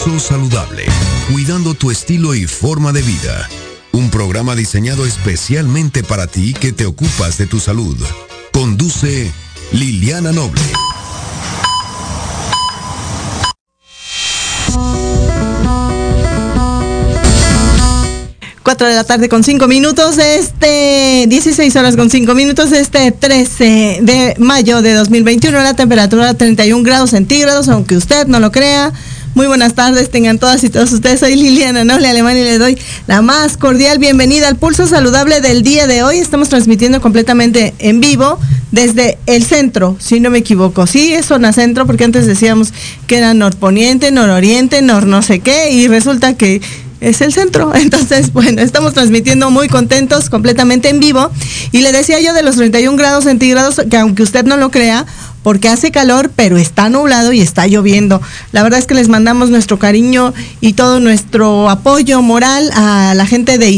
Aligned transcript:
Saludable, 0.00 0.86
cuidando 1.30 1.74
tu 1.74 1.90
estilo 1.90 2.34
y 2.34 2.46
forma 2.46 2.90
de 2.90 3.02
vida. 3.02 3.46
Un 3.92 4.08
programa 4.08 4.56
diseñado 4.56 5.04
especialmente 5.04 6.02
para 6.02 6.26
ti 6.26 6.54
que 6.54 6.72
te 6.72 6.86
ocupas 6.86 7.36
de 7.36 7.46
tu 7.46 7.60
salud. 7.60 7.98
Conduce 8.50 9.30
Liliana 9.72 10.32
Noble. 10.32 10.62
Cuatro 18.62 18.86
de 18.86 18.94
la 18.94 19.04
tarde 19.04 19.28
con 19.28 19.44
cinco 19.44 19.68
minutos, 19.68 20.16
este 20.16 21.26
16 21.28 21.76
horas 21.76 21.96
con 21.96 22.08
cinco 22.08 22.34
minutos, 22.34 22.72
este 22.72 23.12
13 23.12 23.98
de 24.00 24.34
mayo 24.38 24.80
de 24.80 24.94
2021, 24.94 25.62
la 25.62 25.74
temperatura 25.74 26.32
31 26.32 26.82
grados 26.84 27.10
centígrados, 27.10 27.68
aunque 27.68 27.96
usted 27.96 28.26
no 28.28 28.40
lo 28.40 28.50
crea. 28.50 28.94
Muy 29.34 29.46
buenas 29.46 29.74
tardes, 29.74 30.10
tengan 30.10 30.40
todas 30.40 30.64
y 30.64 30.70
todos 30.70 30.90
ustedes. 30.92 31.20
Soy 31.20 31.36
Liliana 31.36 31.84
Noble 31.84 32.08
Alemán 32.08 32.36
y 32.36 32.42
les 32.42 32.58
doy 32.58 32.76
la 33.06 33.22
más 33.22 33.56
cordial 33.56 33.98
bienvenida 33.98 34.48
al 34.48 34.56
pulso 34.56 34.88
saludable 34.88 35.40
del 35.40 35.62
día 35.62 35.86
de 35.86 36.02
hoy. 36.02 36.18
Estamos 36.18 36.48
transmitiendo 36.48 37.00
completamente 37.00 37.72
en 37.78 38.00
vivo 38.00 38.40
desde 38.72 39.18
el 39.26 39.44
centro, 39.44 39.96
si 40.00 40.18
no 40.18 40.30
me 40.30 40.38
equivoco. 40.38 40.84
Sí, 40.88 41.14
es 41.14 41.26
zona 41.26 41.52
centro, 41.52 41.86
porque 41.86 42.02
antes 42.02 42.26
decíamos 42.26 42.72
que 43.06 43.18
era 43.18 43.32
norponiente, 43.32 44.10
nororiente, 44.10 44.82
nor 44.82 45.06
no 45.06 45.22
sé 45.22 45.38
qué, 45.38 45.70
y 45.70 45.86
resulta 45.86 46.34
que 46.34 46.60
es 47.00 47.20
el 47.20 47.32
centro. 47.32 47.72
Entonces, 47.74 48.32
bueno, 48.32 48.60
estamos 48.62 48.94
transmitiendo 48.94 49.48
muy 49.50 49.68
contentos, 49.68 50.28
completamente 50.28 50.88
en 50.88 50.98
vivo. 50.98 51.30
Y 51.70 51.82
le 51.82 51.92
decía 51.92 52.20
yo 52.20 52.34
de 52.34 52.42
los 52.42 52.56
31 52.56 52.96
grados 52.96 53.24
centígrados, 53.24 53.80
que 53.88 53.96
aunque 53.96 54.24
usted 54.24 54.44
no 54.44 54.56
lo 54.56 54.72
crea, 54.72 55.06
porque 55.42 55.68
hace 55.68 55.90
calor, 55.90 56.30
pero 56.34 56.56
está 56.56 56.88
nublado 56.88 57.32
y 57.32 57.40
está 57.40 57.66
lloviendo. 57.66 58.20
La 58.52 58.62
verdad 58.62 58.78
es 58.78 58.86
que 58.86 58.94
les 58.94 59.08
mandamos 59.08 59.50
nuestro 59.50 59.78
cariño 59.78 60.34
y 60.60 60.74
todo 60.74 61.00
nuestro 61.00 61.70
apoyo 61.70 62.22
moral 62.22 62.70
a 62.74 63.14
la 63.14 63.26
gente 63.26 63.58
de 63.58 63.70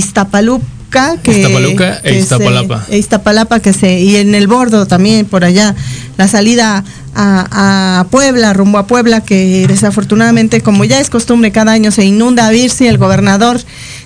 Iztapaluca. 1.00 1.22
Que, 1.22 1.40
Iztapaluca 1.40 1.98
e 1.98 2.02
que 2.12 2.18
Iztapalapa. 2.18 2.84
se- 2.86 2.94
e 2.94 2.98
Iztapalapa, 2.98 3.60
que 3.60 3.72
se, 3.72 3.98
y 4.00 4.16
en 4.16 4.34
el 4.34 4.46
bordo 4.46 4.86
también, 4.86 5.26
por 5.26 5.44
allá, 5.44 5.74
la 6.18 6.28
salida 6.28 6.84
a, 7.14 8.00
a 8.00 8.04
Puebla, 8.10 8.52
rumbo 8.52 8.78
a 8.78 8.86
Puebla, 8.86 9.20
que 9.22 9.66
desafortunadamente, 9.68 10.60
como 10.60 10.84
ya 10.84 11.00
es 11.00 11.10
costumbre, 11.10 11.50
cada 11.52 11.72
año 11.72 11.90
se 11.90 12.04
inunda 12.04 12.46
a 12.46 12.50
Virsi, 12.50 12.86
el 12.86 12.98
gobernador 12.98 13.60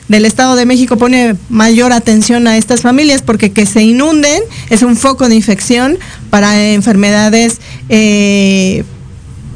del 0.09 0.25
Estado 0.25 0.55
de 0.55 0.67
México 0.67 0.97
pone 0.97 1.35
mayor 1.49 1.93
atención 1.93 2.47
a 2.47 2.57
estas 2.57 2.81
familias 2.83 3.23
porque 3.23 3.51
que 3.51 3.67
se 3.67 3.83
inunden 3.83 4.41
es 4.71 4.83
un 4.83 4.97
foco 4.97 5.29
de 5.29 5.35
infección 5.35 5.99
para 6.31 6.71
enfermedades 6.73 7.59
eh, 7.89 8.85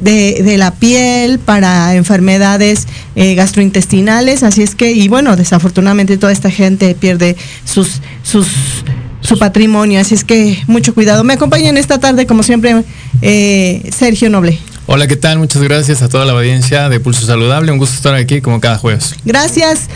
de, 0.01 0.41
de 0.43 0.57
la 0.57 0.71
piel, 0.71 1.39
para 1.39 1.95
enfermedades 1.95 2.87
eh, 3.15 3.35
gastrointestinales, 3.35 4.43
así 4.43 4.63
es 4.63 4.75
que, 4.75 4.91
y 4.91 5.07
bueno, 5.07 5.35
desafortunadamente 5.35 6.17
toda 6.17 6.31
esta 6.31 6.51
gente 6.51 6.95
pierde 6.95 7.37
sus, 7.63 8.01
sus, 8.23 8.47
su 9.21 9.39
patrimonio, 9.39 9.99
así 9.99 10.15
es 10.15 10.23
que 10.23 10.61
mucho 10.67 10.93
cuidado. 10.93 11.23
Me 11.23 11.33
acompañan 11.33 11.77
esta 11.77 11.99
tarde, 11.99 12.25
como 12.25 12.43
siempre, 12.43 12.83
eh, 13.21 13.89
Sergio 13.95 14.29
Noble. 14.29 14.59
Hola, 14.87 15.07
¿qué 15.07 15.15
tal? 15.15 15.37
Muchas 15.37 15.61
gracias 15.61 16.01
a 16.01 16.09
toda 16.09 16.25
la 16.25 16.33
audiencia 16.33 16.89
de 16.89 16.99
Pulso 16.99 17.25
Saludable. 17.25 17.71
Un 17.71 17.77
gusto 17.77 17.95
estar 17.95 18.13
aquí 18.15 18.41
como 18.41 18.59
cada 18.59 18.77
jueves. 18.77 19.15
Gracias. 19.23 19.87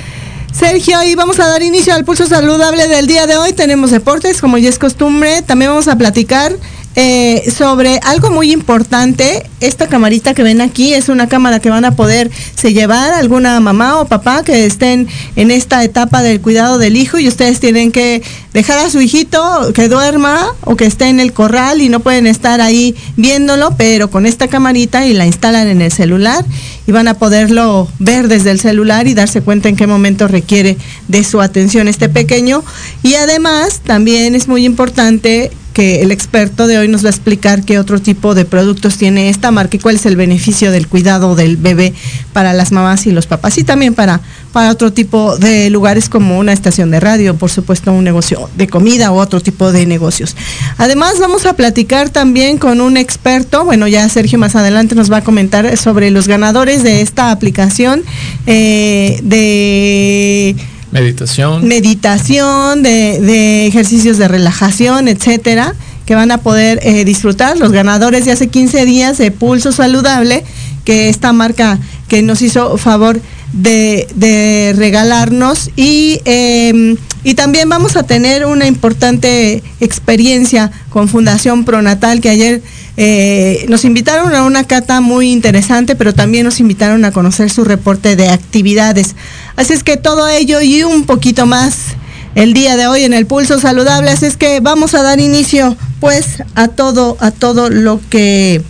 Sergio, 0.58 1.04
y 1.04 1.16
vamos 1.16 1.38
a 1.40 1.48
dar 1.48 1.62
inicio 1.64 1.94
al 1.94 2.06
pulso 2.06 2.28
saludable 2.28 2.88
del 2.88 3.08
día 3.08 3.28
de 3.28 3.36
hoy. 3.36 3.52
Tenemos 3.52 3.92
deportes, 3.92 4.40
como 4.40 4.58
ya 4.58 4.70
es 4.70 4.80
costumbre. 4.80 5.42
También 5.42 5.72
vamos 5.72 5.90
a 5.90 5.98
platicar 5.98 6.56
eh, 6.98 7.52
sobre 7.52 8.00
algo 8.04 8.30
muy 8.30 8.52
importante. 8.52 9.46
Esta 9.60 9.88
camarita 9.88 10.34
que 10.34 10.44
ven 10.44 10.62
aquí 10.62 10.94
es 10.94 11.10
una 11.10 11.28
cámara 11.28 11.60
que 11.60 11.70
van 11.70 11.84
a 11.84 11.96
poder 11.96 12.32
se 12.56 12.74
llevar 12.74 13.14
alguna 13.14 13.60
mamá 13.60 14.00
o 14.00 14.06
papá 14.06 14.44
que 14.44 14.66
estén 14.66 15.08
en 15.36 15.52
esta 15.52 15.84
etapa 15.84 16.22
del 16.22 16.40
cuidado 16.40 16.78
del 16.78 16.96
hijo 16.96 17.20
y 17.20 17.28
ustedes 17.28 17.60
tienen 17.60 17.92
que 17.92 18.24
dejar 18.54 18.80
a 18.80 18.90
su 18.90 19.02
hijito 19.02 19.74
que 19.74 19.90
duerma 19.90 20.48
o 20.62 20.78
que 20.78 20.86
esté 20.86 21.10
en 21.10 21.20
el 21.20 21.34
corral 21.34 21.82
y 21.82 21.90
no 21.90 22.00
pueden 22.00 22.28
estar 22.28 22.62
ahí 22.62 22.96
viéndolo, 23.18 23.76
pero 23.78 24.10
con 24.10 24.26
esta 24.26 24.48
camarita 24.48 25.06
y 25.06 25.14
la 25.14 25.26
instalan 25.26 25.68
en 25.68 25.82
el 25.82 25.92
celular 25.92 26.46
y 26.88 26.92
van 26.92 27.10
a 27.10 27.16
poderlo 27.16 27.90
ver 28.00 28.28
desde 28.30 28.52
el 28.52 28.60
celular 28.60 29.08
y 29.08 29.14
darse 29.14 29.42
cuenta 29.42 29.68
en 29.68 29.76
qué 29.76 29.88
momento 29.88 30.28
requiere 30.28 30.78
de 31.08 31.24
su 31.24 31.42
atención 31.42 31.88
este 31.88 32.08
pequeño. 32.08 32.64
Y 33.04 33.16
además 33.16 33.82
también 33.84 34.36
es 34.36 34.48
muy 34.48 34.66
importante 34.66 35.52
que 35.76 36.02
el 36.02 36.12
experto 36.12 36.68
de 36.68 36.78
hoy 36.78 36.88
nos 36.88 37.04
va 37.04 37.08
a 37.08 37.12
explicar 37.12 37.66
qué 37.66 37.80
otro 37.80 38.00
tipo 38.00 38.34
de 38.34 38.46
productos 38.46 38.98
tiene 38.98 39.30
esta 39.30 39.52
marca 39.52 39.76
y 39.76 39.80
cuál 39.82 39.96
es 39.96 40.06
el 40.06 40.16
beneficio 40.16 40.72
del 40.72 40.88
cuidado 40.88 41.36
del 41.36 41.58
bebé 41.58 41.94
para 42.32 42.54
las 42.54 42.72
mamás 42.72 43.06
y 43.08 43.12
los 43.12 43.28
papás 43.28 43.58
y 43.58 43.66
también 43.66 43.94
para, 43.94 44.22
para 44.54 44.72
otro 44.72 44.94
tipo 44.94 45.38
de 45.38 45.70
lugares 45.70 46.08
como 46.08 46.40
una 46.40 46.54
estación 46.54 46.92
de 46.92 47.02
radio, 47.02 47.36
por 47.36 47.52
supuesto 47.52 47.92
un 47.92 48.06
negocio 48.06 48.50
de 48.56 48.68
comida 48.68 49.12
u 49.12 49.16
otro 49.16 49.42
tipo 49.42 49.74
de 49.74 49.86
negocios. 49.86 50.38
Además 50.78 51.20
vamos 51.20 51.46
a 51.46 51.58
platicar 51.58 52.10
también 52.10 52.58
con 52.58 52.80
un 52.80 52.96
experto, 52.96 53.66
bueno 53.66 53.90
ya 53.90 54.08
Sergio 54.08 54.40
más 54.40 54.56
adelante 54.56 54.96
nos 54.96 55.12
va 55.12 55.18
a 55.18 55.24
comentar 55.26 55.76
sobre 55.76 56.10
los 56.10 56.30
ganadores 56.30 56.84
de 56.84 57.02
esta 57.02 57.32
aplicación 57.32 58.02
eh, 58.48 59.20
de 59.24 60.56
Meditación. 60.96 61.68
meditación, 61.68 62.82
de, 62.82 63.20
de 63.20 63.68
ejercicios 63.68 64.18
de 64.18 64.28
relajación, 64.28 65.08
etcétera, 65.08 65.76
que 66.06 66.16
van 66.16 66.32
a 66.32 66.38
poder 66.38 66.80
eh, 66.84 67.04
disfrutar 67.04 67.58
los 67.58 67.72
ganadores 67.72 68.26
de 68.26 68.32
hace 68.32 68.48
15 68.48 68.86
días 68.86 69.18
de 69.18 69.32
Pulso 69.32 69.72
Saludable, 69.72 70.44
que 70.86 71.10
esta 71.10 71.34
marca 71.34 71.80
que 72.08 72.22
nos 72.22 72.42
hizo 72.42 72.78
favor 72.78 73.20
de, 73.56 74.08
de 74.16 74.74
regalarnos 74.76 75.72
y, 75.76 76.22
eh, 76.26 76.96
y 77.24 77.34
también 77.34 77.70
vamos 77.70 77.96
a 77.96 78.04
tener 78.04 78.46
una 78.46 78.68
importante 78.68 79.64
experiencia 79.80 80.72
con 80.90 81.08
Fundación 81.08 81.66
Pronatal 81.66 82.22
que 82.22 82.30
ayer 82.30 82.62
eh, 82.98 83.66
nos 83.70 83.86
invitaron 83.86 84.36
a 84.36 84.44
una 84.44 84.64
cata 84.66 85.02
muy 85.02 85.32
interesante, 85.32 85.96
pero 85.96 86.14
también 86.14 86.44
nos 86.44 86.60
invitaron 86.60 87.04
a 87.06 87.12
conocer 87.12 87.50
su 87.50 87.64
reporte 87.64 88.16
de 88.16 88.30
actividades. 88.30 89.16
Así 89.56 89.74
es 89.74 89.84
que 89.84 89.98
todo 89.98 90.28
ello 90.28 90.62
y 90.62 90.84
un 90.84 91.06
poquito 91.06 91.46
más 91.46 91.96
el 92.36 92.54
día 92.54 92.76
de 92.76 92.88
hoy 92.88 93.04
en 93.04 93.14
el 93.14 93.26
Pulso 93.26 93.60
Saludable. 93.60 94.12
Así 94.12 94.26
es 94.26 94.36
que 94.36 94.60
vamos 94.60 94.94
a 94.96 95.02
dar 95.02 95.20
inicio 95.20 95.78
pues 96.02 96.44
a 96.56 96.68
todo, 96.68 97.18
a 97.22 97.32
todo 97.32 97.70
lo 97.70 98.02
que 98.10 98.62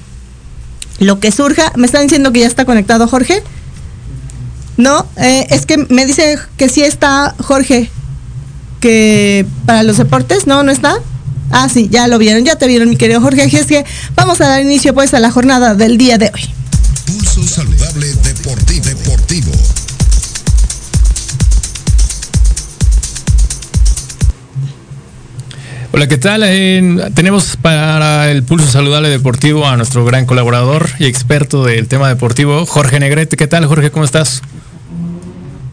lo 1.00 1.20
que 1.20 1.32
surja. 1.32 1.72
Me 1.76 1.88
están 1.88 2.04
diciendo 2.04 2.32
que 2.32 2.42
ya 2.42 2.48
está 2.48 2.66
conectado 2.66 3.08
Jorge. 3.08 3.44
No, 4.78 5.08
eh, 5.18 5.48
es 5.50 5.66
que 5.66 5.78
me 5.78 6.06
dice 6.06 6.38
que 6.58 6.70
sí 6.70 6.84
está 6.84 7.36
Jorge. 7.40 7.90
Que 8.82 9.46
para 9.66 9.84
los 9.84 9.98
deportes, 9.98 10.48
no, 10.48 10.64
no 10.64 10.72
está. 10.72 10.96
Ah, 11.52 11.70
sí, 11.70 11.88
ya 11.90 12.08
lo 12.08 12.18
vieron, 12.18 12.44
ya 12.44 12.56
te 12.58 12.68
vieron, 12.68 12.90
mi 12.90 12.98
querido 12.98 13.22
Jorge. 13.22 13.44
Así 13.44 13.58
es 13.58 13.66
que 13.66 13.86
vamos 14.16 14.42
a 14.42 14.50
dar 14.50 14.62
inicio 14.62 14.94
pues 14.94 15.14
a 15.14 15.20
la 15.20 15.32
jornada 15.32 15.76
del 15.76 15.98
día 15.98 16.18
de 16.18 16.32
hoy. 16.34 16.42
Pulso 17.06 17.44
Saludable 17.44 18.08
Deportivo. 18.24 18.86
Deportivo. 18.86 19.52
Hola, 25.92 26.08
¿qué 26.08 26.18
tal? 26.18 26.44
Eh, 26.44 27.10
tenemos 27.14 27.56
para 27.62 28.30
el 28.30 28.44
Pulso 28.44 28.68
Saludable 28.68 29.08
Deportivo 29.08 29.66
a 29.66 29.78
nuestro 29.78 30.04
gran 30.04 30.26
colaborador 30.26 30.90
y 31.00 31.06
experto 31.06 31.64
del 31.64 31.88
tema 31.88 32.10
deportivo, 32.10 32.66
Jorge 32.66 33.00
Negrete. 33.00 33.38
¿Qué 33.38 33.48
tal, 33.48 33.66
Jorge? 33.66 33.92
¿Cómo 33.92 34.04
estás? 34.04 34.42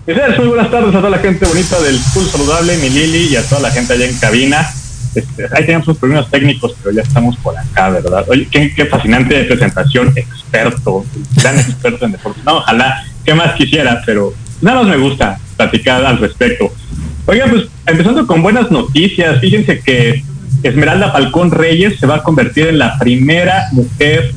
Muy 0.04 0.49
buenas 0.49 0.69
tardes 0.69 0.88
a 0.96 0.99
toda 0.99 1.10
la 1.10 1.19
gente 1.19 1.46
bonita 1.46 1.81
del 1.81 1.96
Pulso 2.12 2.37
Saludable, 2.37 2.76
mi 2.78 2.90
Lili, 2.90 3.28
y 3.28 3.37
a 3.37 3.49
toda 3.49 3.60
la 3.60 3.70
gente 3.70 3.93
allá 3.93 4.06
en 4.06 4.19
cabina. 4.19 4.69
Este, 5.14 5.44
ahí 5.52 5.64
tenemos 5.64 5.87
unos 5.87 5.99
problemas 5.99 6.28
técnicos, 6.28 6.75
pero 6.82 6.93
ya 6.93 7.02
estamos 7.02 7.37
por 7.37 7.56
acá, 7.56 7.90
¿verdad? 7.90 8.25
Oye, 8.28 8.49
qué, 8.50 8.84
fascinante 8.87 9.44
presentación, 9.44 10.12
experto, 10.16 11.04
gran 11.37 11.56
experto 11.56 12.04
en 12.04 12.12
deporte. 12.12 12.40
No, 12.44 12.56
ojalá, 12.56 13.04
qué 13.25 13.32
más 13.32 13.54
quisiera, 13.54 14.02
pero 14.04 14.34
nada 14.60 14.82
más 14.82 14.88
me 14.88 14.96
gusta 14.96 15.38
platicar 15.56 16.05
al 16.05 16.19
respecto. 16.19 16.72
Oigan, 17.26 17.50
pues 17.50 17.69
empezando 17.87 18.26
con 18.26 18.43
buenas 18.43 18.72
noticias, 18.72 19.38
fíjense 19.40 19.82
que 19.82 20.25
Esmeralda 20.64 21.12
Falcón 21.12 21.52
Reyes 21.52 22.00
se 22.00 22.06
va 22.06 22.16
a 22.16 22.22
convertir 22.25 22.66
en 22.66 22.78
la 22.81 22.98
primera 22.98 23.69
mujer 23.70 24.34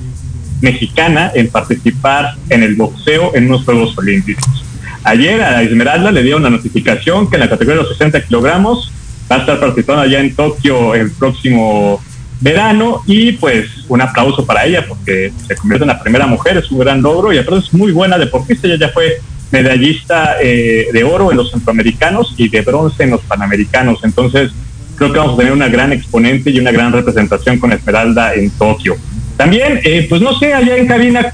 mexicana 0.61 1.31
en 1.33 1.50
participar 1.50 2.35
en 2.50 2.61
el 2.61 2.75
boxeo 2.75 3.35
en 3.35 3.47
unos 3.47 3.63
Juegos 3.63 3.97
Olímpicos. 3.97 4.65
Ayer 5.06 5.40
a 5.42 5.62
Esmeralda 5.62 6.12
le 6.12 6.24
dieron 6.24 6.42
la 6.42 6.50
notificación 6.50 7.30
que 7.30 7.36
en 7.36 7.42
la 7.42 7.50
categoría 7.50 7.81
de 7.81 7.88
los 7.88 7.98
60 7.98 8.22
kilogramos 8.22 8.92
va 9.31 9.36
a 9.36 9.40
estar 9.40 9.60
participando 9.60 10.02
allá 10.02 10.19
en 10.19 10.36
Tokio 10.36 10.96
el 10.96 11.12
próximo 11.12 12.02
verano 12.42 13.04
y 13.06 13.34
pues 13.34 13.68
un 13.88 14.02
aplauso 14.02 14.44
para 14.48 14.66
ella 14.66 14.84
porque 14.88 15.31
se 15.48 15.56
convierte 15.56 15.84
en 15.84 15.90
la 15.90 16.02
primera 16.02 16.25
mujer, 16.25 16.57
es 16.57 16.72
un 16.72 16.80
gran 16.80 17.04
logro 17.04 17.31
y 17.31 17.38
aparte 17.38 17.66
es 17.68 17.74
muy 17.74 17.92
buena 17.92 18.18
deportista, 18.18 18.68
ella 18.68 18.88
ya 18.88 18.90
fue 18.90 19.22
medallista 19.52 20.38
eh, 20.42 20.88
de 20.92 21.04
oro 21.04 21.30
en 21.30 21.38
los 21.38 21.52
centroamericanos 21.52 22.34
y 22.38 22.50
de 22.50 22.62
bronce 22.62 23.04
en 23.04 23.12
los 23.12 23.22
panamericanos, 23.22 24.00
entonces 24.04 24.52
creo 24.96 25.13
que 25.13 25.19
vamos 25.19 25.36
a 25.36 25.38
tener 25.38 25.54
una 25.54 25.68
gran 25.68 25.94
exponente 25.94 26.50
y 26.50 26.60
una 26.60 26.72
gran 26.72 26.92
representación 26.92 27.60
con 27.60 27.72
Esmeralda 27.72 28.34
en 28.34 28.50
Tokio. 28.50 28.96
También, 29.38 29.81
eh, 29.84 30.07
pues 30.10 30.22
no 30.22 30.38
sé, 30.40 30.54
allá 30.54 30.78
en 30.78 30.88
cabina, 30.88 31.34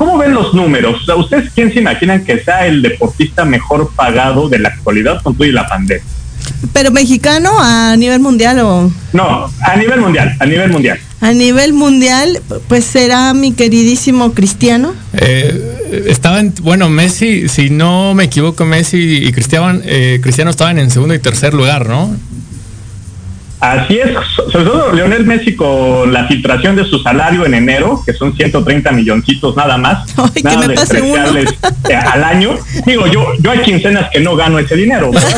¿cómo 0.00 0.16
ven 0.16 0.32
los 0.32 0.54
números? 0.54 1.02
O 1.02 1.04
sea, 1.04 1.16
¿Ustedes 1.16 1.50
quién 1.54 1.70
se 1.70 1.80
imaginan 1.80 2.24
que 2.24 2.42
sea 2.42 2.66
el 2.66 2.80
deportista 2.80 3.44
mejor 3.44 3.90
pagado 3.94 4.48
de 4.48 4.58
la 4.58 4.70
actualidad 4.70 5.20
con 5.22 5.34
todo 5.34 5.46
y 5.46 5.52
la 5.52 5.68
pandemia? 5.68 6.02
Pero 6.72 6.90
mexicano 6.90 7.50
a 7.58 7.94
nivel 7.98 8.18
mundial 8.20 8.60
o 8.60 8.90
No, 9.12 9.50
a 9.60 9.76
nivel 9.76 10.00
mundial, 10.00 10.34
a 10.40 10.46
nivel 10.46 10.70
mundial. 10.70 10.98
a 11.20 11.32
nivel 11.32 11.74
mundial, 11.74 12.40
pues 12.66 12.86
será 12.86 13.34
mi 13.34 13.52
queridísimo 13.52 14.32
Cristiano. 14.32 14.94
Eh, 15.12 16.04
estaban, 16.06 16.54
bueno, 16.62 16.88
Messi, 16.88 17.50
si 17.50 17.68
no 17.68 18.14
me 18.14 18.24
equivoco, 18.24 18.64
Messi 18.64 19.26
y 19.26 19.32
Cristiano, 19.32 19.80
eh, 19.84 20.18
Cristiano 20.22 20.50
estaban 20.50 20.78
en 20.78 20.90
segundo 20.90 21.12
y 21.12 21.18
tercer 21.18 21.52
lugar, 21.52 21.86
¿no? 21.86 22.16
Así 23.60 23.98
es, 23.98 24.10
so- 24.34 24.50
sobre 24.50 24.64
todo 24.64 24.92
Leonel 24.92 25.26
Messi 25.26 25.54
con 25.54 26.10
la 26.12 26.26
filtración 26.26 26.76
de 26.76 26.84
su 26.86 26.98
salario 27.00 27.44
en 27.44 27.52
enero, 27.54 28.02
que 28.06 28.14
son 28.14 28.34
130 28.34 28.90
milloncitos 28.92 29.54
nada 29.54 29.76
más, 29.76 30.08
Ay, 30.16 30.30
que 30.34 30.42
nada 30.42 30.66
me 30.66 30.74
pase 30.74 31.02
uno. 31.02 31.32
despreciables, 31.32 31.58
eh, 31.90 31.94
al 31.94 32.24
año. 32.24 32.56
Digo, 32.86 33.06
yo 33.06 33.26
yo 33.40 33.50
hay 33.50 33.58
quincenas 33.60 34.08
que 34.10 34.20
no 34.20 34.34
gano 34.34 34.58
ese 34.58 34.76
dinero, 34.76 35.10
¿verdad? 35.12 35.30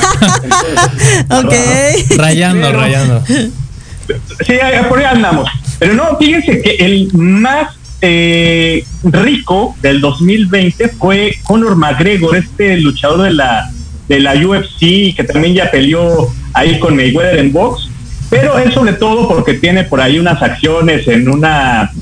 Entonces, 1.31 2.07
Ok. 2.13 2.19
Rayando, 2.19 2.67
Pero- 2.69 2.81
rayando. 2.81 3.25
Sí, 3.27 4.53
eh, 4.53 4.83
por 4.89 4.99
ahí 4.99 5.05
andamos. 5.05 5.49
Pero 5.79 5.95
no, 5.95 6.17
fíjense 6.19 6.61
que 6.63 6.77
el 6.85 7.09
más 7.15 7.75
eh, 8.01 8.85
rico 9.05 9.75
del 9.83 10.01
2020 10.01 10.89
fue 10.91 11.37
Conor 11.45 11.77
McGregor, 11.77 12.37
este 12.37 12.77
luchador 12.79 13.23
de 13.23 13.33
la, 13.33 13.71
de 14.09 14.21
la 14.21 14.35
UFC, 14.35 15.15
que 15.17 15.25
también 15.27 15.55
ya 15.55 15.71
peleó 15.71 16.29
ahí 16.53 16.79
con 16.79 16.95
Mayweather 16.97 17.39
en 17.39 17.53
box. 17.53 17.89
Pero 18.33 18.59
él 18.59 18.73
sobre 18.73 18.95
todo 18.95 19.29
porque 19.29 19.53
tiene 19.53 19.85
por 19.85 20.01
ahí 20.01 20.19
unas 20.19 20.43
acciones 20.43 21.07
en 21.07 21.29
una 21.29 21.93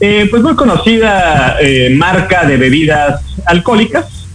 eh, 0.00 0.26
pues 0.28 0.42
muy 0.42 0.56
conocida 0.56 1.58
eh, 1.60 1.94
marca 1.94 2.44
de 2.44 2.56
bebidas 2.56 3.20
alcohólicas. 3.44 4.26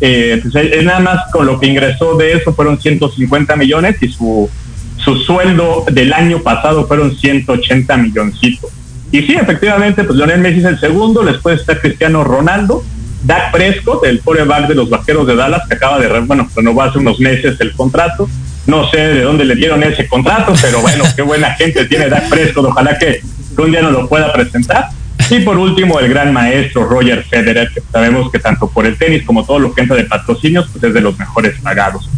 Eh, 0.00 0.40
pues 0.42 0.54
él 0.54 0.86
nada 0.86 1.00
más 1.00 1.30
con 1.30 1.44
lo 1.44 1.60
que 1.60 1.66
ingresó 1.66 2.16
de 2.16 2.32
eso 2.32 2.54
fueron 2.54 2.80
150 2.80 3.54
millones 3.54 4.02
y 4.02 4.08
su, 4.08 4.48
su 4.96 5.16
sueldo 5.16 5.84
del 5.92 6.14
año 6.14 6.38
pasado 6.38 6.86
fueron 6.86 7.14
180 7.14 7.98
milloncitos. 7.98 8.70
Y 9.12 9.20
sí, 9.24 9.34
efectivamente, 9.34 10.04
pues 10.04 10.16
Lionel 10.16 10.40
Messi 10.40 10.60
es 10.60 10.64
el 10.64 10.80
segundo, 10.80 11.22
después 11.22 11.60
está 11.60 11.78
Cristiano 11.78 12.24
Ronaldo, 12.24 12.82
Dak 13.24 13.52
Prescott, 13.52 14.06
el 14.06 14.22
quarterback 14.22 14.68
de 14.68 14.74
los 14.74 14.88
Vaqueros 14.88 15.26
de 15.26 15.36
Dallas, 15.36 15.68
que 15.68 15.74
acaba 15.74 15.98
de, 15.98 16.08
bueno, 16.20 16.48
renovó 16.56 16.80
hace 16.80 16.98
unos 16.98 17.20
meses 17.20 17.60
el 17.60 17.72
contrato. 17.74 18.26
No 18.66 18.90
sé 18.90 18.98
de 18.98 19.22
dónde 19.22 19.44
le 19.44 19.54
dieron 19.54 19.82
ese 19.82 20.06
contrato, 20.06 20.54
pero 20.60 20.80
bueno, 20.80 21.04
qué 21.14 21.22
buena 21.22 21.54
gente 21.54 21.84
tiene 21.84 22.08
Dak 22.08 22.28
Prescott, 22.28 22.66
ojalá 22.66 22.98
que 22.98 23.20
un 23.58 23.70
día 23.70 23.82
nos 23.82 23.92
lo 23.92 24.08
pueda 24.08 24.32
presentar. 24.32 24.88
Y 25.30 25.40
por 25.40 25.58
último, 25.58 26.00
el 26.00 26.08
gran 26.08 26.32
maestro 26.32 26.84
Roger 26.84 27.24
Federer, 27.24 27.70
que 27.72 27.80
sabemos 27.92 28.30
que 28.30 28.38
tanto 28.38 28.68
por 28.68 28.86
el 28.86 28.96
tenis 28.96 29.22
como 29.24 29.44
todo 29.44 29.58
lo 29.58 29.74
que 29.74 29.82
entra 29.82 29.96
de 29.96 30.04
patrocinios, 30.04 30.68
pues 30.70 30.84
es 30.84 30.94
de 30.94 31.00
los 31.00 31.18
mejores 31.18 31.58
pagados. 31.60 32.10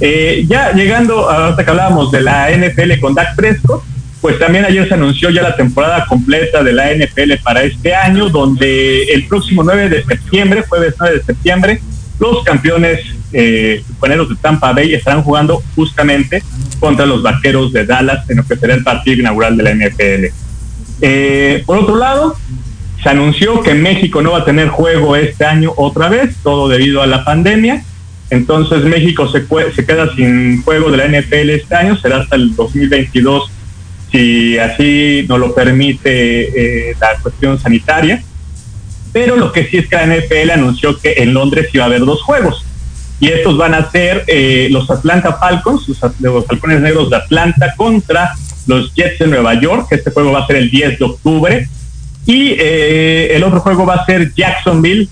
Eh, 0.00 0.44
ya 0.48 0.72
llegando, 0.72 1.28
hasta 1.28 1.64
que 1.64 1.70
hablábamos 1.70 2.10
de 2.10 2.20
la 2.20 2.50
NFL 2.50 3.00
con 3.00 3.14
Dak 3.14 3.36
Prescott, 3.36 3.82
pues 4.20 4.38
también 4.38 4.64
ayer 4.64 4.86
se 4.88 4.94
anunció 4.94 5.30
ya 5.30 5.42
la 5.42 5.56
temporada 5.56 6.04
completa 6.06 6.62
de 6.62 6.72
la 6.72 6.92
NFL 6.92 7.34
para 7.42 7.62
este 7.62 7.94
año, 7.94 8.28
donde 8.28 9.04
el 9.04 9.26
próximo 9.26 9.62
9 9.62 9.88
de 9.88 10.04
septiembre, 10.04 10.64
jueves 10.68 10.94
9 10.98 11.18
de 11.18 11.24
septiembre, 11.24 11.80
los 12.18 12.42
campeones 12.42 13.00
eh, 13.32 13.82
bucaneros 13.88 14.28
de 14.28 14.36
Tampa 14.36 14.72
Bay 14.72 14.94
estarán 14.94 15.22
jugando 15.22 15.62
justamente 15.74 16.42
contra 16.80 17.06
los 17.06 17.22
vaqueros 17.22 17.72
de 17.72 17.84
Dallas 17.84 18.28
en 18.30 18.38
lo 18.38 18.46
que 18.46 18.56
será 18.56 18.74
el 18.74 18.82
partido 18.82 19.20
inaugural 19.20 19.56
de 19.56 19.62
la 19.62 19.74
NFL. 19.74 20.24
Eh, 21.00 21.62
por 21.66 21.78
otro 21.78 21.96
lado, 21.96 22.36
se 23.02 23.08
anunció 23.08 23.60
que 23.62 23.74
México 23.74 24.22
no 24.22 24.32
va 24.32 24.38
a 24.38 24.44
tener 24.44 24.68
juego 24.68 25.14
este 25.16 25.44
año 25.44 25.72
otra 25.76 26.08
vez, 26.08 26.36
todo 26.42 26.68
debido 26.68 27.02
a 27.02 27.06
la 27.06 27.24
pandemia. 27.24 27.84
Entonces 28.30 28.84
México 28.84 29.28
se, 29.28 29.46
queda 29.86 30.14
sin 30.14 30.62
juego 30.62 30.90
de 30.90 30.98
la 30.98 31.08
NFL 31.08 31.50
este 31.50 31.74
año, 31.74 31.96
será 31.96 32.18
hasta 32.18 32.36
el 32.36 32.54
2022 32.54 33.50
si 34.10 34.58
así 34.58 35.26
nos 35.28 35.38
lo 35.38 35.54
permite 35.54 36.90
eh, 36.90 36.96
la 37.00 37.18
cuestión 37.22 37.58
sanitaria. 37.58 38.22
Pero 39.12 39.36
lo 39.36 39.52
que 39.52 39.66
sí 39.66 39.78
es 39.78 39.88
que 39.88 39.96
la 39.96 40.06
NFL 40.06 40.50
anunció 40.50 40.98
que 40.98 41.14
en 41.18 41.32
Londres 41.34 41.68
iba 41.72 41.84
a 41.84 41.86
haber 41.86 42.00
dos 42.00 42.22
juegos. 42.22 42.64
Y 43.20 43.28
estos 43.28 43.56
van 43.56 43.74
a 43.74 43.90
ser 43.90 44.24
eh, 44.28 44.68
los 44.70 44.88
Atlanta 44.90 45.34
Falcons, 45.34 45.88
los, 45.88 45.98
los 46.20 46.46
Falcones 46.46 46.80
Negros 46.80 47.10
de 47.10 47.16
Atlanta 47.16 47.74
contra 47.76 48.32
los 48.66 48.94
Jets 48.94 49.18
de 49.18 49.26
Nueva 49.26 49.54
York. 49.60 49.88
Este 49.90 50.10
juego 50.10 50.32
va 50.32 50.40
a 50.40 50.46
ser 50.46 50.56
el 50.56 50.70
10 50.70 50.98
de 50.98 51.04
octubre. 51.04 51.68
Y 52.26 52.54
eh, 52.58 53.34
el 53.34 53.42
otro 53.42 53.60
juego 53.60 53.86
va 53.86 53.94
a 53.94 54.06
ser 54.06 54.32
Jacksonville 54.34 55.08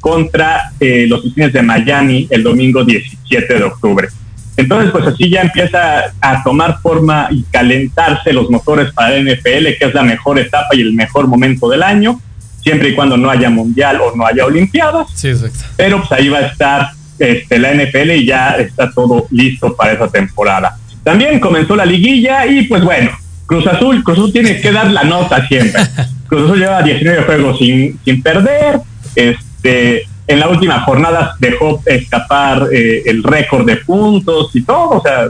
contra 0.00 0.72
eh, 0.78 1.06
los 1.08 1.22
Delfines 1.24 1.52
de 1.52 1.62
Miami 1.62 2.28
el 2.30 2.42
domingo 2.42 2.84
17 2.84 3.54
de 3.54 3.64
octubre. 3.64 4.08
Entonces, 4.56 4.90
pues 4.90 5.06
así 5.06 5.30
ya 5.30 5.42
empieza 5.42 6.12
a 6.20 6.42
tomar 6.42 6.80
forma 6.80 7.28
y 7.30 7.44
calentarse 7.44 8.32
los 8.32 8.50
motores 8.50 8.92
para 8.92 9.10
la 9.10 9.20
NFL, 9.20 9.78
que 9.78 9.84
es 9.86 9.94
la 9.94 10.02
mejor 10.02 10.38
etapa 10.38 10.74
y 10.74 10.80
el 10.80 10.92
mejor 10.92 11.28
momento 11.28 11.68
del 11.68 11.82
año, 11.82 12.20
siempre 12.60 12.88
y 12.88 12.94
cuando 12.94 13.16
no 13.16 13.30
haya 13.30 13.50
mundial 13.50 14.00
o 14.00 14.16
no 14.16 14.26
haya 14.26 14.44
olimpiadas. 14.44 15.08
Sí, 15.14 15.28
exacto. 15.28 15.60
Pero 15.76 15.98
pues 15.98 16.10
ahí 16.12 16.28
va 16.28 16.38
a 16.38 16.46
estar 16.46 16.90
este, 17.18 17.58
la 17.58 17.74
NFL 17.74 18.10
y 18.12 18.26
ya 18.26 18.50
está 18.58 18.90
todo 18.90 19.26
listo 19.30 19.74
para 19.74 19.92
esa 19.92 20.08
temporada. 20.08 20.76
También 21.02 21.40
comenzó 21.40 21.76
la 21.76 21.86
liguilla 21.86 22.46
y 22.46 22.66
pues 22.66 22.82
bueno, 22.82 23.10
Cruz 23.46 23.66
Azul, 23.66 24.02
Cruz 24.04 24.18
Azul 24.18 24.32
tiene 24.32 24.60
que 24.60 24.72
dar 24.72 24.90
la 24.90 25.04
nota 25.04 25.46
siempre. 25.46 25.82
Cruz 26.28 26.44
Azul 26.44 26.58
lleva 26.58 26.82
19 26.82 27.22
juegos 27.22 27.58
sin, 27.58 27.98
sin 28.04 28.22
perder, 28.22 28.80
este, 29.14 30.06
en 30.28 30.40
la 30.40 30.48
última 30.48 30.80
jornada 30.80 31.34
dejó 31.38 31.82
escapar 31.86 32.68
eh, 32.70 33.02
el 33.06 33.22
récord 33.22 33.66
de 33.66 33.76
puntos 33.76 34.54
y 34.54 34.62
todo, 34.62 34.90
o 34.90 35.02
sea, 35.02 35.28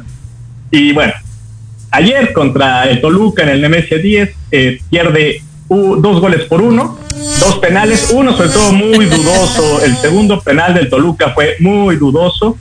y 0.71 0.92
bueno, 0.92 1.14
ayer 1.92 2.33
contra 2.33 2.85
el 2.90 3.00
Toluca 3.00 3.45
en 3.45 3.50
el 3.50 3.61
Nemesia 3.61 3.99
10 3.99 4.30
eh, 4.50 4.80
pierde 4.90 5.42
uh, 5.68 5.97
dos 5.97 6.21
goles 6.21 6.42
por 6.47 6.61
uno, 6.61 6.99
dos 7.40 7.58
penales, 7.58 8.10
uno 8.12 8.37
sobre 8.37 8.50
todo 8.50 8.72
muy 8.72 9.06
dudoso, 9.06 9.82
el 9.84 9.96
segundo 9.96 10.40
penal 10.40 10.75
del 10.75 10.88
Toluca 10.88 11.30
fue 11.30 11.56
muy 11.60 11.96
dudoso, 11.96 12.56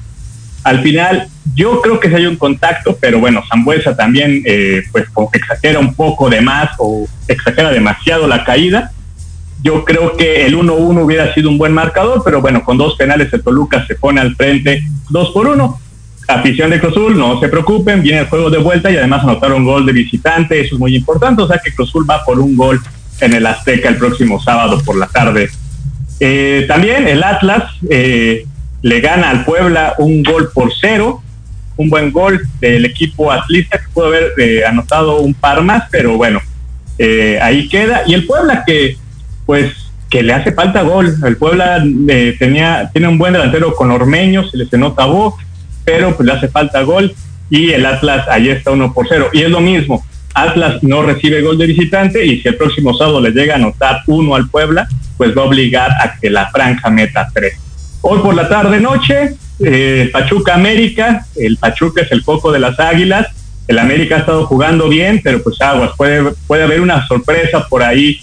al 0.63 0.81
final 0.81 1.29
yo 1.55 1.81
creo 1.81 1.99
que 1.99 2.09
si 2.09 2.15
hay 2.15 2.25
un 2.25 2.35
contacto, 2.35 2.97
pero 2.99 3.19
bueno, 3.19 3.41
Zambuesa 3.49 3.95
también 3.95 4.43
eh, 4.45 4.83
pues 4.91 5.05
exagera 5.33 5.79
un 5.79 5.93
poco 5.93 6.29
de 6.29 6.41
más 6.41 6.71
o 6.77 7.07
exagera 7.27 7.71
demasiado 7.71 8.27
la 8.27 8.43
caída. 8.43 8.91
Yo 9.63 9.85
creo 9.85 10.15
que 10.15 10.45
el 10.45 10.55
1-1 10.55 11.03
hubiera 11.03 11.33
sido 11.33 11.49
un 11.49 11.57
buen 11.57 11.71
marcador, 11.71 12.21
pero 12.23 12.41
bueno, 12.41 12.63
con 12.63 12.77
dos 12.77 12.95
penales 12.95 13.33
el 13.33 13.41
Toluca 13.41 13.85
se 13.87 13.95
pone 13.95 14.21
al 14.21 14.35
frente 14.35 14.83
dos 15.09 15.31
por 15.31 15.47
uno. 15.47 15.79
Afición 16.27 16.69
de 16.69 16.81
Cruzul, 16.81 17.17
no 17.17 17.39
se 17.39 17.47
preocupen, 17.47 18.03
viene 18.03 18.19
el 18.19 18.27
juego 18.27 18.49
de 18.49 18.57
vuelta 18.57 18.91
y 18.91 18.97
además 18.97 19.23
anotaron 19.23 19.63
gol 19.63 19.85
de 19.85 19.93
visitante, 19.93 20.59
eso 20.59 20.75
es 20.75 20.79
muy 20.79 20.93
importante, 20.93 21.41
o 21.41 21.47
sea 21.47 21.61
que 21.63 21.73
Cruzul 21.73 22.07
va 22.07 22.25
por 22.25 22.39
un 22.39 22.57
gol 22.57 22.81
en 23.21 23.33
el 23.33 23.45
Azteca 23.45 23.89
el 23.89 23.97
próximo 23.97 24.41
sábado 24.41 24.81
por 24.83 24.97
la 24.97 25.07
tarde. 25.07 25.49
Eh, 26.19 26.65
también 26.67 27.07
el 27.07 27.23
Atlas 27.23 27.71
eh, 27.89 28.45
le 28.81 28.99
gana 29.01 29.29
al 29.29 29.45
Puebla 29.45 29.95
un 29.97 30.23
gol 30.23 30.49
por 30.53 30.71
cero, 30.79 31.21
un 31.75 31.89
buen 31.89 32.11
gol 32.11 32.41
del 32.59 32.85
equipo 32.85 33.31
atlista 33.31 33.77
que 33.77 33.89
pudo 33.93 34.07
haber 34.07 34.31
eh, 34.37 34.65
anotado 34.65 35.21
un 35.21 35.33
par 35.33 35.61
más, 35.61 35.83
pero 35.91 36.17
bueno, 36.17 36.41
eh, 36.97 37.39
ahí 37.41 37.67
queda. 37.69 38.03
Y 38.07 38.13
el 38.13 38.25
Puebla 38.25 38.63
que, 38.65 38.97
pues, 39.45 39.73
que 40.09 40.23
le 40.23 40.33
hace 40.33 40.51
falta 40.51 40.81
gol. 40.81 41.15
El 41.23 41.37
Puebla 41.37 41.83
eh, 42.07 42.35
tenía, 42.39 42.89
tiene 42.91 43.07
un 43.07 43.17
buen 43.17 43.33
delantero 43.33 43.75
con 43.75 43.91
Ormeño, 43.91 44.47
se 44.49 44.57
le 44.57 44.65
se 44.67 44.77
nota 44.77 45.05
voz, 45.05 45.35
pero 45.85 46.15
pues 46.15 46.25
le 46.25 46.33
hace 46.33 46.47
falta 46.47 46.81
gol. 46.81 47.13
Y 47.49 47.71
el 47.71 47.85
Atlas 47.85 48.27
ahí 48.29 48.49
está 48.49 48.71
uno 48.71 48.93
por 48.93 49.07
cero. 49.07 49.29
Y 49.31 49.43
es 49.43 49.49
lo 49.49 49.61
mismo. 49.61 50.03
Atlas 50.37 50.83
no 50.83 51.01
recibe 51.01 51.41
gol 51.41 51.57
de 51.57 51.65
visitante 51.65 52.23
y 52.23 52.39
si 52.41 52.47
el 52.47 52.55
próximo 52.55 52.95
sábado 52.95 53.19
le 53.19 53.31
llega 53.31 53.53
a 53.53 53.57
anotar 53.57 54.01
uno 54.05 54.35
al 54.35 54.47
Puebla, 54.49 54.87
pues 55.17 55.35
va 55.35 55.41
a 55.41 55.45
obligar 55.45 55.89
a 55.91 56.15
que 56.19 56.29
la 56.29 56.49
franja 56.51 56.91
meta 56.91 57.27
tres. 57.33 57.55
Hoy 58.01 58.19
por 58.19 58.35
la 58.35 58.47
tarde 58.47 58.79
noche, 58.79 59.33
eh, 59.59 60.09
Pachuca 60.13 60.53
América, 60.53 61.25
el 61.35 61.57
Pachuca 61.57 62.03
es 62.03 62.11
el 62.11 62.23
foco 62.23 62.51
de 62.51 62.59
las 62.59 62.79
Águilas, 62.79 63.27
el 63.67 63.79
América 63.79 64.17
ha 64.17 64.19
estado 64.19 64.45
jugando 64.45 64.87
bien, 64.87 65.21
pero 65.23 65.41
pues 65.41 65.59
aguas, 65.59 65.91
puede, 65.97 66.31
puede 66.45 66.63
haber 66.63 66.81
una 66.81 67.05
sorpresa 67.07 67.67
por 67.67 67.81
ahí 67.81 68.19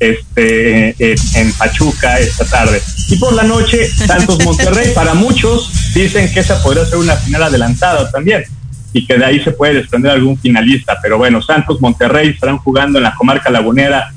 este, 0.00 0.90
eh, 0.98 1.16
en 1.34 1.52
Pachuca 1.52 2.18
esta 2.18 2.46
tarde. 2.46 2.80
Y 3.10 3.16
por 3.16 3.34
la 3.34 3.42
noche, 3.42 3.86
Santos 3.86 4.38
Monterrey, 4.44 4.92
para 4.94 5.12
muchos 5.12 5.92
dicen 5.94 6.32
que 6.32 6.40
esa 6.40 6.62
podría 6.62 6.86
ser 6.86 6.96
una 6.96 7.16
final 7.16 7.42
adelantada 7.42 8.10
también 8.10 8.44
y 8.92 9.06
que 9.06 9.18
de 9.18 9.24
ahí 9.24 9.40
se 9.44 9.50
puede 9.52 9.74
desprender 9.74 10.12
algún 10.12 10.38
finalista. 10.38 10.98
Pero 11.02 11.18
bueno, 11.18 11.42
Santos 11.42 11.80
Monterrey 11.80 12.28
estarán 12.30 12.58
jugando 12.58 12.98
en 12.98 13.04
la 13.04 13.14
comarca 13.14 13.50
lagunera 13.50 14.12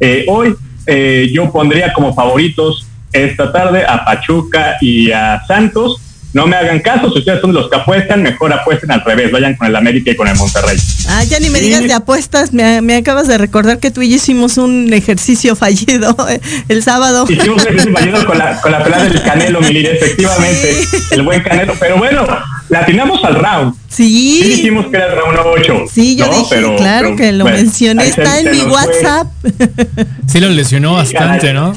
eh, 0.00 0.24
hoy. 0.28 0.54
Eh, 0.86 1.30
yo 1.32 1.50
pondría 1.50 1.92
como 1.92 2.14
favoritos 2.14 2.86
esta 3.12 3.52
tarde 3.52 3.84
a 3.86 4.04
Pachuca 4.04 4.76
y 4.80 5.10
a 5.12 5.40
Santos. 5.46 6.00
No 6.34 6.48
me 6.48 6.56
hagan 6.56 6.80
caso, 6.80 7.12
si 7.12 7.20
ustedes 7.20 7.40
son 7.40 7.54
los 7.54 7.70
que 7.70 7.76
apuestan, 7.76 8.20
mejor 8.20 8.52
apuesten 8.52 8.90
al 8.90 9.02
revés, 9.04 9.30
vayan 9.30 9.54
con 9.54 9.68
el 9.68 9.76
América 9.76 10.10
y 10.10 10.16
con 10.16 10.26
el 10.26 10.34
Monterrey. 10.34 10.76
Ah, 11.08 11.22
ya 11.22 11.38
ni 11.38 11.48
me 11.48 11.60
Sí. 11.60 11.66
digas 11.66 11.84
de 11.84 11.92
apuestas, 11.92 12.52
me, 12.52 12.82
me 12.82 12.96
acabas 12.96 13.28
de 13.28 13.38
recordar 13.38 13.78
que 13.78 13.92
tú 13.92 14.02
y 14.02 14.10
yo 14.10 14.16
hicimos 14.16 14.58
un 14.58 14.92
ejercicio 14.92 15.54
fallido 15.54 16.16
el 16.68 16.82
sábado. 16.82 17.24
Hicimos 17.28 17.62
un 17.62 17.68
ejercicio 17.68 17.92
fallado 17.92 18.26
con 18.26 18.36
la, 18.36 18.60
con 18.60 18.72
la 18.72 18.82
pelada 18.82 19.04
del 19.04 19.22
Canelo, 19.22 19.60
Milir, 19.60 19.86
efectivamente, 19.86 20.74
Sí. 20.74 20.96
el 21.12 21.22
buen 21.22 21.40
Canelo. 21.40 21.74
Pero 21.78 21.98
bueno, 21.98 22.26
la 22.70 22.80
atinamos 22.80 23.22
al 23.24 23.34
round. 23.36 23.74
Sí 23.88 24.40
Sí, 24.42 24.48
dijimos 24.50 24.86
que 24.86 24.96
era 24.96 25.06
el 25.06 25.12
round 25.18 25.38
8. 25.60 25.84
sí, 25.90 26.16
yo 26.16 26.26
¿no? 26.26 26.32
dije, 26.38 26.46
Pero- 26.50 26.76
claro 26.76 27.04
pero, 27.08 27.16
que 27.16 27.32
lo 27.32 27.44
bueno, 27.44 27.58
mencioné, 27.58 28.06
está 28.06 28.40
en 28.40 28.50
mi 28.50 28.58
nos 28.58 28.66
fue. 28.68 28.72
WhatsApp. 28.72 29.26
Sí 30.26 30.40
lo 30.40 30.48
lesionó 30.48 30.94
bastante. 30.94 31.52
¿no? 31.52 31.72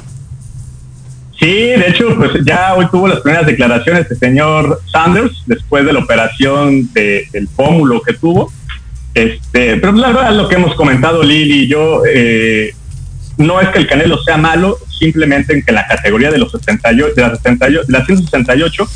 Sí, 1.39 1.46
de 1.46 1.86
hecho, 1.89 2.15
pues 2.17 2.32
ya 2.46 2.74
hoy 2.75 2.88
tuvo 2.89 3.08
las 3.08 3.20
primeras 3.22 3.46
declaraciones 3.46 4.10
el 4.10 4.17
señor 4.17 4.82
Sanders 4.91 5.44
después 5.46 5.86
de 5.86 5.94
la 5.94 6.00
operación 6.00 6.91
de- 6.94 7.27
del 7.32 7.48
pómulo 7.48 8.01
que 8.01 8.13
tuvo. 8.13 8.51
Este, 9.13 9.77
pero 9.77 9.91
la 9.94 10.08
verdad 10.08 10.32
lo 10.34 10.48
que 10.50 10.56
hemos 10.56 10.74
comentado 10.75 11.22
Lili 11.24 11.63
y 11.63 11.67
yo, 11.67 12.01
eh, 12.12 12.74
no 13.38 13.62
es 13.62 13.70
que 13.70 13.77
el 13.79 13.88
Canelo 13.88 14.17
sea 14.24 14.38
malo, 14.38 14.77
simplemente 15.00 15.53
en 15.53 15.62
que 15.63 15.72
la 15.72 15.86
categoría 15.86 16.32
de 16.32 16.39
los 16.39 16.51
78, 16.51 17.13
de 17.15 17.22
las 17.22 17.38
78, 17.38 17.82
de 17.88 17.94
las 17.94 18.06
168, 18.08 18.88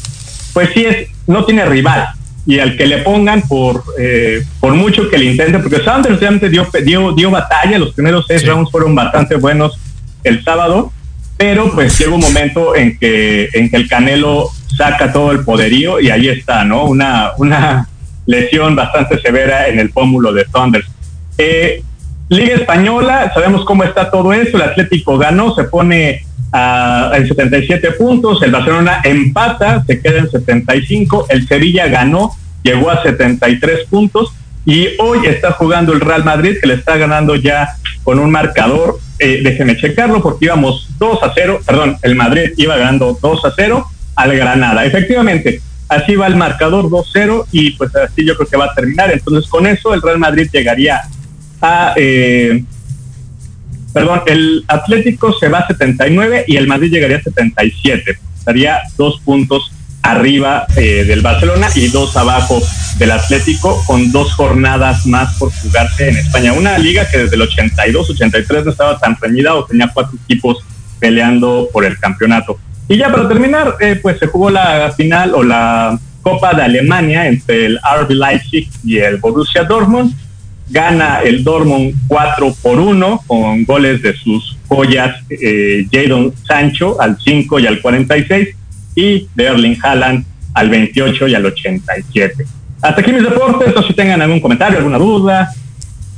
pues 0.53 0.69
sí 0.73 0.83
es, 0.85 1.09
no 1.31 1.45
tiene 1.45 1.65
rival. 1.65 2.09
Y 2.45 2.59
al 2.59 2.75
que 2.75 2.87
le 2.87 2.99
pongan 2.99 3.43
por 3.43 3.83
eh, 3.99 4.43
por 4.59 4.73
mucho 4.73 5.09
que 5.09 5.17
le 5.17 5.25
intente, 5.25 5.59
porque 5.59 5.83
Sanders 5.83 6.19
realmente 6.19 6.49
dio, 6.49 6.67
dio, 6.83 7.11
dio 7.13 7.29
batalla, 7.29 7.77
los 7.77 7.93
primeros 7.93 8.25
seis 8.27 8.41
Sí. 8.41 8.47
rounds 8.47 8.71
fueron 8.71 8.95
bastante 8.95 9.35
buenos 9.35 9.77
el 10.23 10.43
sábado, 10.43 10.91
pero 11.37 11.71
pues 11.71 11.97
llega 11.99 12.13
un 12.13 12.21
momento 12.21 12.75
en 12.75 12.97
que, 12.97 13.49
en 13.53 13.69
que 13.69 13.77
el 13.77 13.87
Canelo 13.87 14.49
saca 14.75 15.11
todo 15.13 15.31
el 15.31 15.43
poderío 15.43 15.99
y 15.99 16.09
ahí 16.09 16.29
está, 16.29 16.63
¿no? 16.63 16.85
Una, 16.85 17.31
una 17.37 17.87
lesión 18.25 18.75
bastante 18.75 19.19
severa 19.21 19.67
en 19.67 19.79
el 19.79 19.89
pómulo 19.91 20.33
de 20.33 20.45
Thunders. 20.45 20.87
Eh, 21.37 21.83
Liga 22.29 22.55
Española, 22.55 23.29
sabemos 23.33 23.65
cómo 23.65 23.83
está 23.83 24.09
todo 24.09 24.31
eso, 24.31 24.55
el 24.55 24.63
Atlético 24.63 25.17
ganó, 25.17 25.53
se 25.53 25.65
pone 25.65 26.25
a, 26.51 27.11
en 27.15 27.27
77 27.27 27.91
puntos, 27.91 28.41
el 28.43 28.51
Barcelona 28.51 29.01
empata, 29.03 29.83
se 29.85 29.99
queda 30.01 30.19
en 30.19 30.29
75, 30.29 31.27
el 31.29 31.47
Sevilla 31.47 31.87
ganó, 31.87 32.31
llegó 32.63 32.89
a 32.89 33.01
73 33.01 33.87
puntos 33.89 34.33
y 34.65 34.89
hoy 34.99 35.25
está 35.25 35.53
jugando 35.53 35.93
el 35.93 36.01
Real 36.01 36.23
Madrid 36.23 36.57
que 36.61 36.67
le 36.67 36.75
está 36.75 36.97
ganando 36.97 37.35
ya 37.35 37.69
con 38.03 38.19
un 38.19 38.31
marcador, 38.31 38.99
eh, 39.19 39.41
déjeme 39.43 39.77
checarlo 39.77 40.21
porque 40.21 40.45
íbamos 40.45 40.89
2 40.99 41.23
a 41.23 41.31
0, 41.33 41.61
perdón, 41.65 41.97
el 42.01 42.15
Madrid 42.15 42.51
iba 42.57 42.75
ganando 42.75 43.17
2 43.21 43.45
a 43.45 43.53
0 43.55 43.85
al 44.15 44.35
Granada. 44.35 44.85
Efectivamente, 44.85 45.61
así 45.87 46.15
va 46.15 46.27
el 46.27 46.35
marcador 46.35 46.85
2-0 46.85 47.45
y 47.51 47.71
pues 47.71 47.95
así 47.95 48.25
yo 48.25 48.35
creo 48.35 48.47
que 48.47 48.57
va 48.57 48.65
a 48.65 48.73
terminar. 48.73 49.11
Entonces 49.11 49.49
con 49.49 49.67
eso 49.67 49.93
el 49.93 50.01
Real 50.01 50.19
Madrid 50.19 50.49
llegaría 50.51 51.01
a... 51.61 51.93
eh, 51.95 52.63
perdón, 53.93 54.21
el 54.25 54.63
Atlético 54.67 55.33
se 55.33 55.49
va 55.49 55.59
a 55.59 55.67
79 55.67 56.45
y 56.47 56.57
el 56.57 56.67
Madrid 56.67 56.91
llegaría 56.91 57.17
a 57.17 57.21
77. 57.21 58.17
Estaría 58.37 58.79
dos 58.97 59.19
puntos 59.21 59.71
arriba 60.03 60.65
eh, 60.75 61.03
del 61.05 61.21
Barcelona 61.21 61.67
y 61.75 61.87
dos 61.87 62.17
abajo 62.17 62.59
del 62.97 63.11
Atlético 63.11 63.83
con 63.85 64.11
dos 64.11 64.33
jornadas 64.33 65.05
más 65.05 65.35
por 65.37 65.51
jugarse 65.51 66.09
en 66.09 66.17
España. 66.17 66.53
Una 66.53 66.77
liga 66.77 67.07
que 67.09 67.19
desde 67.19 67.35
el 67.35 67.41
82-83 67.43 68.63
no 68.65 68.71
estaba 68.71 68.97
tan 68.97 69.15
reñida 69.19 69.53
o 69.55 69.65
tenía 69.65 69.91
cuatro 69.93 70.17
equipos 70.23 70.57
peleando 70.99 71.69
por 71.71 71.85
el 71.85 71.97
campeonato. 71.99 72.59
Y 72.87 72.97
ya 72.97 73.11
para 73.11 73.27
terminar, 73.27 73.77
eh, 73.79 73.99
pues 74.01 74.19
se 74.19 74.27
jugó 74.27 74.49
la 74.49 74.91
final 74.95 75.33
o 75.33 75.43
la 75.43 75.99
Copa 76.21 76.53
de 76.53 76.63
Alemania 76.63 77.27
entre 77.27 77.65
el 77.65 77.79
RB 77.79 78.11
Leipzig 78.11 78.69
y 78.83 78.97
el 78.97 79.17
Borussia 79.17 79.63
Dortmund 79.63 80.13
gana 80.71 81.21
el 81.21 81.43
Dortmund 81.43 81.93
4 82.07 82.55
por 82.61 82.79
1 82.79 83.23
con 83.27 83.63
goles 83.65 84.01
de 84.01 84.13
sus 84.13 84.57
joyas 84.67 85.17
eh, 85.29 85.85
Jadon 85.91 86.33
Sancho 86.47 86.99
al 86.99 87.17
5 87.19 87.59
y 87.59 87.67
al 87.67 87.81
46 87.81 88.49
y 88.95 89.27
de 89.35 89.43
Erling 89.43 89.77
Haaland 89.83 90.25
al 90.53 90.69
28 90.69 91.27
y 91.27 91.35
al 91.35 91.45
87. 91.45 92.45
Hasta 92.81 93.01
aquí 93.01 93.13
mis 93.13 93.23
deportes, 93.23 93.73
sé 93.73 93.87
si 93.87 93.93
tengan 93.93 94.21
algún 94.21 94.39
comentario, 94.39 94.77
alguna 94.77 94.97
duda. 94.97 95.53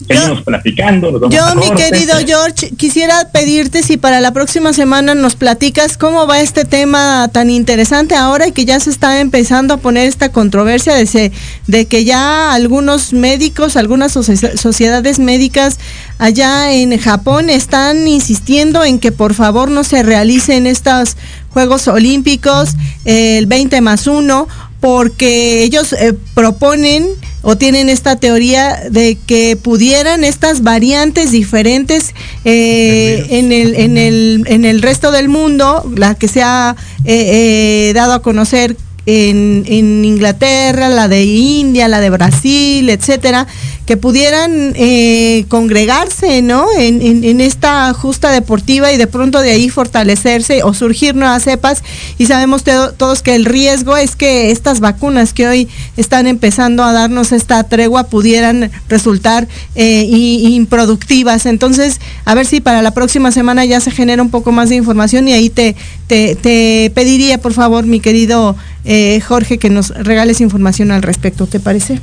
Seguimos 0.07 0.41
platicando. 0.43 1.11
nos 1.11 1.21
vamos 1.21 1.35
Yo, 1.35 1.43
a 1.45 1.55
mi 1.55 1.67
corte. 1.67 1.89
querido 1.89 2.15
George, 2.25 2.71
quisiera 2.77 3.29
pedirte 3.31 3.83
si 3.83 3.97
para 3.97 4.19
la 4.21 4.31
próxima 4.31 4.73
semana 4.73 5.15
nos 5.15 5.35
platicas 5.35 5.97
cómo 5.97 6.27
va 6.27 6.39
este 6.41 6.65
tema 6.65 7.29
tan 7.31 7.49
interesante 7.49 8.15
ahora 8.15 8.47
y 8.47 8.51
que 8.51 8.65
ya 8.65 8.79
se 8.79 8.89
está 8.89 9.19
empezando 9.21 9.73
a 9.73 9.77
poner 9.77 10.07
esta 10.07 10.29
controversia 10.29 10.93
de, 10.95 11.05
se- 11.05 11.31
de 11.67 11.85
que 11.85 12.03
ya 12.05 12.53
algunos 12.53 13.13
médicos, 13.13 13.75
algunas 13.77 14.15
socie- 14.15 14.57
sociedades 14.57 15.19
médicas 15.19 15.77
allá 16.19 16.71
en 16.73 16.97
Japón 16.97 17.49
están 17.49 18.07
insistiendo 18.07 18.83
en 18.83 18.99
que 18.99 19.11
por 19.11 19.33
favor 19.33 19.69
no 19.71 19.83
se 19.83 20.03
realicen 20.03 20.67
estos 20.67 21.17
Juegos 21.49 21.87
Olímpicos 21.87 22.69
el 23.05 23.45
20 23.45 23.81
más 23.81 24.07
1 24.07 24.47
porque 24.79 25.63
ellos 25.63 25.93
eh, 25.93 26.13
proponen 26.33 27.07
o 27.43 27.57
tienen 27.57 27.89
esta 27.89 28.15
teoría 28.15 28.89
de 28.89 29.17
que 29.27 29.57
pudieran 29.57 30.23
estas 30.23 30.63
variantes 30.63 31.31
diferentes 31.31 32.15
eh, 32.45 33.27
en, 33.29 33.51
el, 33.51 33.75
en, 33.75 33.97
el, 33.97 34.43
en 34.47 34.65
el 34.65 34.81
resto 34.81 35.11
del 35.11 35.29
mundo, 35.29 35.87
la 35.95 36.15
que 36.15 36.27
se 36.27 36.41
ha 36.41 36.75
eh, 37.05 37.89
eh, 37.89 37.93
dado 37.93 38.13
a 38.13 38.21
conocer 38.21 38.77
en, 39.05 40.05
Inglaterra, 40.05 40.89
la 40.89 41.07
de 41.07 41.23
India, 41.25 41.87
la 41.87 41.99
de 41.99 42.09
Brasil, 42.09 42.89
etcétera, 42.89 43.47
que 43.85 43.97
pudieran 43.97 44.73
eh, 44.75 45.43
congregarse, 45.49 46.41
¿no? 46.41 46.67
En, 46.77 47.41
esta 47.41 47.93
justa 47.93 48.31
deportiva 48.31 48.93
y 48.93 48.97
de 48.97 49.07
pronto 49.07 49.39
de 49.41 49.51
ahí 49.51 49.69
fortalecerse 49.69 50.63
o 50.63 50.73
surgir 50.73 51.15
nuevas 51.15 51.43
cepas. 51.43 51.83
Y 52.17 52.27
sabemos 52.27 52.63
to- 52.63 52.93
todos 52.93 53.21
que 53.21 53.35
el 53.35 53.43
riesgo 53.43 53.97
es 53.97 54.15
que 54.15 54.51
estas 54.51 54.79
vacunas 54.79 55.33
que 55.33 55.47
hoy 55.47 55.67
están 55.97 56.27
empezando 56.27 56.83
a 56.83 56.93
darnos 56.93 57.33
esta 57.33 57.61
tregua 57.63 58.05
pudieran 58.05 58.71
resultar 58.87 59.47
eh, 59.75 60.05
improductivas. 60.07 61.45
Entonces, 61.45 61.99
a 62.23 62.35
ver 62.35 62.45
si 62.45 62.61
para 62.61 62.81
la 62.81 62.91
próxima 62.91 63.31
semana 63.31 63.65
ya 63.65 63.81
se 63.81 63.91
genera 63.91 64.21
un 64.21 64.29
poco 64.29 64.53
más 64.53 64.69
de 64.69 64.75
información 64.75 65.27
y 65.27 65.33
ahí 65.33 65.49
te, 65.49 65.75
te 66.07 66.91
pediría, 66.95 67.39
por 67.39 67.53
favor, 67.53 67.85
mi 67.85 67.99
querido 67.99 68.55
eh, 68.85 69.19
Jorge, 69.21 69.57
que 69.57 69.69
nos 69.69 69.89
regales 69.89 70.41
información 70.41 70.91
al 70.91 71.01
respecto. 71.01 71.47
¿Te 71.47 71.59
parece? 71.59 71.99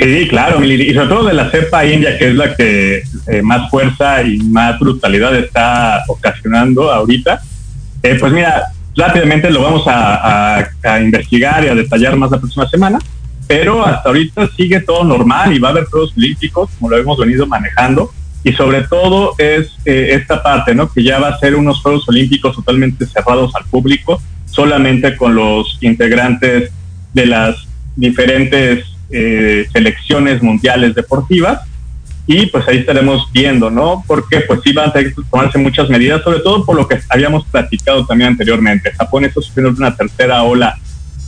Sí, 0.00 0.28
claro, 0.28 0.64
y 0.64 0.94
sobre 0.94 1.08
todo 1.08 1.26
de 1.26 1.34
la 1.34 1.50
cepa 1.50 1.84
india, 1.84 2.16
que 2.16 2.30
es 2.30 2.34
la 2.34 2.56
que 2.56 3.02
eh, 3.26 3.42
más 3.42 3.68
fuerza 3.68 4.22
y 4.22 4.38
más 4.38 4.78
brutalidad 4.78 5.36
está 5.36 6.04
ocasionando 6.08 6.90
ahorita. 6.90 7.42
Eh, 8.02 8.16
pues 8.18 8.32
mira, 8.32 8.64
rápidamente 8.96 9.50
lo 9.50 9.62
vamos 9.62 9.84
a, 9.86 10.66
investigar 11.02 11.64
y 11.64 11.68
a 11.68 11.74
detallar 11.74 12.16
más 12.16 12.30
la 12.30 12.38
próxima 12.38 12.66
semana, 12.68 12.98
pero 13.46 13.84
hasta 13.84 14.08
ahorita 14.08 14.48
sigue 14.56 14.80
todo 14.80 15.04
normal 15.04 15.54
y 15.54 15.58
va 15.58 15.68
a 15.68 15.72
haber 15.72 15.84
Juegos 15.84 16.14
Olímpicos, 16.16 16.70
como 16.78 16.88
lo 16.90 16.96
hemos 16.96 17.18
venido 17.18 17.46
manejando, 17.46 18.10
y 18.42 18.54
sobre 18.54 18.84
todo 18.84 19.34
es 19.36 19.68
eh, 19.84 20.12
esta 20.12 20.42
parte, 20.42 20.74
¿no? 20.74 20.90
Que 20.90 21.02
ya 21.02 21.18
va 21.18 21.28
a 21.28 21.38
ser 21.38 21.54
unos 21.54 21.82
Juegos 21.82 22.08
Olímpicos 22.08 22.56
totalmente 22.56 23.04
cerrados 23.04 23.54
al 23.54 23.66
público, 23.66 24.22
solamente 24.60 25.16
con 25.16 25.34
los 25.34 25.78
integrantes 25.80 26.70
de 27.14 27.26
las 27.26 27.56
diferentes 27.96 28.84
eh, 29.10 29.66
selecciones 29.72 30.42
mundiales 30.42 30.94
deportivas 30.94 31.60
y 32.26 32.46
pues 32.46 32.68
ahí 32.68 32.78
estaremos 32.78 33.28
viendo, 33.32 33.70
¿no? 33.70 34.04
Porque 34.06 34.40
pues 34.42 34.60
sí 34.62 34.72
van 34.72 34.90
a 34.90 34.92
tener 34.92 35.14
que 35.14 35.22
tomarse 35.30 35.58
muchas 35.58 35.88
medidas, 35.88 36.22
sobre 36.22 36.40
todo 36.40 36.64
por 36.64 36.76
lo 36.76 36.86
que 36.86 37.00
habíamos 37.08 37.44
platicado 37.46 38.06
también 38.06 38.30
anteriormente. 38.32 38.92
Japón 38.92 39.24
está 39.24 39.40
sufriendo 39.40 39.76
una 39.78 39.96
tercera 39.96 40.42
ola 40.42 40.78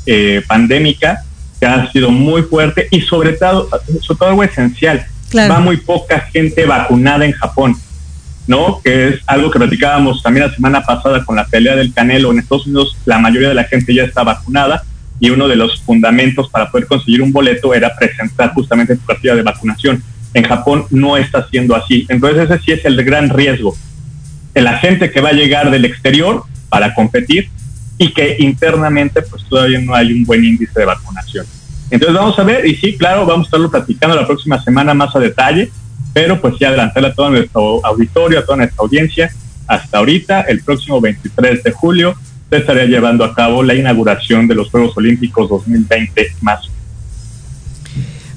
eh, 0.07 0.43
pandémica 0.47 1.25
que 1.59 1.67
ha 1.67 1.91
sido 1.91 2.11
muy 2.11 2.43
fuerte 2.43 2.87
y 2.91 3.01
sobre 3.01 3.33
todo, 3.33 3.69
sobre 4.01 4.19
todo 4.19 4.29
algo 4.29 4.45
esencial, 4.45 5.05
Claro. 5.31 5.55
va 5.55 5.61
muy 5.61 5.79
poca 5.79 6.21
gente 6.21 6.67
vacunada 6.67 7.25
en 7.25 7.33
Japón, 7.33 7.75
¿no? 8.47 8.81
Que 8.83 9.09
es 9.09 9.21
algo 9.27 9.51
que 9.51 9.59
platicábamos 9.59 10.23
también 10.23 10.47
la 10.47 10.55
semana 10.55 10.83
pasada 10.83 11.25
con 11.25 11.37
la 11.37 11.47
pelea 11.47 11.77
del 11.77 11.93
Canelo. 11.93 12.33
En 12.33 12.39
Estados 12.39 12.67
Unidos 12.67 12.97
la 13.05 13.19
mayoría 13.19 13.49
de 13.49 13.55
la 13.55 13.65
gente 13.65 13.95
ya 13.95 14.05
está 14.05 14.23
vacunada 14.23 14.83
y 15.21 15.31
uno 15.31 15.47
de 15.47 15.57
los 15.57 15.81
fundamentos 15.83 16.51
para 16.51 16.71
poder 16.71 16.87
conseguir 16.87 17.23
un 17.23 17.33
boleto 17.33 17.75
era 17.75 17.95
presentar 17.95 18.53
justamente 18.55 18.97
tu 18.97 19.05
cartilla 19.07 19.37
de 19.37 19.43
vacunación. 19.43 20.03
En 20.35 20.45
Japón 20.45 20.87
no 20.91 21.17
está 21.17 21.47
siendo 21.49 21.77
así. 21.77 22.07
Entonces 22.09 22.51
ese 22.51 22.63
sí 22.65 22.73
es 22.73 22.85
el 22.85 23.03
gran 23.05 23.29
riesgo. 23.31 23.77
La 24.55 24.79
gente 24.79 25.11
que 25.11 25.21
va 25.21 25.31
a 25.31 25.35
llegar 25.35 25.71
del 25.71 25.85
exterior 25.85 26.45
para 26.69 26.95
competir 26.95 27.51
y 27.99 28.13
que 28.13 28.37
internamente 28.41 29.23
pues 29.23 29.45
todavía 29.49 29.79
no 29.81 29.95
hay 29.95 30.13
un 30.13 30.25
buen 30.25 30.45
índice 30.45 30.81
de 30.81 30.87
vacunación. 30.87 31.47
Entonces 31.91 32.17
vamos 32.17 32.39
a 32.39 32.43
ver 32.43 32.67
y 32.67 32.75
sí, 32.77 32.97
claro, 32.97 33.27
vamos 33.27 33.47
a 33.47 33.49
estarlo 33.49 33.71
platicando 33.71 34.17
la 34.17 34.27
próxima 34.27 34.61
semana 34.63 34.95
más 34.95 35.15
a 35.15 35.21
detalle, 35.21 35.71
pero 36.13 36.41
pues 36.41 36.55
sí 36.59 36.65
adelantarle 36.65 37.09
a 37.09 37.15
todo 37.15 37.31
nuestro 37.31 37.85
auditorio, 37.85 38.39
a 38.39 38.45
toda 38.45 38.59
nuestra 38.59 38.83
audiencia. 38.83 39.33
Hasta 39.67 39.99
ahorita, 39.99 40.43
el 40.43 40.63
próximo 40.63 41.01
23 41.01 41.63
de 41.63 41.71
julio, 41.73 42.15
se 42.51 42.59
estaría 42.59 42.85
llevando 42.85 43.25
a 43.25 43.35
cabo 43.35 43.63
la 43.63 43.75
inauguración 43.75 44.47
de 44.47 44.55
los 44.55 44.71
Juegos 44.71 44.97
Olímpicos 44.97 45.49
2020 45.49 46.37
más. 46.43 46.61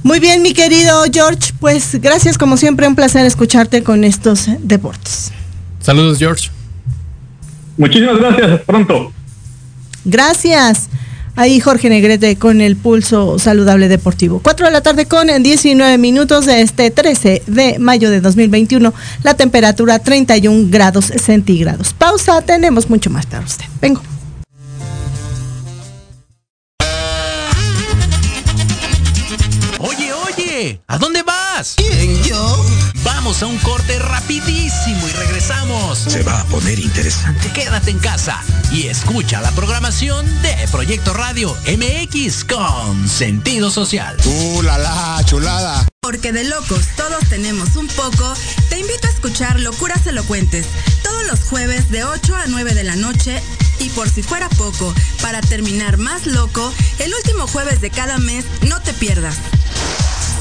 Muy 0.03 0.19
bien, 0.19 0.41
mi 0.43 0.53
querido 0.53 1.03
George, 1.11 1.51
pues 1.59 1.99
gracias 1.99 2.37
como 2.37 2.57
siempre, 2.57 2.87
un 2.87 2.95
placer 2.95 3.25
escucharte 3.25 3.83
con 3.83 4.03
estos 4.03 4.47
deportes. 4.59 5.31
Saludos, 5.81 6.19
George. 6.19 6.49
Muchísimas 7.75 8.17
gracias, 8.19 8.51
hasta 8.51 8.65
pronto. 8.65 9.11
Gracias. 10.05 10.89
Ahí 11.35 11.59
Jorge 11.59 11.89
Negrete 11.89 12.37
con 12.37 12.61
el 12.61 12.77
pulso 12.77 13.39
saludable 13.39 13.87
deportivo. 13.87 14.39
4 14.41 14.67
de 14.67 14.71
la 14.71 14.81
tarde 14.81 15.05
con 15.05 15.27
19 15.27 15.97
minutos 15.97 16.45
de 16.45 16.61
este 16.61 16.91
13 16.91 17.43
de 17.47 17.77
mayo 17.79 18.09
de 18.09 18.21
2021. 18.21 18.93
La 19.23 19.33
temperatura 19.33 19.99
31 19.99 20.69
grados 20.69 21.05
centígrados. 21.05 21.93
Pausa, 21.93 22.41
tenemos 22.41 22.89
mucho 22.89 23.09
más 23.09 23.25
para 23.25 23.43
usted. 23.43 23.65
Vengo. 23.81 24.14
¿A 30.87 30.97
dónde 30.97 31.21
vas? 31.21 31.73
¿Quién, 31.75 32.23
yo? 32.23 32.65
Vamos 33.03 33.43
a 33.43 33.47
un 33.47 33.57
corte 33.57 33.99
rapidísimo 33.99 35.05
y 35.05 35.11
regresamos. 35.11 35.97
Se 35.97 36.23
va 36.23 36.39
a 36.39 36.45
poner 36.45 36.79
interesante. 36.79 37.51
Quédate 37.51 37.91
en 37.91 37.99
casa 37.99 38.41
y 38.71 38.87
escucha 38.87 39.41
la 39.41 39.51
programación 39.51 40.25
de 40.41 40.55
Proyecto 40.71 41.13
Radio 41.13 41.53
MX 41.67 42.45
con 42.45 43.09
sentido 43.09 43.69
social. 43.69 44.15
¡Uh, 44.25 44.61
la, 44.61 44.77
la, 44.77 45.21
chulada! 45.25 45.85
Porque 46.01 46.31
de 46.31 46.45
locos 46.45 46.85
todos 46.95 47.27
tenemos 47.27 47.75
un 47.75 47.87
poco, 47.87 48.33
te 48.69 48.79
invito 48.79 49.07
a 49.07 49.11
escuchar 49.11 49.59
Locuras 49.59 50.07
Elocuentes 50.07 50.67
todos 51.03 51.25
los 51.27 51.41
jueves 51.41 51.91
de 51.91 52.05
8 52.05 52.33
a 52.33 52.45
9 52.47 52.73
de 52.73 52.83
la 52.83 52.95
noche 52.95 53.41
y 53.79 53.89
por 53.89 54.09
si 54.09 54.23
fuera 54.23 54.47
poco, 54.49 54.93
para 55.21 55.41
terminar 55.41 55.97
más 55.97 56.25
loco, 56.25 56.73
el 56.99 57.13
último 57.13 57.45
jueves 57.45 57.81
de 57.81 57.89
cada 57.89 58.17
mes 58.19 58.45
no 58.61 58.81
te 58.81 58.93
pierdas. 58.93 59.37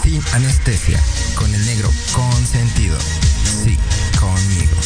Sin 0.04 0.22
anestesia, 0.34 1.00
con 1.34 1.52
el 1.54 1.64
negro 1.64 1.90
consentido. 2.12 2.98
Sí, 3.64 3.78
conmigo. 4.20 4.76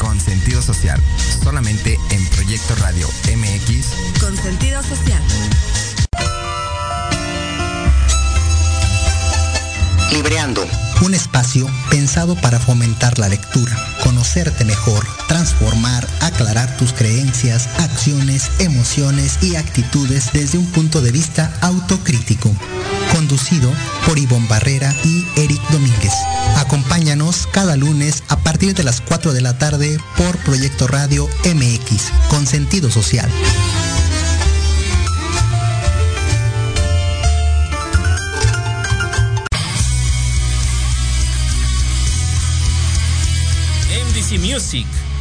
Con 0.00 0.20
sentido 0.20 0.60
social. 0.60 1.00
Solamente 1.44 1.96
en 2.10 2.26
Proyecto 2.30 2.74
Radio 2.80 3.06
MX. 3.36 4.20
Con 4.20 4.36
sentido 4.36 4.82
social. 4.82 5.22
Libreando, 10.10 10.66
un 11.02 11.14
espacio 11.14 11.68
pensado 11.88 12.34
para 12.34 12.58
fomentar 12.58 13.16
la 13.20 13.28
lectura, 13.28 13.76
conocerte 14.02 14.64
mejor, 14.64 15.06
transformar, 15.28 16.04
aclarar 16.20 16.76
tus 16.78 16.92
creencias, 16.92 17.68
acciones, 17.78 18.50
emociones 18.58 19.38
y 19.40 19.54
actitudes 19.54 20.32
desde 20.32 20.58
un 20.58 20.66
punto 20.72 21.00
de 21.00 21.12
vista 21.12 21.56
autocrítico. 21.60 22.52
Conducido 23.14 23.72
por 24.06 24.18
Ivonne 24.18 24.48
Barrera 24.48 24.94
y 25.04 25.26
Eric 25.36 25.60
Domínguez. 25.70 26.12
Acompáñanos 26.56 27.46
cada 27.50 27.76
lunes 27.76 28.22
a 28.28 28.38
partir 28.38 28.74
de 28.74 28.84
las 28.84 29.00
4 29.00 29.32
de 29.32 29.40
la 29.40 29.58
tarde 29.58 29.98
por 30.16 30.36
Proyecto 30.38 30.86
Radio 30.86 31.28
MX, 31.44 32.10
con 32.28 32.46
sentido 32.46 32.90
social. 32.90 33.30
MDC 43.88 44.38
Music, 44.40 44.86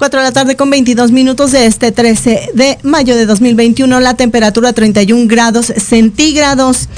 4 0.00 0.18
de 0.18 0.24
la 0.24 0.32
tarde 0.32 0.56
con 0.56 0.70
22 0.70 1.12
minutos 1.12 1.52
de 1.52 1.66
este 1.66 1.92
13 1.92 2.52
de 2.54 2.78
mayo 2.82 3.14
de 3.14 3.26
2021. 3.26 4.00
La 4.00 4.14
temperatura 4.14 4.72
31 4.72 5.28
grados 5.28 5.66
centígrados. 5.66 6.88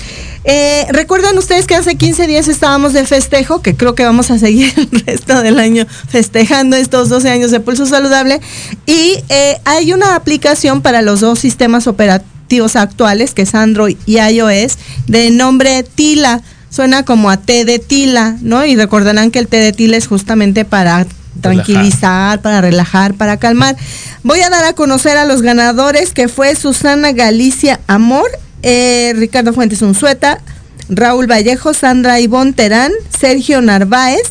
Eh, 0.45 0.87
Recuerdan 0.89 1.37
ustedes 1.37 1.67
que 1.67 1.75
hace 1.75 1.97
15 1.97 2.29
días 2.29 2.47
estábamos 2.47 2.93
de 2.93 3.05
festejo, 3.05 3.61
que 3.61 3.75
creo 3.75 3.97
que 3.97 4.05
vamos 4.05 4.31
a 4.31 4.39
seguir 4.39 4.73
el 4.77 5.01
resto 5.05 5.43
del 5.43 5.59
año 5.59 5.85
festejando 6.09 6.77
estos 6.77 7.09
12 7.09 7.29
años 7.29 7.51
de 7.51 7.59
pulso 7.59 7.87
saludable. 7.87 8.41
Y 8.87 9.17
eh, 9.29 9.59
hay 9.65 9.93
una 9.93 10.15
aplicación 10.15 10.81
para 10.81 11.03
los 11.03 11.19
dos 11.19 11.41
sistemas 11.41 11.89
operativos 11.89 12.77
actuales, 12.77 13.35
que 13.35 13.43
es 13.43 13.55
Android 13.57 13.97
y 14.07 14.21
iOS, 14.21 14.79
de 15.09 15.33
nombre 15.33 15.83
Tila. 15.83 16.41
Suena 16.71 17.05
como 17.05 17.31
a 17.31 17.37
té 17.37 17.65
de 17.65 17.81
tila, 17.81 18.37
¿no? 18.43 18.65
Y 18.65 18.77
recordarán 18.77 19.33
que 19.33 19.41
el 19.41 19.49
té 19.49 19.57
de 19.57 19.73
tila 19.73 19.97
es 19.97 20.07
justamente 20.07 20.65
para 20.65 21.05
tranquilizar, 21.41 22.41
para 22.43 22.61
relajar, 22.61 23.15
para 23.15 23.39
calmar. 23.39 23.77
Voy 24.23 24.41
a 24.41 24.51
dar 24.51 24.65
a 24.65 24.73
conocer 24.75 25.17
a 25.17 25.25
los 25.25 25.43
ganadores 25.43 26.13
que 26.13 26.29
fue 26.29 26.55
Susana 26.55 27.13
Galicia 27.13 27.81
Amor, 27.87 28.31
eh, 28.63 29.13
Ricardo 29.17 29.53
Fuentes 29.53 29.83
Unzueta, 29.83 30.41
Raúl 30.89 31.31
Vallejo, 31.31 31.75
Sandra 31.75 32.21
Ivonne 32.21 32.53
Terán, 32.53 32.93
Sergio 33.19 33.61
Narváez. 33.63 34.23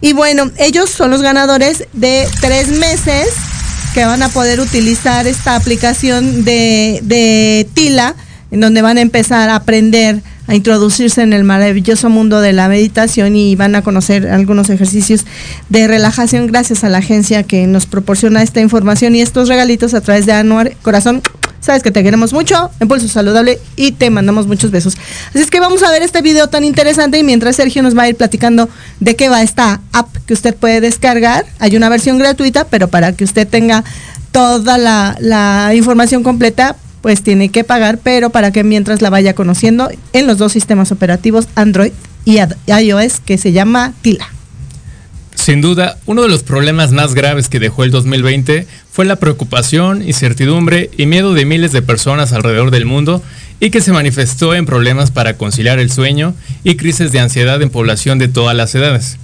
Y 0.00 0.12
bueno, 0.12 0.50
ellos 0.58 0.90
son 0.90 1.10
los 1.10 1.22
ganadores 1.22 1.86
de 1.92 2.28
tres 2.40 2.68
meses 2.68 3.28
que 3.94 4.04
van 4.04 4.22
a 4.22 4.28
poder 4.28 4.60
utilizar 4.60 5.26
esta 5.26 5.56
aplicación 5.56 6.44
de, 6.44 7.00
de 7.02 7.66
Tila, 7.74 8.14
en 8.50 8.60
donde 8.60 8.82
van 8.82 8.98
a 8.98 9.00
empezar 9.00 9.48
a 9.48 9.56
aprender 9.56 10.22
a 10.46 10.54
introducirse 10.54 11.22
en 11.22 11.32
el 11.32 11.44
maravilloso 11.44 12.08
mundo 12.08 12.40
de 12.40 12.52
la 12.52 12.68
meditación 12.68 13.36
y 13.36 13.56
van 13.56 13.74
a 13.74 13.82
conocer 13.82 14.28
algunos 14.28 14.70
ejercicios 14.70 15.24
de 15.68 15.86
relajación 15.86 16.46
gracias 16.46 16.84
a 16.84 16.88
la 16.88 16.98
agencia 16.98 17.42
que 17.42 17.66
nos 17.66 17.86
proporciona 17.86 18.42
esta 18.42 18.60
información 18.60 19.14
y 19.14 19.22
estos 19.22 19.48
regalitos 19.48 19.94
a 19.94 20.00
través 20.00 20.26
de 20.26 20.32
Anuar 20.32 20.76
Corazón. 20.82 21.22
Sabes 21.60 21.82
que 21.82 21.90
te 21.90 22.04
queremos 22.04 22.32
mucho, 22.32 22.70
Impulso 22.80 23.08
Saludable 23.08 23.58
y 23.74 23.90
te 23.90 24.08
mandamos 24.10 24.46
muchos 24.46 24.70
besos. 24.70 24.96
Así 25.30 25.40
es 25.40 25.50
que 25.50 25.58
vamos 25.58 25.82
a 25.82 25.90
ver 25.90 26.02
este 26.02 26.22
video 26.22 26.48
tan 26.48 26.62
interesante 26.62 27.18
y 27.18 27.24
mientras 27.24 27.56
Sergio 27.56 27.82
nos 27.82 27.98
va 27.98 28.02
a 28.02 28.08
ir 28.08 28.14
platicando 28.14 28.68
de 29.00 29.16
qué 29.16 29.28
va 29.28 29.42
esta 29.42 29.80
app 29.92 30.14
que 30.26 30.34
usted 30.34 30.54
puede 30.54 30.80
descargar. 30.80 31.44
Hay 31.58 31.76
una 31.76 31.88
versión 31.88 32.18
gratuita, 32.18 32.68
pero 32.68 32.86
para 32.86 33.14
que 33.14 33.24
usted 33.24 33.48
tenga 33.48 33.82
toda 34.30 34.78
la, 34.78 35.16
la 35.18 35.74
información 35.74 36.22
completa, 36.22 36.76
pues 37.06 37.22
tiene 37.22 37.50
que 37.50 37.62
pagar, 37.62 38.00
pero 38.02 38.30
para 38.30 38.50
que 38.50 38.64
mientras 38.64 39.00
la 39.00 39.10
vaya 39.10 39.32
conociendo 39.32 39.88
en 40.12 40.26
los 40.26 40.38
dos 40.38 40.50
sistemas 40.50 40.90
operativos 40.90 41.46
Android 41.54 41.92
y 42.24 42.38
iOS 42.66 43.20
que 43.20 43.38
se 43.38 43.52
llama 43.52 43.92
Tila. 44.02 44.26
Sin 45.36 45.60
duda, 45.60 45.98
uno 46.06 46.22
de 46.22 46.28
los 46.28 46.42
problemas 46.42 46.90
más 46.90 47.14
graves 47.14 47.48
que 47.48 47.60
dejó 47.60 47.84
el 47.84 47.92
2020 47.92 48.66
fue 48.90 49.04
la 49.04 49.14
preocupación, 49.20 50.02
incertidumbre 50.02 50.90
y 50.98 51.06
miedo 51.06 51.32
de 51.32 51.44
miles 51.44 51.70
de 51.70 51.80
personas 51.80 52.32
alrededor 52.32 52.72
del 52.72 52.86
mundo 52.86 53.22
y 53.60 53.70
que 53.70 53.80
se 53.80 53.92
manifestó 53.92 54.56
en 54.56 54.66
problemas 54.66 55.12
para 55.12 55.36
conciliar 55.36 55.78
el 55.78 55.92
sueño 55.92 56.34
y 56.64 56.74
crisis 56.74 57.12
de 57.12 57.20
ansiedad 57.20 57.62
en 57.62 57.70
población 57.70 58.18
de 58.18 58.26
todas 58.26 58.56
las 58.56 58.74
edades. 58.74 59.16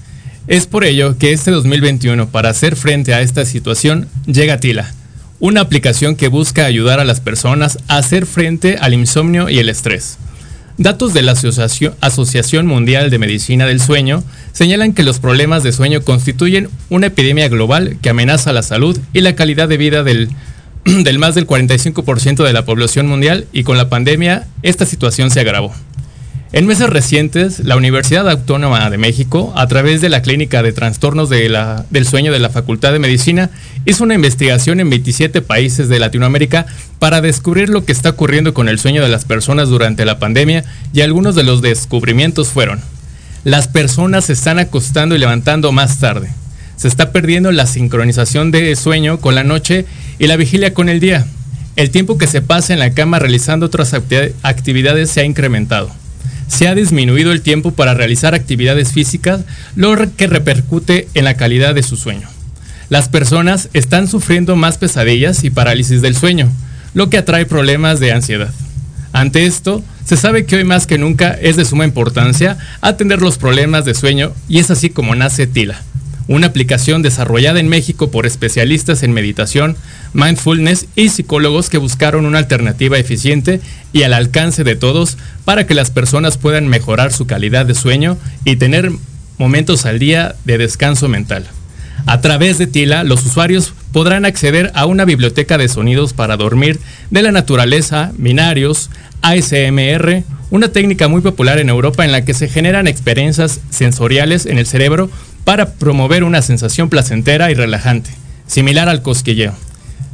Es 0.47 0.68
por 0.68 0.85
ello 0.85 1.18
que 1.18 1.33
este 1.33 1.51
2021, 1.51 2.29
para 2.29 2.51
hacer 2.51 2.77
frente 2.77 3.12
a 3.12 3.23
esta 3.23 3.45
situación, 3.45 4.09
llega 4.27 4.61
Tila, 4.61 4.95
una 5.42 5.61
aplicación 5.61 6.14
que 6.14 6.28
busca 6.28 6.66
ayudar 6.66 7.00
a 7.00 7.05
las 7.05 7.20
personas 7.20 7.76
a 7.88 7.96
hacer 7.96 8.26
frente 8.26 8.76
al 8.81 8.94
insomnio 8.94 9.48
y 9.48 9.59
el 9.59 9.68
estrés. 9.68 10.18
Datos 10.78 11.14
de 11.14 11.22
la 11.22 11.33
Asociación, 11.33 12.66
Mundial 12.68 13.11
de 13.11 13.18
Medicina 13.18 13.66
del 13.66 13.81
Sueño 13.81 14.22
señalan 14.52 14.92
que 14.92 15.02
los 15.02 15.18
problemas 15.18 15.64
de 15.64 15.72
sueño 15.72 16.02
constituyen 16.02 16.68
una 16.90 17.09
epidemia 17.09 17.48
global 17.48 17.96
que 18.00 18.11
amenaza 18.11 18.52
la 18.52 18.62
salud 18.62 18.96
y 19.12 19.22
la 19.22 19.35
calidad 19.35 19.68
de 19.68 19.78
vida 19.78 20.05
del 20.05 20.28
más 21.18 21.35
del 21.35 21.48
45% 21.48 22.44
de 22.44 22.52
la 22.52 22.64
población 22.64 23.09
mundial 23.09 23.48
y 23.52 23.64
con 23.64 23.76
la 23.76 23.88
pandemia 23.88 24.46
esta 24.62 24.87
situación 24.87 25.33
se 25.33 25.40
agravó. 25.40 25.74
En 26.55 26.67
meses 26.67 26.91
recientes, 26.91 27.61
la 27.61 27.77
Universidad 27.77 28.29
Autónoma 28.29 28.91
de 28.91 28.99
México, 28.99 29.55
a 29.57 29.67
través 29.69 30.03
de 30.03 30.11
la 30.11 30.21
Clínica 30.21 30.62
de 30.62 30.73
Trastornos 30.75 31.31
del 31.31 32.07
Sueño 32.07 32.31
de 32.31 32.38
la 32.38 32.51
Facultad 32.51 32.93
de 32.93 32.99
Medicina, 32.99 33.49
hizo 33.87 34.05
una 34.05 34.15
investigación 34.17 34.79
en 34.79 34.91
27 34.91 35.41
países 35.41 35.88
de 35.88 35.99
Latinoamérica 35.99 36.67
para 36.99 37.23
descubrir 37.23 37.71
lo 37.71 37.87
que 37.87 37.93
está 37.93 38.11
ocurriendo 38.11 38.53
con 38.53 38.69
el 38.69 38.79
sueño 38.79 39.03
de 39.03 39.09
las 39.09 39.25
personas 39.25 39.71
durante 39.71 40.05
la 40.05 40.19
pandemia 40.19 40.62
y 40.93 41.01
algunos 41.01 41.35
de 41.35 41.43
los 41.43 41.62
descubrimientos 41.62 42.49
fueron, 42.49 42.81
las 43.45 43.67
personas 43.67 44.27
se 44.27 44.35
están 44.35 44.59
acostando 44.59 45.15
y 45.15 45.19
levantando 45.19 45.73
más 45.73 46.01
tarde, 46.01 46.29
se 46.77 46.87
está 46.87 47.12
perdiendo 47.12 47.51
la 47.51 47.65
sincronización 47.67 48.51
de 48.51 48.77
sueño 48.77 49.21
con 49.21 49.35
la 49.35 49.43
noche 49.43 49.87
y 50.19 50.27
la 50.27 50.37
vigilia 50.37 50.75
con 50.75 50.91
el 50.91 51.01
día, 51.01 51.27
el 51.77 51.91
tiempo 51.91 52.19
que 52.19 52.27
se 52.27 52.43
pasa 52.43 52.75
en 52.75 52.79
la 52.79 52.93
cama 52.93 53.19
realizando 53.19 53.65
otras 53.65 53.95
acti- 53.95 54.33
actividades 54.43 55.09
se 55.11 55.23
ha 55.23 55.25
incrementado 55.25 55.91
se 56.48 56.68
ha 56.68 56.74
disminuido 56.74 57.33
el 57.33 57.42
tiempo 57.42 57.72
para 57.72 57.94
realizar 57.94 58.35
actividades 58.35 58.92
físicas, 58.92 59.40
lo 59.76 59.96
que 60.16 60.26
repercute 60.26 61.09
en 61.14 61.24
la 61.24 61.35
calidad 61.35 61.74
de 61.74 61.83
su 61.83 61.96
sueño. 61.96 62.28
Las 62.88 63.09
personas 63.09 63.68
están 63.72 64.07
sufriendo 64.07 64.55
más 64.55 64.78
pesadillas 64.78 65.44
y 65.44 65.50
parálisis 65.50 66.02
del 66.02 66.14
sueño, 66.14 66.50
lo 66.94 67.09
que 67.09 67.18
atrae 67.18 67.46
problemas 67.46 68.00
de 68.00 68.12
ansiedad. 68.12 68.52
Ante 69.12 69.46
esto, 69.46 69.83
se 70.05 70.16
sabe 70.16 70.46
que 70.46 70.57
hoy 70.57 70.64
más 70.64 70.87
que 70.87 70.98
nunca 70.98 71.31
es 71.31 71.57
de 71.57 71.64
suma 71.64 71.85
importancia 71.85 72.59
atender 72.81 73.22
los 73.22 73.38
problemas 73.38 73.85
de 73.85 73.94
sueño 73.94 74.33
y 74.48 74.59
es 74.59 74.70
así 74.70 74.90
como 74.90 75.14
nace 75.14 75.46
Tila, 75.46 75.81
una 76.28 76.48
aplicación 76.48 77.02
desarrollada 77.02 77.61
en 77.61 77.68
México 77.68 78.11
por 78.11 78.26
especialistas 78.26 79.02
en 79.02 79.12
meditación, 79.12 79.76
mindfulness 80.14 80.87
y 80.96 81.09
psicólogos 81.09 81.68
que 81.68 81.79
buscaron 81.79 82.27
una 82.27 82.38
alternativa 82.38 82.98
eficiente 82.98 83.61
y 83.92 84.03
al 84.03 84.14
alcance 84.14 84.64
de 84.64 84.77
todos 84.77 85.18
para 85.44 85.66
que 85.66 85.75
las 85.75 85.90
personas 85.90 86.38
puedan 86.38 86.68
mejorar 86.68 87.12
su 87.12 87.27
calidad 87.27 87.66
de 87.66 87.75
sueño 87.75 88.16
y 88.44 88.57
tener 88.57 88.92
momentos 89.38 89.87
al 89.87 89.98
día 89.98 90.35
de 90.44 90.59
descanso 90.59 91.09
mental. 91.09 91.46
A 92.07 92.20
través 92.20 92.59
de 92.59 92.66
Tila, 92.66 93.05
los 93.05 93.25
usuarios 93.25 93.75
podrán 93.92 94.25
acceder 94.25 94.72
a 94.75 94.87
una 94.87 95.05
biblioteca 95.05 95.57
de 95.57 95.68
sonidos 95.68 96.12
para 96.12 96.37
dormir 96.37 96.81
de 97.11 97.22
la 97.22 97.33
naturaleza, 97.33 98.12
binarios, 98.16 98.90
ASMR, 99.22 100.25
una 100.51 100.68
técnica 100.68 101.09
muy 101.09 101.20
popular 101.22 101.59
en 101.59 101.68
Europa 101.68 102.05
en 102.05 102.12
la 102.12 102.25
que 102.25 102.35
se 102.35 102.48
generan 102.48 102.87
experiencias 102.87 103.61
sensoriales 103.70 104.46
en 104.46 104.59
el 104.59 104.66
cerebro 104.66 105.11
para 105.44 105.75
promover 105.75 106.25
una 106.25 106.42
sensación 106.42 106.88
placentera 106.88 107.51
y 107.51 107.55
relajante, 107.55 108.11
similar 108.46 108.88
al 108.88 109.03
cosquilleo. 109.03 109.55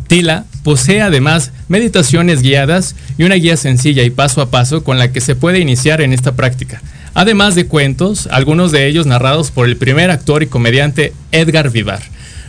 Tila 0.08 0.44
posee 0.64 1.02
además 1.02 1.52
meditaciones 1.68 2.42
guiadas 2.42 2.96
y 3.18 3.24
una 3.24 3.36
guía 3.36 3.56
sencilla 3.56 4.02
y 4.02 4.10
paso 4.10 4.40
a 4.40 4.50
paso 4.50 4.82
con 4.82 4.98
la 4.98 5.12
que 5.12 5.20
se 5.20 5.36
puede 5.36 5.60
iniciar 5.60 6.00
en 6.00 6.12
esta 6.12 6.32
práctica, 6.32 6.82
además 7.14 7.54
de 7.54 7.66
cuentos, 7.66 8.26
algunos 8.32 8.72
de 8.72 8.86
ellos 8.86 9.06
narrados 9.06 9.50
por 9.50 9.68
el 9.68 9.76
primer 9.76 10.10
actor 10.10 10.42
y 10.42 10.46
comediante 10.46 11.12
Edgar 11.30 11.70
Vivar, 11.70 12.02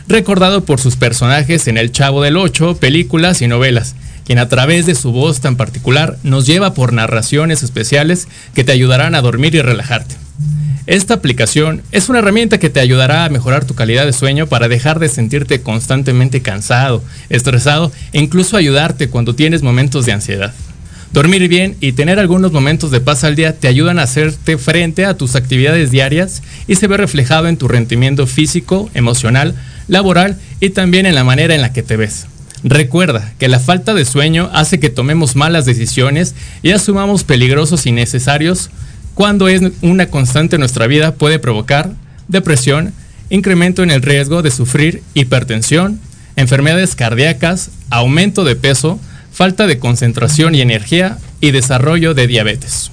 recordado 0.08 0.64
por 0.64 0.80
sus 0.80 0.96
personajes 0.96 1.68
en 1.68 1.76
El 1.76 1.92
Chavo 1.92 2.22
del 2.22 2.38
Ocho, 2.38 2.76
películas 2.76 3.42
y 3.42 3.46
novelas, 3.46 3.94
quien 4.24 4.38
a 4.38 4.48
través 4.48 4.86
de 4.86 4.94
su 4.94 5.12
voz 5.12 5.40
tan 5.40 5.56
particular 5.56 6.16
nos 6.22 6.46
lleva 6.46 6.72
por 6.72 6.94
narraciones 6.94 7.62
especiales 7.62 8.26
que 8.54 8.64
te 8.64 8.72
ayudarán 8.72 9.14
a 9.14 9.20
dormir 9.20 9.54
y 9.54 9.60
relajarte. 9.60 10.19
Esta 10.90 11.14
aplicación 11.14 11.82
es 11.92 12.08
una 12.08 12.18
herramienta 12.18 12.58
que 12.58 12.68
te 12.68 12.80
ayudará 12.80 13.24
a 13.24 13.28
mejorar 13.28 13.64
tu 13.64 13.76
calidad 13.76 14.06
de 14.06 14.12
sueño 14.12 14.48
para 14.48 14.66
dejar 14.66 14.98
de 14.98 15.08
sentirte 15.08 15.60
constantemente 15.60 16.42
cansado, 16.42 17.00
estresado 17.28 17.92
e 18.12 18.18
incluso 18.18 18.56
ayudarte 18.56 19.08
cuando 19.08 19.36
tienes 19.36 19.62
momentos 19.62 20.04
de 20.04 20.10
ansiedad. 20.14 20.52
Dormir 21.12 21.46
bien 21.46 21.76
y 21.78 21.92
tener 21.92 22.18
algunos 22.18 22.50
momentos 22.50 22.90
de 22.90 23.00
paz 23.00 23.22
al 23.22 23.36
día 23.36 23.56
te 23.56 23.68
ayudan 23.68 24.00
a 24.00 24.02
hacerte 24.02 24.58
frente 24.58 25.04
a 25.04 25.16
tus 25.16 25.36
actividades 25.36 25.92
diarias 25.92 26.42
y 26.66 26.74
se 26.74 26.88
ve 26.88 26.96
reflejado 26.96 27.46
en 27.46 27.56
tu 27.56 27.68
rendimiento 27.68 28.26
físico, 28.26 28.90
emocional, 28.92 29.54
laboral 29.86 30.38
y 30.58 30.70
también 30.70 31.06
en 31.06 31.14
la 31.14 31.22
manera 31.22 31.54
en 31.54 31.62
la 31.62 31.72
que 31.72 31.84
te 31.84 31.96
ves. 31.96 32.26
Recuerda 32.64 33.32
que 33.38 33.46
la 33.46 33.60
falta 33.60 33.94
de 33.94 34.04
sueño 34.04 34.50
hace 34.52 34.80
que 34.80 34.90
tomemos 34.90 35.36
malas 35.36 35.66
decisiones 35.66 36.34
y 36.64 36.72
asumamos 36.72 37.22
peligrosos 37.22 37.86
y 37.86 37.92
necesarios 37.92 38.70
cuando 39.20 39.48
es 39.48 39.60
una 39.82 40.06
constante 40.06 40.56
en 40.56 40.60
nuestra 40.60 40.86
vida 40.86 41.12
puede 41.12 41.38
provocar 41.38 41.90
depresión, 42.28 42.94
incremento 43.28 43.82
en 43.82 43.90
el 43.90 44.00
riesgo 44.00 44.40
de 44.40 44.50
sufrir 44.50 45.02
hipertensión, 45.12 46.00
enfermedades 46.36 46.94
cardíacas, 46.94 47.70
aumento 47.90 48.44
de 48.44 48.56
peso, 48.56 48.98
falta 49.30 49.66
de 49.66 49.78
concentración 49.78 50.54
y 50.54 50.62
energía 50.62 51.18
y 51.38 51.50
desarrollo 51.50 52.14
de 52.14 52.28
diabetes. 52.28 52.92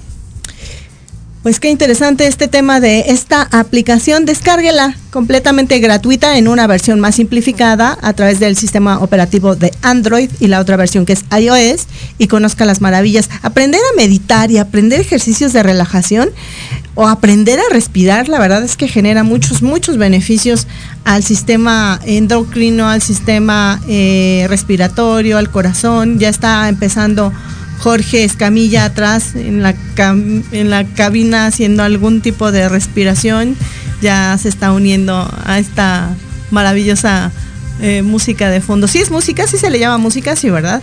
Pues 1.48 1.60
qué 1.60 1.70
interesante 1.70 2.26
este 2.26 2.46
tema 2.46 2.78
de 2.78 3.04
esta 3.08 3.40
aplicación. 3.52 4.26
Descárguela 4.26 4.94
completamente 5.10 5.78
gratuita 5.78 6.36
en 6.36 6.46
una 6.46 6.66
versión 6.66 7.00
más 7.00 7.14
simplificada 7.14 7.96
a 8.02 8.12
través 8.12 8.38
del 8.38 8.54
sistema 8.54 8.98
operativo 8.98 9.56
de 9.56 9.72
Android 9.80 10.28
y 10.40 10.48
la 10.48 10.60
otra 10.60 10.76
versión 10.76 11.06
que 11.06 11.14
es 11.14 11.24
iOS 11.34 11.86
y 12.18 12.26
conozca 12.26 12.66
las 12.66 12.82
maravillas. 12.82 13.30
Aprender 13.40 13.80
a 13.80 13.96
meditar 13.96 14.50
y 14.50 14.58
aprender 14.58 15.00
ejercicios 15.00 15.54
de 15.54 15.62
relajación. 15.62 16.28
o 16.94 17.06
aprender 17.06 17.60
a 17.60 17.72
respirar, 17.72 18.28
la 18.28 18.40
verdad 18.40 18.64
es 18.64 18.76
que 18.76 18.88
genera 18.88 19.22
muchos, 19.22 19.62
muchos 19.62 19.98
beneficios 19.98 20.66
al 21.04 21.22
sistema 21.22 22.00
endocrino, 22.04 22.88
al 22.88 23.00
sistema 23.00 23.80
eh, 23.88 24.46
respiratorio, 24.48 25.38
al 25.38 25.48
corazón. 25.48 26.18
Ya 26.18 26.28
está 26.28 26.68
empezando 26.68 27.32
Jorge 27.78 28.24
Escamilla 28.24 28.84
atrás 28.84 29.34
en 29.34 29.62
la, 29.62 29.74
en 30.52 30.70
la 30.70 30.84
cabina 30.84 31.46
haciendo 31.46 31.82
algún 31.82 32.20
tipo 32.20 32.52
de 32.52 32.68
respiración. 32.68 33.56
Ya 34.02 34.36
se 34.38 34.48
está 34.48 34.72
uniendo 34.72 35.28
a 35.44 35.58
esta 35.58 36.14
maravillosa 36.50 37.32
eh, 37.80 38.02
música 38.02 38.50
de 38.50 38.60
fondo. 38.60 38.88
Sí 38.88 38.98
es 38.98 39.10
música, 39.10 39.46
sí 39.46 39.58
se 39.58 39.70
le 39.70 39.78
llama 39.78 39.98
música, 39.98 40.36
sí, 40.36 40.50
¿verdad? 40.50 40.82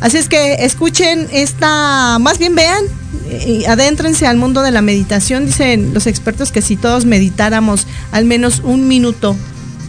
Así 0.00 0.18
es 0.18 0.28
que 0.28 0.64
escuchen 0.64 1.28
esta, 1.32 2.18
más 2.18 2.38
bien 2.38 2.54
vean, 2.54 2.84
y 3.46 3.64
adéntrense 3.64 4.26
al 4.26 4.36
mundo 4.36 4.62
de 4.62 4.70
la 4.70 4.82
meditación. 4.82 5.46
Dicen 5.46 5.94
los 5.94 6.06
expertos 6.06 6.52
que 6.52 6.62
si 6.62 6.76
todos 6.76 7.04
meditáramos 7.04 7.86
al 8.12 8.24
menos 8.24 8.60
un 8.64 8.88
minuto 8.88 9.36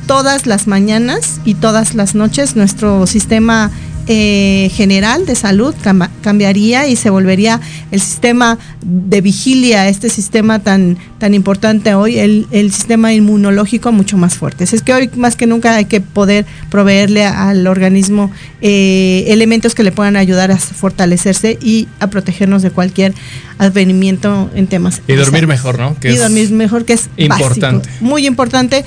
todas 0.08 0.46
las 0.46 0.68
mañanas 0.68 1.42
y 1.46 1.56
todas 1.56 1.96
las 1.96 2.16
noches, 2.16 2.56
nuestro 2.56 3.08
sistema 3.08 3.72
eh, 4.08 4.70
general 4.74 5.26
de 5.26 5.36
salud 5.36 5.74
cambiaría 6.22 6.88
y 6.88 6.96
se 6.96 7.10
volvería 7.10 7.60
el 7.92 8.00
sistema 8.00 8.60
de 8.84 9.22
vigilia, 9.22 9.88
este 9.88 10.10
sistema 10.10 10.60
tan, 10.60 10.98
tan 11.18 11.34
importante 11.34 11.96
hoy, 11.96 12.20
el, 12.20 12.72
sistema 12.72 13.14
inmunológico 13.14 13.92
mucho 13.92 14.18
más 14.18 14.36
fuerte. 14.36 14.64
Es 14.64 14.82
que 14.82 14.94
hoy 14.94 15.10
más 15.16 15.36
que 15.36 15.48
nunca 15.48 15.76
hay 15.76 15.86
que 15.86 16.02
poder 16.02 16.46
proveerle 16.70 17.26
al 17.26 17.66
organismo 17.66 18.32
eh, 18.62 19.26
elementos 19.28 19.74
que 19.74 19.84
le 19.84 19.92
puedan 19.92 20.18
ayudar 20.18 20.52
a 20.52 20.58
fortalecerse 20.58 21.58
y 21.62 21.88
a 22.00 22.08
protegernos 22.08 22.62
de 22.62 22.72
cualquier 22.72 23.14
advenimiento 23.58 24.52
en 24.54 24.68
temas. 24.68 25.02
Y 25.08 25.14
dormir 25.14 25.48
mejor, 25.48 25.80
¿no? 25.80 25.96
y 26.04 26.16
dormir 26.16 26.52
mejor, 26.52 26.86
que 26.86 26.94
es 26.94 27.10
importante. 27.18 27.90
muy 28.02 28.28
importante 28.28 28.86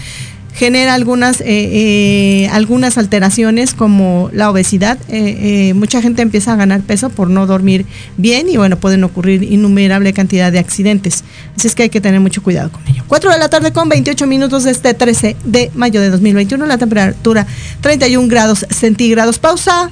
genera 0.58 0.94
algunas, 0.94 1.40
eh, 1.40 1.44
eh, 1.46 2.48
algunas 2.50 2.98
alteraciones 2.98 3.74
como 3.74 4.28
la 4.32 4.50
obesidad. 4.50 4.98
Eh, 5.08 5.72
mucha 5.74 6.02
gente 6.02 6.20
empieza 6.20 6.52
a 6.52 6.56
ganar 6.56 6.80
peso 6.80 7.10
por 7.10 7.30
no 7.30 7.46
dormir 7.46 7.86
bien 8.16 8.48
y 8.48 8.56
bueno, 8.56 8.76
pueden 8.76 9.04
ocurrir 9.04 9.44
innumerable 9.44 10.12
cantidad 10.12 10.50
de 10.50 10.58
accidentes. 10.58 11.22
Así 11.56 11.68
es 11.68 11.76
que 11.76 11.84
hay 11.84 11.90
que 11.90 12.00
tener 12.00 12.20
mucho 12.20 12.42
cuidado 12.42 12.72
con 12.72 12.86
ello. 12.88 13.04
4 13.06 13.30
de 13.30 13.38
la 13.38 13.48
tarde 13.48 13.72
con 13.72 13.88
28 13.88 14.26
minutos 14.26 14.64
de 14.64 14.72
este 14.72 14.94
13 14.94 15.36
de 15.44 15.70
mayo 15.74 16.00
de 16.00 16.10
2021, 16.10 16.66
la 16.66 16.76
temperatura 16.76 17.46
31 17.80 18.26
grados 18.28 18.66
centígrados. 18.68 19.38
Pausa. 19.38 19.90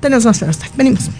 Tenemos 0.00 0.24
más 0.24 0.40
para. 0.40 0.70
Venimos. 0.78 1.10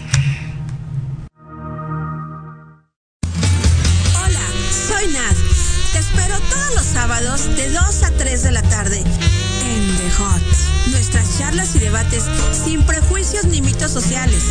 Sin 12.65 12.83
prejuicios 12.83 13.45
ni 13.45 13.61
mitos 13.61 13.91
sociales, 13.91 14.45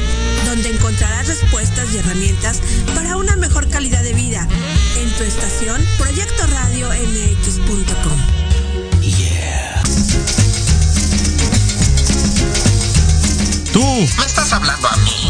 donde 0.44 0.70
encontrarás 0.70 1.26
respuestas 1.26 1.92
y 1.94 1.98
herramientas 1.98 2.60
para 2.94 3.16
una 3.16 3.36
mejor 3.36 3.68
calidad 3.68 4.02
de 4.02 4.12
vida. 4.12 4.46
En 4.98 5.10
tu 5.16 5.24
estación, 5.24 5.82
Proyecto 5.98 6.46
Radio 6.46 6.88
MX.com. 6.88 8.18
Tú. 13.72 13.84
¿Me 14.18 14.26
estás 14.26 14.52
hablando 14.52 14.88
a 14.88 14.96
mí? 14.96 15.29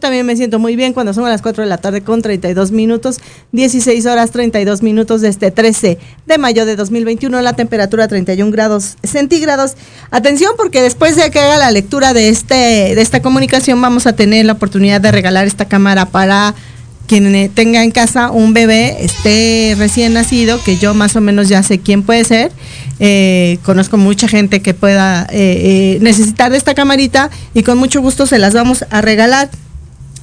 También 0.00 0.26
me 0.26 0.36
siento 0.36 0.58
muy 0.58 0.76
bien 0.76 0.92
cuando 0.92 1.14
son 1.14 1.28
las 1.28 1.42
4 1.42 1.62
de 1.62 1.68
la 1.68 1.78
tarde 1.78 2.00
con 2.02 2.22
32 2.22 2.72
minutos, 2.72 3.20
16 3.52 4.06
horas 4.06 4.30
32 4.30 4.82
minutos 4.82 5.20
de 5.20 5.28
este 5.28 5.50
13 5.50 5.98
de 6.26 6.38
mayo 6.38 6.66
de 6.66 6.76
2021, 6.76 7.40
la 7.42 7.52
temperatura 7.52 8.08
31 8.08 8.50
grados 8.50 8.96
centígrados. 9.02 9.74
Atención 10.10 10.52
porque 10.56 10.82
después 10.82 11.16
de 11.16 11.30
que 11.30 11.38
haga 11.38 11.56
la 11.56 11.70
lectura 11.70 12.14
de, 12.14 12.30
este, 12.30 12.54
de 12.94 13.00
esta 13.00 13.22
comunicación 13.22 13.80
vamos 13.80 14.06
a 14.06 14.14
tener 14.14 14.46
la 14.46 14.54
oportunidad 14.54 15.00
de 15.00 15.12
regalar 15.12 15.46
esta 15.46 15.66
cámara 15.66 16.06
para 16.06 16.54
quien 17.10 17.34
eh, 17.34 17.50
tenga 17.52 17.82
en 17.82 17.90
casa 17.90 18.30
un 18.30 18.54
bebé, 18.54 19.04
esté 19.04 19.74
recién 19.76 20.12
nacido, 20.12 20.62
que 20.62 20.76
yo 20.76 20.94
más 20.94 21.16
o 21.16 21.20
menos 21.20 21.48
ya 21.48 21.60
sé 21.64 21.80
quién 21.80 22.04
puede 22.04 22.24
ser. 22.24 22.52
Eh, 23.00 23.58
conozco 23.64 23.96
mucha 23.96 24.28
gente 24.28 24.62
que 24.62 24.74
pueda 24.74 25.26
eh, 25.32 25.98
necesitar 26.02 26.52
de 26.52 26.58
esta 26.58 26.72
camarita 26.74 27.28
y 27.52 27.64
con 27.64 27.78
mucho 27.78 28.00
gusto 28.00 28.26
se 28.26 28.38
las 28.38 28.54
vamos 28.54 28.84
a 28.90 29.00
regalar. 29.00 29.50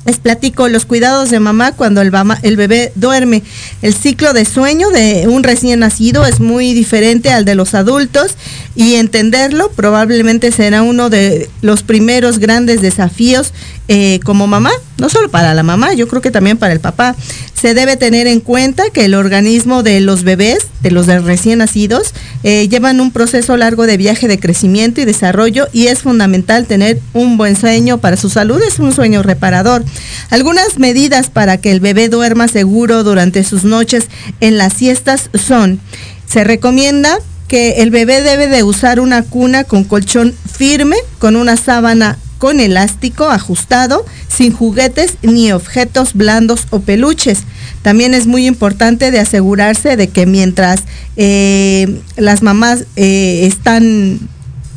Les 0.07 0.19
platico 0.19 0.69
los 0.69 0.85
cuidados 0.85 1.31
de 1.31 1.41
mamá 1.41 1.73
cuando 1.73 1.99
el, 2.01 2.11
bebé 2.55 2.93
duerme. 2.95 3.43
El 3.81 3.93
ciclo 3.93 4.31
de 4.31 4.45
sueño 4.45 4.89
de 4.89 5.27
un 5.27 5.43
recién 5.43 5.81
nacido 5.81 6.25
es 6.25 6.39
muy 6.39 6.73
diferente 6.73 7.29
al 7.29 7.43
de 7.43 7.55
los 7.55 7.73
adultos 7.73 8.35
y 8.73 8.95
entenderlo 8.95 9.69
probablemente 9.71 10.53
será 10.53 10.81
uno 10.81 11.09
de 11.09 11.49
los 11.61 11.83
primeros 11.83 12.39
grandes 12.39 12.81
desafíos 12.81 13.51
eh, 13.89 14.21
como 14.23 14.47
mamá, 14.47 14.71
no 14.97 15.09
solo 15.09 15.29
para 15.29 15.53
la 15.53 15.63
mamá, 15.63 15.93
yo 15.93 16.07
creo 16.07 16.21
que 16.21 16.31
también 16.31 16.57
para 16.57 16.73
el 16.73 16.79
papá. 16.79 17.15
Se 17.53 17.73
debe 17.73 17.97
tener 17.97 18.27
en 18.27 18.39
cuenta 18.39 18.89
que 18.91 19.05
el 19.05 19.13
organismo 19.13 19.83
de 19.83 19.99
los 19.99 20.23
bebés, 20.23 20.67
de 20.81 20.91
los 20.91 21.07
de 21.07 21.19
recién 21.19 21.59
nacidos, 21.59 22.13
eh, 22.43 22.67
llevan 22.67 22.99
un 22.99 23.11
proceso 23.11 23.57
largo 23.57 23.85
de 23.85 23.97
viaje 23.97 24.27
de 24.27 24.39
crecimiento 24.39 25.01
y 25.01 25.05
desarrollo 25.05 25.67
y 25.73 25.87
es 25.87 25.99
fundamental 25.99 26.65
tener 26.65 26.99
un 27.13 27.37
buen 27.37 27.55
sueño 27.55 27.99
para 27.99 28.17
su 28.17 28.29
salud, 28.29 28.61
es 28.61 28.79
un 28.79 28.93
sueño 28.93 29.23
reparador. 29.23 29.83
Algunas 30.29 30.77
medidas 30.77 31.29
para 31.29 31.57
que 31.57 31.71
el 31.71 31.79
bebé 31.79 32.09
duerma 32.09 32.47
seguro 32.47 33.03
durante 33.03 33.43
sus 33.43 33.63
noches 33.63 34.05
en 34.39 34.57
las 34.57 34.73
siestas 34.73 35.29
son, 35.33 35.79
se 36.27 36.43
recomienda 36.43 37.17
que 37.47 37.81
el 37.81 37.91
bebé 37.91 38.21
debe 38.21 38.47
de 38.47 38.63
usar 38.63 38.99
una 38.99 39.23
cuna 39.23 39.63
con 39.63 39.83
colchón 39.83 40.35
firme, 40.51 40.97
con 41.19 41.35
una 41.35 41.55
sábana 41.55 42.17
con 42.37 42.59
elástico 42.59 43.29
ajustado, 43.29 44.05
sin 44.27 44.53
juguetes 44.53 45.17
ni 45.21 45.51
objetos 45.51 46.13
blandos 46.13 46.67
o 46.69 46.79
peluches. 46.79 47.39
También 47.81 48.13
es 48.13 48.27
muy 48.27 48.47
importante 48.47 49.11
de 49.11 49.19
asegurarse 49.19 49.95
de 49.95 50.09
que 50.09 50.25
mientras 50.25 50.83
eh, 51.15 52.01
las 52.15 52.41
mamás 52.41 52.85
eh, 52.95 53.45
están 53.45 54.19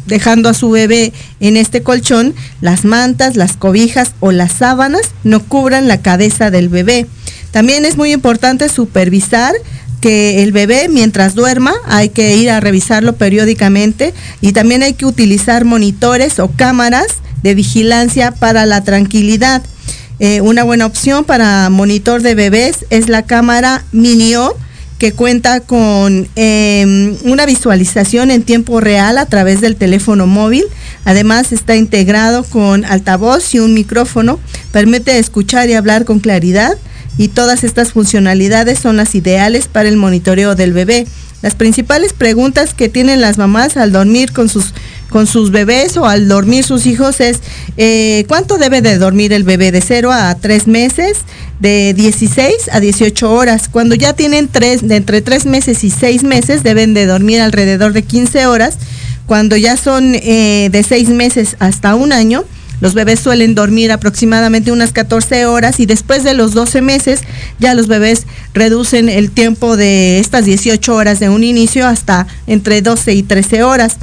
dejando 0.06 0.48
a 0.48 0.54
su 0.54 0.70
bebé 0.70 1.12
en 1.40 1.56
este 1.56 1.82
colchón, 1.82 2.34
las 2.60 2.84
mantas, 2.84 3.36
las 3.36 3.56
cobijas 3.56 4.12
o 4.20 4.32
las 4.32 4.52
sábanas 4.52 5.02
no 5.24 5.42
cubran 5.42 5.88
la 5.88 6.02
cabeza 6.02 6.50
del 6.50 6.68
bebé. 6.68 7.06
También 7.50 7.84
es 7.84 7.96
muy 7.96 8.12
importante 8.12 8.68
supervisar 8.68 9.54
que 10.00 10.42
el 10.42 10.52
bebé 10.52 10.88
mientras 10.88 11.34
duerma 11.34 11.74
hay 11.86 12.08
que 12.08 12.36
ir 12.36 12.50
a 12.50 12.60
revisarlo 12.60 13.14
periódicamente 13.16 14.14
y 14.40 14.52
también 14.52 14.82
hay 14.82 14.94
que 14.94 15.06
utilizar 15.06 15.64
monitores 15.64 16.38
o 16.38 16.48
cámaras 16.48 17.06
de 17.42 17.54
vigilancia 17.54 18.32
para 18.32 18.66
la 18.66 18.82
tranquilidad. 18.82 19.62
Eh, 20.18 20.40
una 20.42 20.64
buena 20.64 20.86
opción 20.86 21.24
para 21.24 21.70
monitor 21.70 22.22
de 22.22 22.34
bebés 22.34 22.84
es 22.90 23.08
la 23.08 23.22
cámara 23.22 23.84
Minio 23.92 24.54
que 25.00 25.12
cuenta 25.12 25.60
con 25.60 26.28
em, 26.36 27.16
una 27.24 27.46
visualización 27.46 28.30
en 28.30 28.42
tiempo 28.42 28.80
real 28.80 29.16
a 29.16 29.24
través 29.24 29.62
del 29.62 29.76
teléfono 29.76 30.26
móvil. 30.26 30.66
Además 31.06 31.52
está 31.52 31.74
integrado 31.74 32.44
con 32.44 32.84
altavoz 32.84 33.54
y 33.54 33.60
un 33.60 33.72
micrófono. 33.72 34.38
Permite 34.72 35.18
escuchar 35.18 35.70
y 35.70 35.72
hablar 35.72 36.04
con 36.04 36.20
claridad 36.20 36.76
y 37.16 37.28
todas 37.28 37.64
estas 37.64 37.92
funcionalidades 37.92 38.78
son 38.78 38.98
las 38.98 39.14
ideales 39.14 39.68
para 39.68 39.88
el 39.88 39.96
monitoreo 39.96 40.54
del 40.54 40.74
bebé. 40.74 41.06
Las 41.40 41.54
principales 41.54 42.12
preguntas 42.12 42.74
que 42.74 42.90
tienen 42.90 43.22
las 43.22 43.38
mamás 43.38 43.78
al 43.78 43.92
dormir 43.92 44.32
con 44.32 44.50
sus 44.50 44.74
con 45.10 45.26
sus 45.26 45.50
bebés 45.50 45.96
o 45.96 46.06
al 46.06 46.28
dormir 46.28 46.64
sus 46.64 46.86
hijos 46.86 47.20
es 47.20 47.40
eh, 47.76 48.24
cuánto 48.28 48.56
debe 48.56 48.80
de 48.80 48.96
dormir 48.98 49.32
el 49.32 49.44
bebé 49.44 49.72
de 49.72 49.80
0 49.80 50.10
a 50.12 50.34
3 50.34 50.66
meses, 50.66 51.18
de 51.58 51.92
16 51.94 52.70
a 52.72 52.80
18 52.80 53.30
horas. 53.30 53.68
Cuando 53.68 53.94
ya 53.94 54.14
tienen 54.14 54.48
tres, 54.48 54.86
de 54.86 54.96
entre 54.96 55.20
3 55.20 55.46
meses 55.46 55.84
y 55.84 55.90
6 55.90 56.22
meses 56.22 56.62
deben 56.62 56.94
de 56.94 57.06
dormir 57.06 57.40
alrededor 57.40 57.92
de 57.92 58.02
15 58.02 58.46
horas. 58.46 58.78
Cuando 59.26 59.56
ya 59.56 59.76
son 59.76 60.14
eh, 60.14 60.68
de 60.72 60.82
6 60.82 61.10
meses 61.10 61.56
hasta 61.58 61.94
un 61.94 62.12
año, 62.12 62.44
los 62.80 62.94
bebés 62.94 63.20
suelen 63.20 63.54
dormir 63.54 63.92
aproximadamente 63.92 64.72
unas 64.72 64.92
14 64.92 65.44
horas 65.46 65.80
y 65.80 65.86
después 65.86 66.24
de 66.24 66.32
los 66.32 66.54
12 66.54 66.80
meses 66.80 67.20
ya 67.58 67.74
los 67.74 67.88
bebés 67.88 68.26
reducen 68.54 69.08
el 69.10 69.30
tiempo 69.30 69.76
de 69.76 70.18
estas 70.18 70.46
18 70.46 70.94
horas 70.94 71.20
de 71.20 71.28
un 71.28 71.44
inicio 71.44 71.86
hasta 71.86 72.26
entre 72.46 72.80
12 72.80 73.12
y 73.12 73.22
13 73.22 73.62
horas. 73.64 73.98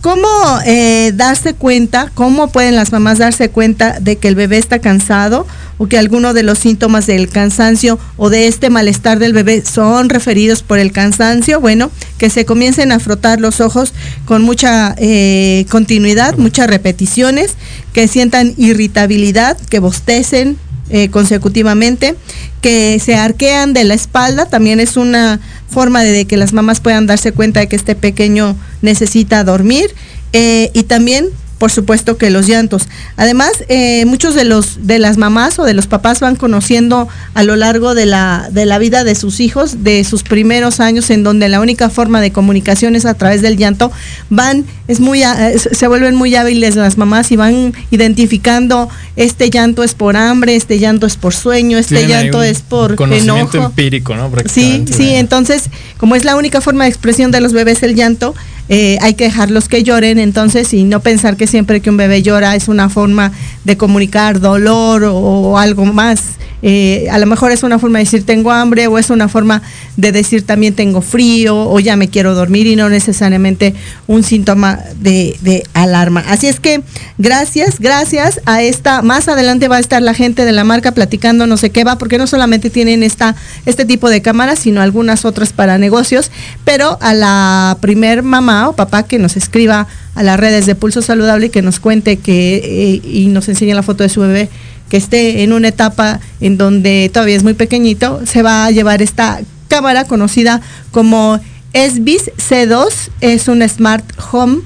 ¿Cómo 0.00 0.26
eh, 0.64 1.12
darse 1.14 1.52
cuenta, 1.52 2.10
cómo 2.14 2.48
pueden 2.50 2.74
las 2.74 2.90
mamás 2.90 3.18
darse 3.18 3.50
cuenta 3.50 4.00
de 4.00 4.16
que 4.16 4.28
el 4.28 4.34
bebé 4.34 4.56
está 4.56 4.78
cansado 4.78 5.46
o 5.76 5.88
que 5.88 5.98
alguno 5.98 6.32
de 6.32 6.42
los 6.42 6.58
síntomas 6.58 7.06
del 7.06 7.28
cansancio 7.28 7.98
o 8.16 8.30
de 8.30 8.46
este 8.46 8.70
malestar 8.70 9.18
del 9.18 9.34
bebé 9.34 9.62
son 9.62 10.08
referidos 10.08 10.62
por 10.62 10.78
el 10.78 10.92
cansancio? 10.92 11.60
Bueno, 11.60 11.90
que 12.16 12.30
se 12.30 12.46
comiencen 12.46 12.92
a 12.92 12.98
frotar 12.98 13.42
los 13.42 13.60
ojos 13.60 13.92
con 14.24 14.40
mucha 14.40 14.94
eh, 14.96 15.66
continuidad, 15.68 16.38
muchas 16.38 16.68
repeticiones, 16.68 17.56
que 17.92 18.08
sientan 18.08 18.54
irritabilidad, 18.56 19.58
que 19.68 19.80
bostecen, 19.80 20.56
eh, 20.90 21.08
consecutivamente, 21.08 22.14
que 22.60 22.98
se 22.98 23.14
arquean 23.14 23.72
de 23.72 23.84
la 23.84 23.94
espalda, 23.94 24.46
también 24.46 24.80
es 24.80 24.96
una 24.96 25.40
forma 25.68 26.02
de 26.02 26.24
que 26.26 26.36
las 26.36 26.52
mamás 26.52 26.80
puedan 26.80 27.06
darse 27.06 27.32
cuenta 27.32 27.60
de 27.60 27.68
que 27.68 27.76
este 27.76 27.94
pequeño 27.94 28.56
necesita 28.82 29.44
dormir. 29.44 29.94
Eh, 30.32 30.70
y 30.74 30.84
también 30.84 31.26
por 31.60 31.70
supuesto 31.70 32.16
que 32.16 32.30
los 32.30 32.46
llantos. 32.46 32.88
Además, 33.18 33.52
eh, 33.68 34.06
muchos 34.06 34.34
de 34.34 34.44
los 34.44 34.86
de 34.86 34.98
las 34.98 35.18
mamás 35.18 35.58
o 35.58 35.64
de 35.64 35.74
los 35.74 35.86
papás 35.86 36.18
van 36.18 36.34
conociendo 36.34 37.06
a 37.34 37.42
lo 37.42 37.54
largo 37.54 37.94
de 37.94 38.06
la, 38.06 38.48
de 38.50 38.64
la 38.64 38.78
vida 38.78 39.04
de 39.04 39.14
sus 39.14 39.40
hijos, 39.40 39.84
de 39.84 40.02
sus 40.04 40.22
primeros 40.22 40.80
años, 40.80 41.10
en 41.10 41.22
donde 41.22 41.50
la 41.50 41.60
única 41.60 41.90
forma 41.90 42.22
de 42.22 42.32
comunicación 42.32 42.96
es 42.96 43.04
a 43.04 43.12
través 43.12 43.42
del 43.42 43.58
llanto, 43.58 43.92
van, 44.30 44.64
es 44.88 45.00
muy 45.00 45.22
se 45.54 45.86
vuelven 45.86 46.14
muy 46.14 46.34
hábiles 46.34 46.76
las 46.76 46.96
mamás 46.96 47.30
y 47.30 47.36
van 47.36 47.74
identificando 47.90 48.88
este 49.16 49.50
llanto 49.50 49.84
es 49.84 49.92
por 49.92 50.16
hambre, 50.16 50.56
este 50.56 50.78
llanto 50.78 51.06
es 51.06 51.16
por 51.16 51.34
sueño, 51.34 51.76
este 51.76 52.06
llanto 52.06 52.42
es 52.42 52.62
por 52.62 52.94
conocimiento 52.94 53.62
empírico, 53.62 54.16
¿no? 54.16 54.30
Sí, 54.46 54.86
sí, 54.90 55.10
entonces, 55.10 55.64
como 55.98 56.16
es 56.16 56.24
la 56.24 56.36
única 56.36 56.62
forma 56.62 56.84
de 56.84 56.90
expresión 56.90 57.30
de 57.30 57.42
los 57.42 57.52
bebés 57.52 57.82
el 57.82 57.94
llanto, 57.94 58.34
eh, 58.72 58.98
hay 59.00 59.14
que 59.14 59.24
dejarlos 59.24 59.66
que 59.66 59.82
lloren, 59.82 60.20
entonces, 60.20 60.72
y 60.72 60.84
no 60.84 61.00
pensar 61.00 61.36
que 61.36 61.48
siempre 61.48 61.80
que 61.80 61.90
un 61.90 61.96
bebé 61.96 62.22
llora 62.22 62.54
es 62.54 62.68
una 62.68 62.88
forma 62.88 63.32
de 63.64 63.76
comunicar 63.76 64.38
dolor 64.38 65.02
o, 65.04 65.58
algo 65.58 65.84
más. 65.86 66.22
Eh, 66.62 67.08
a 67.10 67.18
lo 67.18 67.26
mejor 67.26 67.52
es 67.52 67.62
una 67.62 67.78
forma 67.78 67.98
de 67.98 68.04
decir 68.04 68.26
tengo 68.26 68.52
hambre 68.52 68.86
o 68.86 68.98
es 68.98 69.08
una 69.08 69.28
forma 69.28 69.62
de 69.96 70.12
decir 70.12 70.44
también 70.44 70.74
tengo 70.74 71.00
frío 71.00 71.56
o 71.56 71.80
ya 71.80 71.96
me 71.96 72.08
quiero 72.08 72.34
dormir 72.34 72.66
y 72.66 72.76
no 72.76 72.90
necesariamente 72.90 73.74
un 74.06 74.22
síntoma 74.22 74.78
de, 74.96 75.36
de, 75.40 75.64
alarma. 75.72 76.22
Así 76.28 76.48
es 76.48 76.60
que 76.60 76.82
gracias, 77.16 77.80
gracias 77.80 78.42
a 78.44 78.62
esta, 78.62 79.00
más 79.00 79.26
adelante 79.28 79.68
va 79.68 79.76
a 79.76 79.80
estar 79.80 80.02
la 80.02 80.12
gente 80.12 80.44
de 80.44 80.52
la 80.52 80.64
marca 80.64 80.92
platicando 80.92 81.46
no 81.46 81.56
sé 81.56 81.70
qué 81.70 81.82
va, 81.82 81.96
porque 81.96 82.18
no 82.18 82.26
solamente 82.26 82.68
tienen 82.68 83.02
esta, 83.02 83.34
este 83.64 83.86
tipo 83.86 84.10
de 84.10 84.20
cámaras, 84.20 84.58
sino 84.58 84.82
algunas 84.82 85.24
otras 85.24 85.54
para 85.54 85.78
negocios, 85.78 86.30
pero 86.64 86.98
a 87.00 87.14
la 87.14 87.78
primer 87.80 88.22
mamá 88.22 88.59
o 88.68 88.74
papá 88.74 89.04
que 89.04 89.18
nos 89.18 89.36
escriba 89.36 89.86
a 90.14 90.22
las 90.22 90.38
redes 90.38 90.66
de 90.66 90.74
Pulso 90.74 91.02
Saludable 91.02 91.46
y 91.46 91.50
que 91.50 91.62
nos 91.62 91.80
cuente 91.80 92.16
que 92.16 92.56
eh, 92.56 93.08
y 93.08 93.26
nos 93.26 93.48
enseñe 93.48 93.74
la 93.74 93.82
foto 93.82 94.02
de 94.02 94.08
su 94.08 94.20
bebé 94.20 94.48
que 94.88 94.96
esté 94.96 95.42
en 95.42 95.52
una 95.52 95.68
etapa 95.68 96.20
en 96.40 96.58
donde 96.58 97.10
todavía 97.12 97.36
es 97.36 97.44
muy 97.44 97.54
pequeñito, 97.54 98.20
se 98.26 98.42
va 98.42 98.66
a 98.66 98.70
llevar 98.70 99.02
esta 99.02 99.40
cámara 99.68 100.04
conocida 100.04 100.60
como 100.90 101.40
SBIS 101.72 102.32
C2, 102.36 102.88
es 103.20 103.46
una 103.46 103.68
Smart 103.68 104.04
Home 104.32 104.62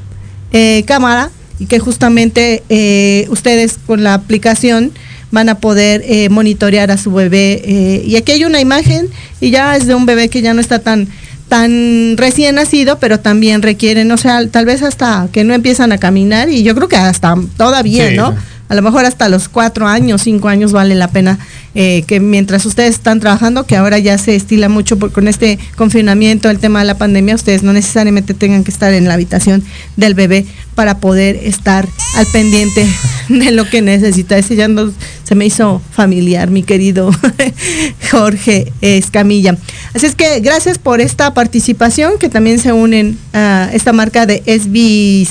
eh, 0.53 0.83
cámara 0.87 1.31
y 1.59 1.67
que 1.67 1.79
justamente 1.79 2.63
eh, 2.71 3.27
ustedes 3.29 3.79
con 3.87 4.03
la 4.03 4.15
aplicación 4.15 4.93
van 5.31 5.49
a 5.49 5.57
poder 5.59 6.31
monitorear 6.31 6.93
a 6.93 6.97
su 6.97 7.13
bebé. 7.13 8.03
y 8.07 8.15
aquí 8.15 8.31
hay 8.33 8.45
una 8.45 8.61
imagen 8.61 9.09
y 9.41 9.51
ya 9.51 9.77
es 9.77 9.87
de 9.87 9.97
un 9.97 10.07
bebé 10.07 10.29
que 10.29 10.43
ya 10.43 10.55
no 10.55 10.61
está 10.61 10.79
tan 10.79 11.09
tan 11.49 12.17
recién 12.17 12.57
nacido, 12.57 12.99
pero 12.99 13.21
también 13.21 13.63
requieren, 13.63 14.11
o 14.11 14.17
sea, 14.17 14.47
tal 14.49 14.65
vez 14.65 14.83
hasta 14.83 15.29
que 15.33 15.45
no 15.45 15.55
empiezan 15.55 15.93
a 15.93 15.99
caminar 15.99 16.49
y 16.49 16.63
yo 16.63 16.75
creo 16.75 16.89
que 16.89 16.97
hasta 16.97 17.37
todavía, 17.57 18.11
¿no? 18.13 18.35
A 18.69 18.75
lo 18.75 18.83
mejor 18.83 19.05
hasta 19.05 19.29
los 19.29 19.49
cuatro 19.49 19.87
años, 19.87 20.23
cinco 20.23 20.49
años 20.49 20.73
vale 20.73 20.95
la 20.95 21.09
pena 21.09 21.39
eh, 21.75 22.03
que 22.07 22.19
mientras 22.19 22.65
ustedes 22.65 22.95
están 22.95 23.21
trabajando, 23.21 23.67
que 23.67 23.77
ahora 23.77 23.99
ya 23.99 24.17
se 24.17 24.37
estila 24.37 24.69
mucho 24.69 24.99
con 24.99 25.29
este 25.29 25.59
confinamiento, 25.77 26.49
el 26.49 26.59
tema 26.59 26.79
de 26.79 26.87
la 26.87 26.97
pandemia, 26.97 27.35
ustedes 27.35 27.63
no 27.63 27.73
necesariamente 27.73 28.33
tengan 28.33 28.65
que 28.65 28.71
estar 28.71 28.93
en 28.95 29.07
la 29.07 29.15
habitación 29.15 29.63
del 29.97 30.15
bebé 30.15 30.47
para 30.75 30.99
poder 30.99 31.37
estar 31.37 31.87
al 32.17 32.27
pendiente 32.27 32.87
de 33.29 33.51
lo 33.51 33.69
que 33.69 33.83
necesita. 33.83 34.39
Ese 34.39 34.57
ya 34.57 34.69
no, 34.69 34.93
se 35.25 35.35
me 35.35 35.47
hizo 35.47 35.83
familiar, 35.93 36.51
mi 36.51 36.63
querido 36.63 37.11
Jorge 38.11 38.73
Escamilla. 38.81 39.59
Así 39.95 40.07
es 40.07 40.15
que 40.15 40.41
gracias 40.41 40.79
por 40.79 41.01
esta 41.01 41.35
participación, 41.35 42.19
que 42.19 42.29
también 42.29 42.59
se 42.59 42.73
unen 42.73 43.19
a 43.33 43.69
esta 43.73 43.93
marca 43.93 44.27
de 44.27 44.43
SB 44.47 45.27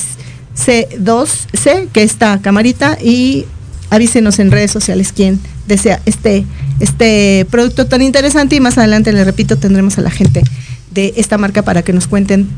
C2C, 0.57 1.89
que 1.91 2.03
está 2.03 2.39
camarita, 2.41 2.97
y 3.01 3.45
avísenos 3.89 4.39
en 4.39 4.51
redes 4.51 4.71
sociales 4.71 5.13
quién 5.15 5.39
desea 5.67 6.01
este, 6.05 6.45
este 6.79 7.45
producto 7.49 7.85
tan 7.85 8.01
interesante 8.01 8.55
y 8.55 8.59
más 8.59 8.77
adelante, 8.77 9.13
le 9.13 9.23
repito, 9.23 9.57
tendremos 9.57 9.97
a 9.97 10.01
la 10.01 10.11
gente 10.11 10.43
de 10.91 11.13
esta 11.17 11.37
marca 11.37 11.61
para 11.61 11.83
que 11.83 11.93
nos 11.93 12.07
cuenten 12.07 12.49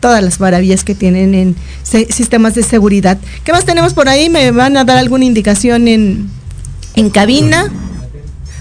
todas 0.00 0.22
las 0.22 0.40
maravillas 0.40 0.84
que 0.84 0.94
tienen 0.94 1.34
en 1.34 1.56
sistemas 1.82 2.54
de 2.54 2.62
seguridad. 2.62 3.18
¿Qué 3.44 3.52
más 3.52 3.64
tenemos 3.64 3.94
por 3.94 4.08
ahí? 4.08 4.30
¿Me 4.30 4.50
van 4.50 4.76
a 4.76 4.84
dar 4.84 4.98
alguna 4.98 5.24
indicación 5.24 5.88
en, 5.88 6.30
en 6.94 7.10
cabina? 7.10 7.70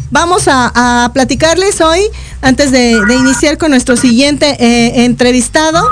Vamos 0.10 0.44
a, 0.48 1.12
platicarles 1.14 1.82
hoy, 1.82 2.00
antes 2.42 2.72
de, 2.72 2.92
iniciar 2.92 3.58
con 3.58 3.72
nuestro 3.72 3.98
siguiente 3.98 4.56
eh, 4.60 5.06
entrevistado. 5.06 5.86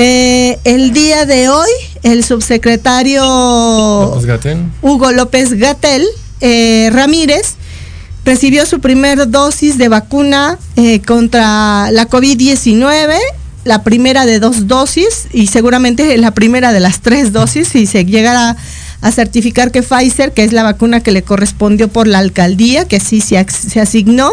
Eh, 0.00 0.60
el 0.62 0.92
día 0.92 1.26
de 1.26 1.48
hoy, 1.48 1.68
el 2.04 2.22
subsecretario 2.22 3.20
Hugo 4.80 5.10
López 5.10 5.54
Gatel 5.54 6.06
eh, 6.40 6.88
Ramírez 6.92 7.56
recibió 8.24 8.64
su 8.64 8.78
primer 8.78 9.28
dosis 9.28 9.76
de 9.76 9.88
vacuna 9.88 10.56
contra 11.04 11.90
la 11.90 12.08
COVID-19 12.08 13.18
la 13.64 13.82
primera 13.82 14.24
de 14.24 14.38
dos 14.38 14.68
dosis 14.68 15.26
y 15.32 15.48
seguramente 15.48 16.16
la 16.16 16.30
primera 16.30 16.72
de 16.72 16.78
las 16.78 17.00
tres 17.00 17.32
dosis 17.32 17.66
si 17.66 17.86
se 17.86 18.04
llegara 18.04 18.50
a 18.50 18.56
certificar 19.12 19.70
que 19.70 19.82
Pfizer, 19.82 20.32
que 20.32 20.44
es 20.44 20.52
la 20.52 20.62
vacuna 20.62 21.00
que 21.00 21.12
le 21.12 21.22
correspondió 21.22 21.88
por 21.88 22.06
la 22.06 22.18
alcaldía, 22.18 22.86
que 22.86 23.00
sí 23.00 23.20
se, 23.20 23.44
se 23.48 23.80
asignó. 23.80 24.32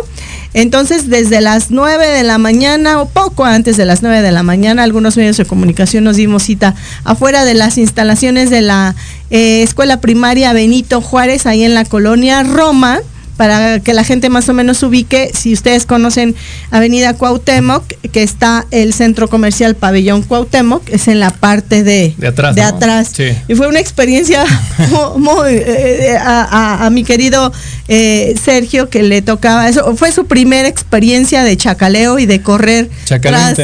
Entonces, 0.54 1.10
desde 1.10 1.42
las 1.42 1.72
9 1.72 2.08
de 2.08 2.24
la 2.24 2.38
mañana 2.38 3.02
o 3.02 3.08
poco 3.08 3.46
antes 3.46 3.78
de 3.78 3.86
las 3.86 4.02
9 4.02 4.22
de 4.22 4.32
la 4.32 4.44
mañana, 4.44 4.84
algunos 4.84 5.18
medios 5.18 5.38
de 5.38 5.46
comunicación 5.46 6.04
nos 6.04 6.16
dimos 6.16 6.44
cita 6.44 6.76
afuera 7.04 7.46
de 7.46 7.54
las 7.54 7.78
instalaciones 7.78 8.50
de 8.50 8.62
la 8.62 8.96
eh, 9.30 9.62
Escuela 9.64 10.02
Primaria 10.02 10.54
Benito 10.54 11.02
Juárez, 11.02 11.46
ahí 11.46 11.64
en 11.64 11.74
la 11.74 11.86
colonia 11.86 12.44
Roma 12.44 13.00
para 13.38 13.80
que 13.80 13.94
la 13.94 14.04
gente 14.04 14.30
más 14.30 14.48
o 14.50 14.54
menos 14.54 14.82
ubique, 14.84 15.32
si 15.34 15.54
ustedes 15.54 15.86
conocen 15.86 16.36
Avenida 16.72 17.14
Cuauhtémoc, 17.14 17.84
que 18.12 18.24
está 18.24 18.66
el 18.72 18.94
centro 18.94 19.28
comercial 19.28 19.76
Pabellón 19.76 20.24
Cuauhtémoc, 20.24 20.88
es 20.90 21.08
en 21.08 21.20
la 21.20 21.32
parte 21.32 21.84
de, 21.84 22.14
de 22.18 22.28
atrás. 22.28 22.56
De 22.56 22.62
atrás. 22.62 23.12
Y 23.48 23.56
fue 23.56 23.68
una 23.68 23.80
experiencia 23.80 24.46
muy, 25.18 25.50
eh, 25.50 26.14
eh, 26.14 26.18
a, 26.20 26.90
mi 26.92 27.04
querido 27.04 27.52
eh, 27.88 28.36
Sergio 28.44 28.90
que 28.90 29.04
le 29.04 29.22
tocaba, 29.22 29.68
eso 29.68 29.96
fue 29.96 30.12
su 30.12 30.26
primera 30.26 30.68
experiencia 30.68 31.44
de 31.44 31.58
chacaleo 31.58 32.20
y 32.20 32.26
de 32.26 32.42
correr 32.42 32.90
tras, 33.22 33.58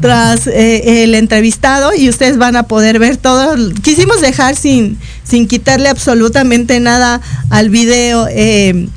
tras 0.00 0.46
el 0.46 1.14
entrevistado 1.14 1.92
y 1.96 2.08
ustedes 2.08 2.36
van 2.36 2.56
a 2.56 2.64
poder 2.64 2.98
ver 2.98 3.16
todo. 3.16 3.54
Quisimos 3.82 4.20
dejar 4.20 4.56
sin, 4.56 4.98
sin 5.24 5.48
quitarle 5.48 5.88
absolutamente 5.88 6.80
nada 6.80 7.20
al 7.50 7.70
video. 7.70 8.26
Eh, 8.30 8.88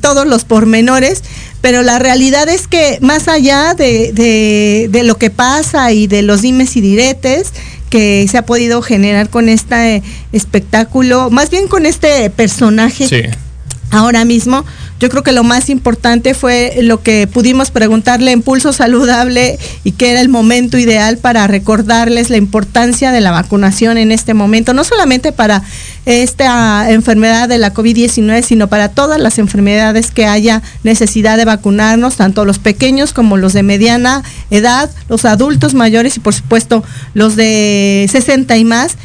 todos 0.00 0.26
los 0.26 0.44
pormenores, 0.44 1.22
pero 1.60 1.82
la 1.82 1.98
realidad 1.98 2.48
es 2.48 2.68
que 2.68 2.98
más 3.00 3.28
allá 3.28 3.74
de, 3.74 4.88
lo 5.04 5.16
que 5.16 5.30
pasa 5.30 5.92
y 5.92 6.06
de 6.06 6.22
los 6.22 6.42
dimes 6.42 6.76
y 6.76 6.80
diretes 6.80 7.52
que 7.90 8.26
se 8.30 8.38
ha 8.38 8.44
podido 8.44 8.82
generar 8.82 9.30
con 9.30 9.48
este 9.48 10.02
espectáculo, 10.32 11.30
más 11.30 11.50
bien 11.50 11.68
con 11.68 11.86
este 11.86 12.28
personaje 12.30 13.30
ahora 13.90 14.24
mismo, 14.24 14.64
yo 15.00 15.08
creo 15.08 15.22
que 15.22 15.32
lo 15.32 15.44
más 15.44 15.70
importante 15.70 16.34
fue 16.34 16.78
lo 16.82 17.02
que 17.02 17.26
pudimos 17.26 17.70
preguntarle 17.70 18.32
en 18.32 18.42
Pulso 18.42 18.72
Saludable 18.72 19.58
y 19.84 19.92
que 19.92 20.10
era 20.10 20.20
el 20.20 20.28
momento 20.28 20.76
ideal 20.76 21.18
para 21.18 21.46
recordarles 21.46 22.30
la 22.30 22.36
importancia 22.36 23.12
de 23.12 23.20
la 23.20 23.30
vacunación 23.30 23.96
en 23.96 24.10
este 24.10 24.34
momento, 24.34 24.74
no 24.74 24.82
solamente 24.82 25.30
para 25.30 25.62
esta 26.04 26.90
enfermedad 26.90 27.48
de 27.48 27.58
la 27.58 27.72
COVID-19, 27.72 28.42
sino 28.42 28.68
para 28.68 28.88
todas 28.88 29.20
las 29.20 29.38
enfermedades 29.38 30.10
que 30.10 30.26
haya 30.26 30.62
necesidad 30.82 31.36
de 31.36 31.44
vacunarnos, 31.44 32.16
tanto 32.16 32.44
los 32.44 32.58
pequeños 32.58 33.12
como 33.12 33.36
los 33.36 33.52
de 33.52 33.62
mediana 33.62 34.24
edad, 34.50 34.90
los 35.08 35.24
adultos 35.24 35.74
mayores 35.74 36.16
y 36.16 36.20
por 36.20 36.34
supuesto 36.34 36.82
los 37.14 37.36
de 37.36 38.08
60 38.10 38.56
y 38.56 38.64
más 38.64 38.96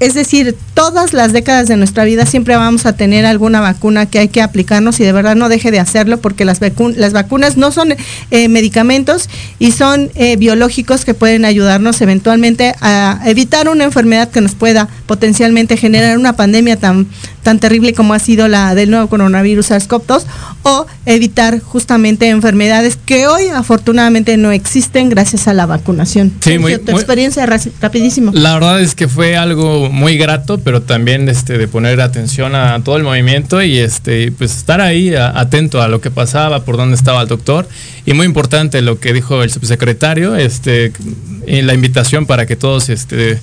es 0.00 0.14
decir, 0.14 0.56
todas 0.74 1.12
las 1.12 1.32
décadas 1.32 1.68
de 1.68 1.76
nuestra 1.76 2.04
vida 2.04 2.26
siempre 2.26 2.56
vamos 2.56 2.84
a 2.84 2.94
tener 2.94 3.24
alguna 3.24 3.60
vacuna 3.60 4.06
que 4.06 4.18
hay 4.18 4.28
que 4.28 4.42
aplicarnos 4.42 4.98
y 4.98 5.04
de 5.04 5.12
verdad 5.12 5.36
no 5.36 5.48
deje 5.48 5.70
de 5.70 5.78
hacerlo 5.78 6.18
porque 6.18 6.44
las, 6.44 6.58
vacunas 6.58 7.56
no 7.56 7.70
son 7.70 7.94
eh, 8.30 8.48
medicamentos 8.48 9.30
y 9.60 9.70
son 9.72 10.10
eh, 10.16 10.36
biológicos 10.36 11.04
que 11.04 11.14
pueden 11.14 11.44
ayudarnos 11.44 12.00
eventualmente 12.00 12.74
a 12.80 13.20
evitar 13.24 13.68
una 13.68 13.84
enfermedad 13.84 14.30
que 14.30 14.40
nos 14.40 14.54
pueda 14.56 14.88
potencialmente 15.06 15.76
generar 15.76 16.18
una 16.18 16.34
pandemia 16.34 16.76
tan, 16.76 17.06
tan 17.44 17.60
terrible 17.60 17.94
como 17.94 18.14
ha 18.14 18.18
sido 18.18 18.48
la 18.48 18.74
del 18.74 18.90
nuevo 18.90 19.06
coronavirus 19.06 19.70
SARS-CoV-2 19.70 20.24
o 20.64 20.86
evitar 21.06 21.60
justamente 21.60 22.28
enfermedades 22.28 22.96
que 22.96 23.28
hoy 23.28 23.48
afortunadamente 23.48 24.36
no 24.36 24.50
existen 24.50 25.10
gracias 25.10 25.46
a 25.46 25.54
la 25.54 25.66
vacunación. 25.66 26.32
Sí, 26.40 26.58
muy, 26.58 26.78
tu 26.78 26.90
experiencia 26.90 27.46
rapidísimo. 27.80 28.32
La 28.34 28.54
verdad 28.54 28.80
es 28.80 28.94
que 28.94 29.06
fue 29.06 29.36
algo 29.36 29.90
muy 29.90 30.16
grato, 30.16 30.58
pero 30.58 30.82
también 30.82 31.28
este 31.28 31.58
de 31.58 31.68
poner 31.68 32.00
atención 32.00 32.54
a 32.54 32.80
todo 32.82 32.96
el 32.96 33.04
movimiento 33.04 33.62
y 33.62 33.78
este 33.78 34.32
pues 34.32 34.56
estar 34.56 34.80
ahí 34.80 35.14
atento 35.14 35.80
a 35.82 35.88
lo 35.88 36.00
que 36.00 36.10
pasaba, 36.10 36.64
por 36.64 36.76
dónde 36.76 36.96
estaba 36.96 37.22
el 37.22 37.28
doctor 37.28 37.68
y 38.06 38.14
muy 38.14 38.26
importante 38.26 38.80
lo 38.82 38.98
que 38.98 39.12
dijo 39.12 39.42
el 39.42 39.50
subsecretario, 39.50 40.34
este 40.36 40.92
la 41.46 41.74
invitación 41.74 42.26
para 42.26 42.46
que 42.46 42.56
todos 42.56 42.88
este 42.88 43.38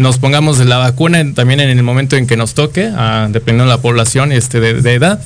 nos 0.00 0.18
pongamos 0.18 0.58
la 0.60 0.78
vacuna 0.78 1.22
también 1.34 1.60
en 1.60 1.68
el 1.68 1.82
momento 1.82 2.16
en 2.16 2.26
que 2.26 2.36
nos 2.36 2.54
toque, 2.54 2.90
dependiendo 3.28 3.64
de 3.64 3.70
la 3.70 3.82
población 3.82 4.32
este, 4.32 4.58
de, 4.58 4.94
edad. 4.94 5.20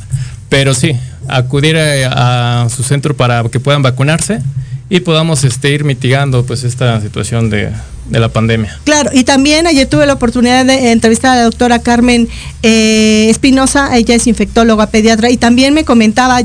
Pero 0.49 0.75
sí, 0.75 0.97
acudir 1.29 1.77
a, 1.79 2.67
su 2.75 2.83
centro 2.83 3.17
para 3.17 3.45
que 3.45 3.61
puedan 3.61 3.83
vacunarse 3.83 4.43
y 4.91 5.01
podamos 5.01 5.45
este, 5.45 5.71
ir 5.71 5.85
mitigando 5.85 6.45
pues 6.45 6.65
esta 6.65 7.01
situación 7.01 7.51
de, 7.51 7.71
la 8.11 8.29
pandemia. 8.29 8.79
Claro, 8.85 9.11
y 9.15 9.25
también 9.25 9.67
ayer 9.67 9.89
tuve 9.89 10.07
la 10.07 10.13
oportunidad 10.15 10.67
de 10.67 10.91
entrevistar 10.93 11.33
a 11.33 11.37
la 11.37 11.45
doctora 11.45 11.79
Carmen 11.79 12.29
eh, 12.63 13.29
Espinosa, 13.31 13.97
ella 13.97 14.15
es 14.17 14.27
infectóloga 14.27 14.89
pediatra, 14.89 15.31
y 15.31 15.39
también 15.39 15.73
me 15.73 15.85
comentaba 15.85 16.43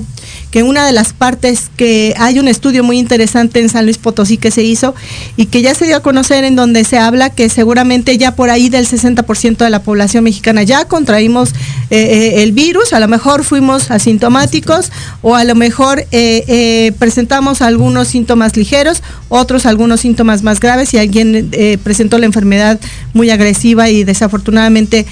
que 0.52 0.64
una 0.64 0.86
de 0.86 0.92
las 0.92 1.14
partes 1.14 1.70
que 1.76 2.14
hay 2.18 2.40
un 2.40 2.48
estudio 2.48 2.84
muy 2.84 2.98
interesante 2.98 3.60
en 3.60 3.70
San 3.70 3.86
Luis 3.86 3.98
Potosí 3.98 4.38
que 4.38 4.52
se 4.52 4.64
hizo 4.64 4.96
y 5.38 5.46
que 5.46 5.62
ya 5.62 5.76
se 5.76 5.86
dio 5.86 5.98
a 5.98 6.00
conocer 6.02 6.44
en 6.44 6.56
donde 6.56 6.84
se 6.84 6.98
habla 6.98 7.30
que 7.30 7.50
seguramente 7.50 8.18
ya 8.18 8.36
por 8.36 8.50
ahí 8.50 8.70
del 8.70 8.88
60% 8.88 9.58
de 9.58 9.70
la 9.70 9.84
población 9.84 10.24
mexicana 10.24 10.64
ya 10.64 10.86
contraímos 10.86 11.50
eh, 11.92 11.98
eh, 12.00 12.44
el 12.44 12.52
virus, 12.52 12.94
a 12.94 13.00
lo 13.00 13.08
mejor 13.08 13.44
fuimos 13.44 13.92
asintomáticos 13.92 14.92
o 15.22 15.36
a 15.36 15.44
lo 15.44 15.56
mejor 15.56 16.06
eh, 16.12 16.92
presentamos 16.98 17.62
algunos 17.62 18.08
síntomas 18.08 18.58
ligeros, 18.58 19.04
otros 19.30 19.66
algunos 19.66 20.02
síntomas 20.02 20.42
más 20.42 20.60
graves 20.60 20.94
y 20.94 20.98
alguien 20.98 21.52
presentó 21.84 22.18
la 22.18 22.26
enfermedad 22.26 22.80
muy 23.14 23.30
agresiva 23.30 23.90
y 23.90 24.04
desafortunadamente 24.04 25.06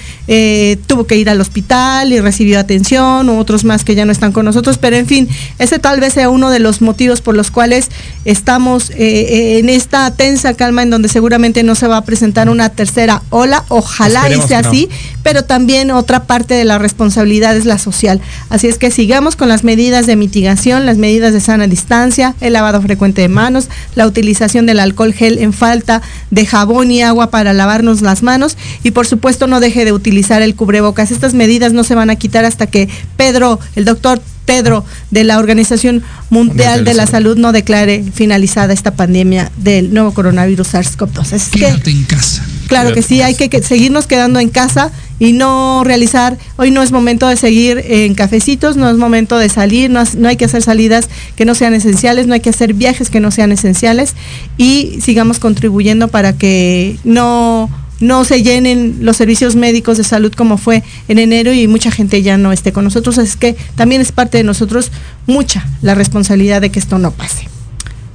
tuvo 0.86 1.06
que 1.06 1.16
ir 1.16 1.30
al 1.30 1.40
hospital 1.40 2.12
y 2.12 2.20
recibió 2.20 2.58
atención, 2.58 3.28
u 3.28 3.38
otros 3.38 3.64
más 3.64 3.84
que 3.84 3.94
ya 3.94 4.04
no 4.04 4.12
están 4.12 4.32
con 4.32 4.44
nosotros, 4.44 4.78
pero 4.78 4.96
en 4.96 5.06
fin, 5.06 5.27
ese 5.58 5.78
tal 5.78 6.00
vez 6.00 6.14
sea 6.14 6.28
uno 6.28 6.50
de 6.50 6.58
los 6.58 6.80
motivos 6.80 7.20
por 7.20 7.36
los 7.36 7.50
cuales 7.50 7.88
estamos 8.24 8.90
eh, 8.90 8.96
eh, 8.98 9.58
en 9.58 9.68
esta 9.68 10.10
tensa 10.10 10.54
calma 10.54 10.82
en 10.82 10.90
donde 10.90 11.08
seguramente 11.08 11.62
no 11.62 11.74
se 11.74 11.86
va 11.86 11.98
a 11.98 12.04
presentar 12.04 12.48
una 12.48 12.68
tercera 12.70 13.22
ola, 13.30 13.64
ojalá 13.68 14.28
y 14.30 14.40
sea 14.40 14.60
así, 14.60 14.88
pero 15.22 15.44
también 15.44 15.90
otra 15.90 16.24
parte 16.24 16.54
de 16.54 16.64
la 16.64 16.78
responsabilidad 16.78 17.56
es 17.56 17.64
la 17.64 17.78
social. 17.78 18.20
Así 18.50 18.66
es 18.66 18.78
que 18.78 18.90
sigamos 18.90 19.36
con 19.36 19.48
las 19.48 19.64
medidas 19.64 20.06
de 20.06 20.16
mitigación, 20.16 20.86
las 20.86 20.98
medidas 20.98 21.32
de 21.32 21.40
sana 21.40 21.66
distancia, 21.66 22.34
el 22.40 22.52
lavado 22.52 22.80
frecuente 22.80 23.22
de 23.22 23.28
manos, 23.28 23.68
la 23.94 24.06
utilización 24.06 24.66
del 24.66 24.80
alcohol 24.80 25.12
gel 25.12 25.38
en 25.38 25.52
falta 25.52 26.02
de 26.30 26.46
jabón 26.46 26.90
y 26.90 27.02
agua 27.02 27.30
para 27.30 27.52
lavarnos 27.52 28.02
las 28.02 28.22
manos 28.22 28.56
y 28.82 28.90
por 28.90 29.06
supuesto 29.06 29.46
no 29.46 29.60
deje 29.60 29.84
de 29.84 29.92
utilizar 29.92 30.42
el 30.42 30.54
cubrebocas. 30.54 31.10
Estas 31.10 31.34
medidas 31.34 31.72
no 31.72 31.84
se 31.84 31.94
van 31.94 32.10
a 32.10 32.16
quitar 32.16 32.44
hasta 32.44 32.66
que 32.66 32.88
Pedro, 33.16 33.58
el 33.76 33.84
doctor 33.84 34.20
Pedro 34.48 34.82
de 35.10 35.24
la 35.24 35.38
Organización 35.38 36.02
Mundial 36.30 36.82
de 36.82 36.94
la 36.94 37.06
Salud 37.06 37.36
no 37.36 37.52
declare 37.52 38.02
finalizada 38.14 38.72
esta 38.72 38.92
pandemia 38.92 39.52
del 39.58 39.92
nuevo 39.92 40.14
coronavirus 40.14 40.72
SARS-CoV-2. 40.72 41.50
Quédate 41.50 41.90
en 41.90 42.04
casa. 42.04 42.42
Claro 42.66 42.94
que 42.94 43.02
sí, 43.02 43.20
hay 43.20 43.34
que, 43.34 43.62
seguirnos 43.62 44.06
quedando 44.06 44.40
en 44.40 44.48
casa 44.48 44.90
y 45.18 45.34
no 45.34 45.82
realizar, 45.84 46.38
hoy 46.56 46.70
no 46.70 46.82
es 46.82 46.92
momento 46.92 47.28
de 47.28 47.36
seguir 47.36 47.84
en 47.88 48.14
cafecitos, 48.14 48.78
no 48.78 48.88
es 48.88 48.96
momento 48.96 49.36
de 49.36 49.50
salir, 49.50 49.90
no, 49.90 50.02
no, 50.16 50.28
hay 50.28 50.36
que 50.36 50.46
hacer 50.46 50.62
salidas 50.62 51.10
que 51.36 51.44
no 51.44 51.54
sean 51.54 51.74
esenciales, 51.74 52.26
no 52.26 52.32
hay 52.32 52.40
que 52.40 52.50
hacer 52.50 52.72
viajes 52.72 53.10
que 53.10 53.20
no 53.20 53.30
sean 53.30 53.52
esenciales 53.52 54.14
y 54.56 54.98
sigamos 55.02 55.40
contribuyendo 55.40 56.08
para 56.08 56.32
que 56.32 56.98
no 57.04 57.68
no 58.00 58.24
se 58.24 58.42
llenen 58.42 58.98
los 59.00 59.16
servicios 59.16 59.56
médicos 59.56 59.98
de 59.98 60.04
salud 60.04 60.32
como 60.32 60.58
fue 60.58 60.82
en 61.08 61.18
enero 61.18 61.52
y 61.52 61.66
mucha 61.66 61.90
gente 61.90 62.22
ya 62.22 62.36
no 62.36 62.52
esté 62.52 62.72
con 62.72 62.84
nosotros. 62.84 63.18
Es 63.18 63.36
que 63.36 63.56
también 63.74 64.00
es 64.00 64.12
parte 64.12 64.38
de 64.38 64.44
nosotros 64.44 64.90
mucha 65.26 65.66
la 65.82 65.94
responsabilidad 65.94 66.60
de 66.60 66.70
que 66.70 66.78
esto 66.78 66.98
no 66.98 67.10
pase. 67.10 67.48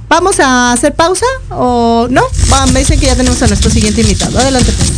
¿Vamos 0.08 0.38
a 0.38 0.72
hacer 0.72 0.94
pausa 0.94 1.26
o 1.50 2.06
no? 2.10 2.22
me 2.72 2.80
dicen 2.80 3.00
que 3.00 3.06
ya 3.06 3.16
tenemos 3.16 3.42
a 3.42 3.46
nuestro 3.46 3.70
siguiente 3.70 4.02
invitado. 4.02 4.38
Adelante. 4.38 4.72
Pues. 4.72 4.93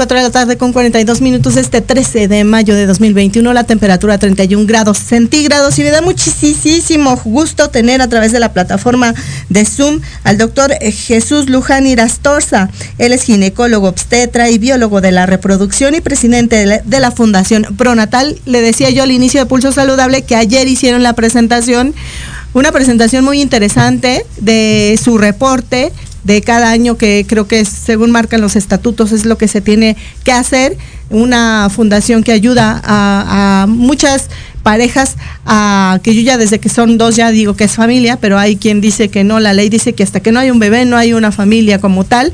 4 0.00 0.16
de 0.16 0.22
la 0.22 0.30
tarde 0.30 0.56
con 0.56 0.72
42 0.72 1.20
minutos 1.20 1.58
este 1.58 1.82
13 1.82 2.26
de 2.26 2.42
mayo 2.44 2.74
de 2.74 2.86
2021, 2.86 3.52
la 3.52 3.64
temperatura 3.64 4.16
31 4.16 4.64
grados 4.64 4.96
centígrados 4.96 5.78
y 5.78 5.82
me 5.82 5.90
da 5.90 6.00
muchísimo 6.00 7.20
gusto 7.22 7.68
tener 7.68 8.00
a 8.00 8.08
través 8.08 8.32
de 8.32 8.40
la 8.40 8.54
plataforma 8.54 9.12
de 9.50 9.66
Zoom 9.66 10.00
al 10.24 10.38
doctor 10.38 10.72
Jesús 10.80 11.50
Luján 11.50 11.86
Irastorza. 11.86 12.70
Él 12.96 13.12
es 13.12 13.24
ginecólogo, 13.24 13.88
obstetra 13.88 14.48
y 14.48 14.56
biólogo 14.56 15.02
de 15.02 15.12
la 15.12 15.26
reproducción 15.26 15.94
y 15.94 16.00
presidente 16.00 16.82
de 16.82 17.00
la 17.00 17.10
Fundación 17.10 17.64
Pronatal. 17.76 18.40
Le 18.46 18.62
decía 18.62 18.88
yo 18.88 19.02
al 19.02 19.10
inicio 19.10 19.40
de 19.40 19.44
Pulso 19.44 19.70
Saludable 19.70 20.22
que 20.22 20.34
ayer 20.34 20.66
hicieron 20.66 21.02
la 21.02 21.12
presentación, 21.12 21.94
una 22.54 22.72
presentación 22.72 23.22
muy 23.22 23.42
interesante 23.42 24.24
de 24.38 24.98
su 24.98 25.18
reporte 25.18 25.92
de 26.24 26.42
cada 26.42 26.70
año 26.70 26.96
que 26.96 27.24
creo 27.28 27.46
que 27.46 27.64
según 27.64 28.10
marcan 28.10 28.40
los 28.40 28.56
estatutos 28.56 29.12
es 29.12 29.24
lo 29.24 29.38
que 29.38 29.48
se 29.48 29.60
tiene 29.60 29.96
que 30.24 30.32
hacer. 30.32 30.76
Una 31.08 31.68
fundación 31.70 32.22
que 32.22 32.32
ayuda 32.32 32.80
a, 32.84 33.66
muchas 33.68 34.28
parejas 34.62 35.16
a 35.46 35.98
que 36.02 36.14
yo 36.14 36.20
ya 36.20 36.38
desde 36.38 36.60
que 36.60 36.68
son 36.68 36.98
dos 36.98 37.16
ya 37.16 37.30
digo 37.30 37.54
que 37.54 37.64
es 37.64 37.72
familia, 37.72 38.18
pero 38.20 38.38
hay 38.38 38.56
quien 38.56 38.80
dice 38.80 39.08
que 39.08 39.24
no, 39.24 39.40
la 39.40 39.52
ley 39.52 39.70
dice 39.70 39.94
que 39.94 40.02
hasta 40.02 40.20
que 40.20 40.32
no 40.32 40.38
hay 40.38 40.50
un 40.50 40.58
bebé 40.58 40.84
no 40.84 40.96
hay 40.96 41.14
una 41.14 41.32
familia 41.32 41.80
como 41.80 42.04
tal 42.04 42.32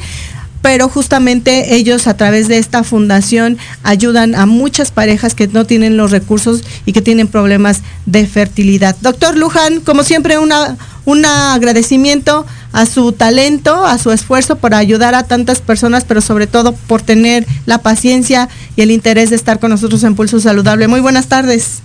pero 0.66 0.88
justamente 0.88 1.76
ellos 1.76 2.08
a 2.08 2.16
través 2.16 2.48
de 2.48 2.58
esta 2.58 2.82
fundación 2.82 3.56
ayudan 3.84 4.34
a 4.34 4.46
muchas 4.46 4.90
parejas 4.90 5.36
que 5.36 5.46
no 5.46 5.64
tienen 5.64 5.96
los 5.96 6.10
recursos 6.10 6.64
y 6.84 6.92
que 6.92 7.02
tienen 7.02 7.28
problemas 7.28 7.82
de 8.04 8.26
fertilidad. 8.26 8.96
Doctor 9.00 9.36
Luján, 9.36 9.80
como 9.80 10.02
siempre, 10.02 10.40
una, 10.40 10.76
un 11.04 11.24
agradecimiento 11.24 12.44
a 12.72 12.84
su 12.84 13.12
talento, 13.12 13.86
a 13.86 13.96
su 13.98 14.10
esfuerzo 14.10 14.56
por 14.56 14.74
ayudar 14.74 15.14
a 15.14 15.22
tantas 15.22 15.60
personas, 15.60 16.04
pero 16.04 16.20
sobre 16.20 16.48
todo 16.48 16.72
por 16.72 17.00
tener 17.00 17.46
la 17.64 17.78
paciencia 17.78 18.48
y 18.74 18.82
el 18.82 18.90
interés 18.90 19.30
de 19.30 19.36
estar 19.36 19.60
con 19.60 19.70
nosotros 19.70 20.02
en 20.02 20.16
Pulso 20.16 20.40
Saludable. 20.40 20.88
Muy 20.88 20.98
buenas 20.98 21.28
tardes. 21.28 21.80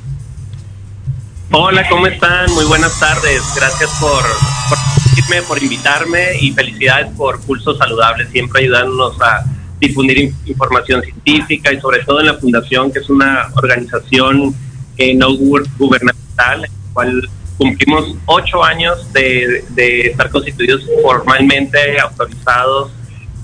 Hola, 1.54 1.86
¿cómo 1.90 2.08
están? 2.08 2.50
Muy 2.54 2.64
buenas 2.64 2.98
tardes. 2.98 3.42
Gracias 3.54 3.90
por, 4.00 4.24
por, 4.70 5.48
por 5.50 5.62
invitarme 5.62 6.38
y 6.40 6.54
felicidades 6.54 7.10
por 7.18 7.42
Pulso 7.42 7.76
Saludable, 7.76 8.26
siempre 8.28 8.62
ayudándonos 8.62 9.22
a 9.22 9.44
difundir 9.78 10.18
in 10.18 10.36
información 10.46 11.02
científica 11.02 11.74
y 11.74 11.82
sobre 11.82 12.06
todo 12.06 12.22
en 12.22 12.28
la 12.28 12.36
Fundación, 12.36 12.90
que 12.94 13.00
es 13.00 13.10
una 13.10 13.50
organización 13.56 14.56
eh, 14.96 15.14
no 15.14 15.36
gubernamental, 15.36 16.56
en 16.56 16.62
la 16.62 16.94
cual 16.94 17.30
cumplimos 17.58 18.16
ocho 18.28 18.64
años 18.64 19.12
de, 19.12 19.66
de 19.72 20.08
estar 20.08 20.30
constituidos 20.30 20.88
formalmente, 21.04 22.00
autorizados 22.00 22.92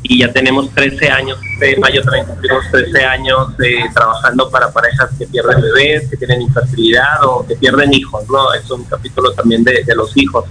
y 0.04 0.20
ya 0.20 0.32
tenemos 0.32 0.70
13 0.74 1.10
años, 1.10 1.39
este 1.54 1.80
mayo 1.80 2.02
también 2.04 2.26
cumplimos 2.26 2.64
13 2.72 3.04
años 3.04 3.50
eh, 3.64 3.84
trabajando 3.93 4.50
para 4.50 4.72
parejas 4.72 5.10
que 5.18 5.26
pierden 5.28 5.62
bebés, 5.62 6.10
que 6.10 6.18
tienen 6.18 6.41
infertilidad 6.41 7.24
o 7.24 7.45
que 7.45 7.56
pierden 7.56 7.93
hijos, 7.93 8.24
¿no? 8.30 8.54
Es 8.54 8.70
un 8.72 8.84
capítulo 8.86 9.32
también 9.34 9.64
de, 9.64 9.84
de 9.84 9.95
los 9.95 10.16
hijos. 10.16 10.45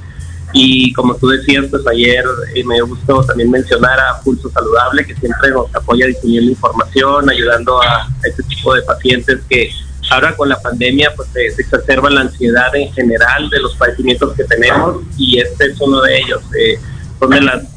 Y 0.52 0.92
como 0.92 1.14
tú 1.16 1.28
decías, 1.28 1.66
pues 1.70 1.86
ayer 1.86 2.24
eh, 2.54 2.64
me 2.64 2.80
gustó 2.80 3.22
también 3.24 3.50
mencionar 3.50 3.98
a 4.00 4.20
Pulso 4.20 4.50
Saludable, 4.50 5.04
que 5.04 5.14
siempre 5.14 5.50
nos 5.50 5.74
apoya 5.74 6.06
difundiendo 6.06 6.50
información, 6.50 7.28
ayudando 7.28 7.82
a, 7.82 8.08
este 8.24 8.42
tipo 8.44 8.74
de 8.74 8.82
pacientes 8.82 9.40
que 9.48 9.70
ahora 10.10 10.36
con 10.36 10.48
la 10.48 10.60
pandemia 10.60 11.12
pues 11.16 11.28
se, 11.32 11.50
se, 11.50 11.62
exacerba 11.62 12.08
la 12.10 12.22
ansiedad 12.22 12.74
en 12.76 12.92
general 12.92 13.50
de 13.50 13.60
los 13.60 13.74
padecimientos 13.74 14.34
que 14.34 14.44
tenemos 14.44 15.02
y 15.18 15.40
este 15.40 15.66
es 15.66 15.80
uno 15.80 16.00
de 16.00 16.18
ellos. 16.18 16.42
Eh, 16.58 16.78
son 17.18 17.30
de 17.30 17.40
las 17.40 17.75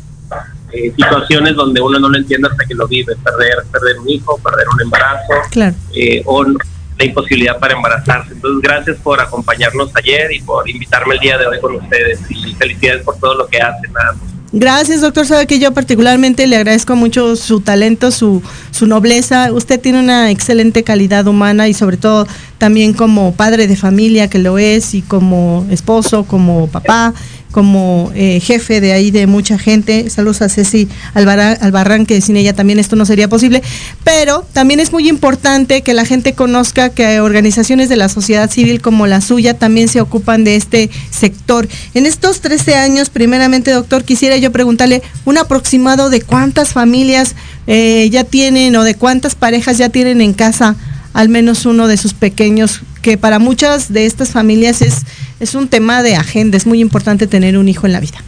eh, 0.72 0.92
situaciones 0.96 1.56
donde 1.56 1.82
uno 1.82 2.00
no 2.00 2.10
lo 2.10 2.18
entiende 2.18 2.48
hasta 2.48 2.66
que 2.66 2.76
lo 2.76 2.88
vive, 2.88 3.16
perder, 3.16 3.56
perder 3.72 4.00
un 4.00 4.10
hijo, 4.10 4.38
perder 4.38 4.68
un 4.74 4.82
embarazo 4.82 5.34
claro. 5.52 5.76
eh, 5.94 6.22
o 6.26 6.44
la 6.44 7.06
imposibilidad 7.06 7.58
para 7.60 7.76
embarazarse. 7.76 8.34
Entonces, 8.34 8.62
gracias 8.62 8.98
por 8.98 9.20
acompañarnos 9.22 9.90
ayer 9.96 10.32
y 10.32 10.42
por 10.42 10.70
invitarme 10.70 11.16
el 11.16 11.20
día 11.22 11.38
de 11.38 11.48
hoy 11.48 11.60
con 11.60 11.76
ustedes 11.76 12.20
y 12.30 12.54
felicidades 12.56 13.04
por 13.04 13.18
todo 13.18 13.36
lo 13.36 13.48
que 13.48 13.60
hacen. 13.62 13.92
Nada 13.94 14.14
más. 14.14 14.30
Gracias, 14.52 15.02
doctor. 15.02 15.28
Sabe 15.28 15.46
que 15.46 15.60
yo 15.60 15.74
particularmente 15.74 16.48
le 16.48 16.56
agradezco 16.56 16.96
mucho 16.96 17.36
su 17.36 17.62
talento, 17.62 18.10
su, 18.10 18.42
su 18.72 18.88
nobleza. 18.88 19.52
Usted 19.54 19.80
tiene 19.80 20.00
una 20.00 20.32
excelente 20.32 20.84
calidad 20.84 21.28
humana 21.28 21.68
y 21.68 21.74
sobre 21.74 21.98
todo 21.98 22.28
también 22.58 22.94
como 22.94 23.34
padre 23.34 23.68
de 23.68 23.76
familia 23.76 24.30
que 24.30 24.40
lo 24.40 24.58
es 24.58 24.96
y 24.96 25.04
como 25.04 25.68
esposo, 25.70 26.26
como 26.26 26.68
papá 26.68 27.14
como 27.52 28.12
eh, 28.16 28.40
jefe 28.40 28.82
de 28.82 28.94
ahí 28.94 29.12
de 29.12 29.28
mucha 29.28 29.58
gente. 29.58 30.10
Saludos 30.10 30.42
a 30.42 30.50
Ceci 30.50 30.88
Albarrán, 31.14 31.58
Albarrán, 31.62 32.06
que 32.06 32.22
sin 32.22 32.38
ella 32.38 32.54
también 32.54 32.80
esto 32.80 32.96
no 32.96 33.06
sería 33.06 33.28
posible. 33.28 33.64
Pero 34.04 34.46
también 34.54 34.80
es 34.80 34.92
muy 34.92 35.08
importante 35.10 35.82
que 35.82 35.94
la 35.94 36.06
gente 36.06 36.34
conozca 36.34 36.90
que 36.90 37.20
organizaciones 37.20 37.90
de 37.90 37.96
la 37.96 38.10
sociedad 38.10 38.50
civil 38.50 38.82
como 38.82 39.08
la 39.08 39.22
suya 39.22 39.56
también 39.56 39.88
se 39.88 40.02
ocupan 40.02 40.44
de 40.44 40.56
este 40.56 40.90
sector. 41.10 41.68
En 41.94 42.06
estos 42.06 42.42
13 42.42 42.76
años, 42.76 43.10
primeramente, 43.10 43.72
doctor, 43.72 44.04
quisiera 44.04 44.38
yo 44.38 44.52
preguntarle 44.52 45.02
un 45.26 45.38
aproximado 45.38 46.10
de 46.10 46.22
cuántas 46.22 46.70
familias 46.70 47.36
eh, 47.68 48.10
ya 48.12 48.24
tienen 48.24 48.76
o 48.76 48.84
de 48.84 48.96
cuántas 48.96 49.36
parejas 49.36 49.78
ya 49.78 49.90
tienen 49.90 50.22
en 50.22 50.34
casa 50.34 50.76
al 51.14 51.30
menos 51.30 51.66
uno 51.66 51.88
de 51.88 51.98
sus 51.98 52.14
pequeños, 52.14 52.82
que 53.02 53.18
para 53.18 53.40
muchas 53.40 53.92
de 53.92 54.06
estas 54.06 54.30
familias 54.30 54.82
es, 54.82 55.06
es 55.40 55.56
un 55.56 55.68
tema 55.68 56.04
de 56.04 56.16
agenda, 56.16 56.58
es 56.58 56.66
muy 56.66 56.82
importante 56.82 57.28
tener 57.28 57.58
un 57.58 57.68
hijo 57.68 57.88
en 57.88 57.94
la 57.94 58.00
vida. 58.00 58.20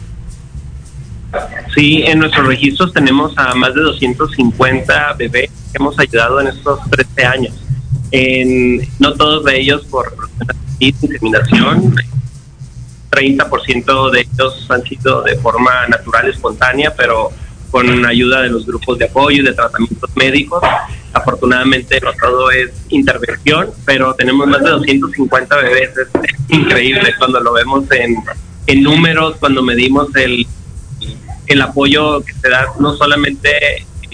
Sí, 1.74 2.02
en 2.06 2.18
nuestros 2.18 2.46
registros 2.46 2.92
tenemos 2.92 3.36
a 3.38 3.54
más 3.54 3.74
de 3.74 3.80
250 3.80 5.14
bebés 5.14 5.50
que 5.50 5.78
hemos 5.78 5.98
ayudado 5.98 6.40
en 6.40 6.48
estos 6.48 6.78
13 6.90 7.24
años. 7.24 7.54
En, 8.10 8.86
no 8.98 9.14
todos 9.14 9.44
de 9.44 9.58
ellos 9.58 9.86
por 9.86 10.12
inseminación, 10.78 11.94
30% 13.10 14.10
de 14.10 14.20
ellos 14.20 14.66
han 14.68 14.82
sido 14.82 15.22
de 15.22 15.36
forma 15.36 15.86
natural, 15.88 16.28
espontánea, 16.28 16.92
pero 16.94 17.30
con 17.72 18.04
ayuda 18.04 18.42
de 18.42 18.50
los 18.50 18.66
grupos 18.66 18.98
de 18.98 19.06
apoyo 19.06 19.42
y 19.42 19.46
de 19.46 19.54
tratamientos 19.54 20.10
médicos. 20.14 20.62
Afortunadamente 21.14 21.98
no 22.00 22.12
todo 22.12 22.50
es 22.50 22.70
intervención, 22.90 23.70
pero 23.86 24.14
tenemos 24.14 24.46
más 24.46 24.62
de 24.62 24.70
250 24.70 25.56
bebés. 25.56 25.90
Es 25.96 26.34
increíble 26.50 27.14
cuando 27.18 27.40
lo 27.40 27.54
vemos 27.54 27.90
en, 27.90 28.14
en 28.66 28.82
números, 28.82 29.36
cuando 29.40 29.62
medimos 29.62 30.14
el, 30.16 30.46
el 31.46 31.62
apoyo 31.62 32.22
que 32.22 32.34
se 32.34 32.50
da 32.50 32.66
no 32.78 32.94
solamente 32.94 33.50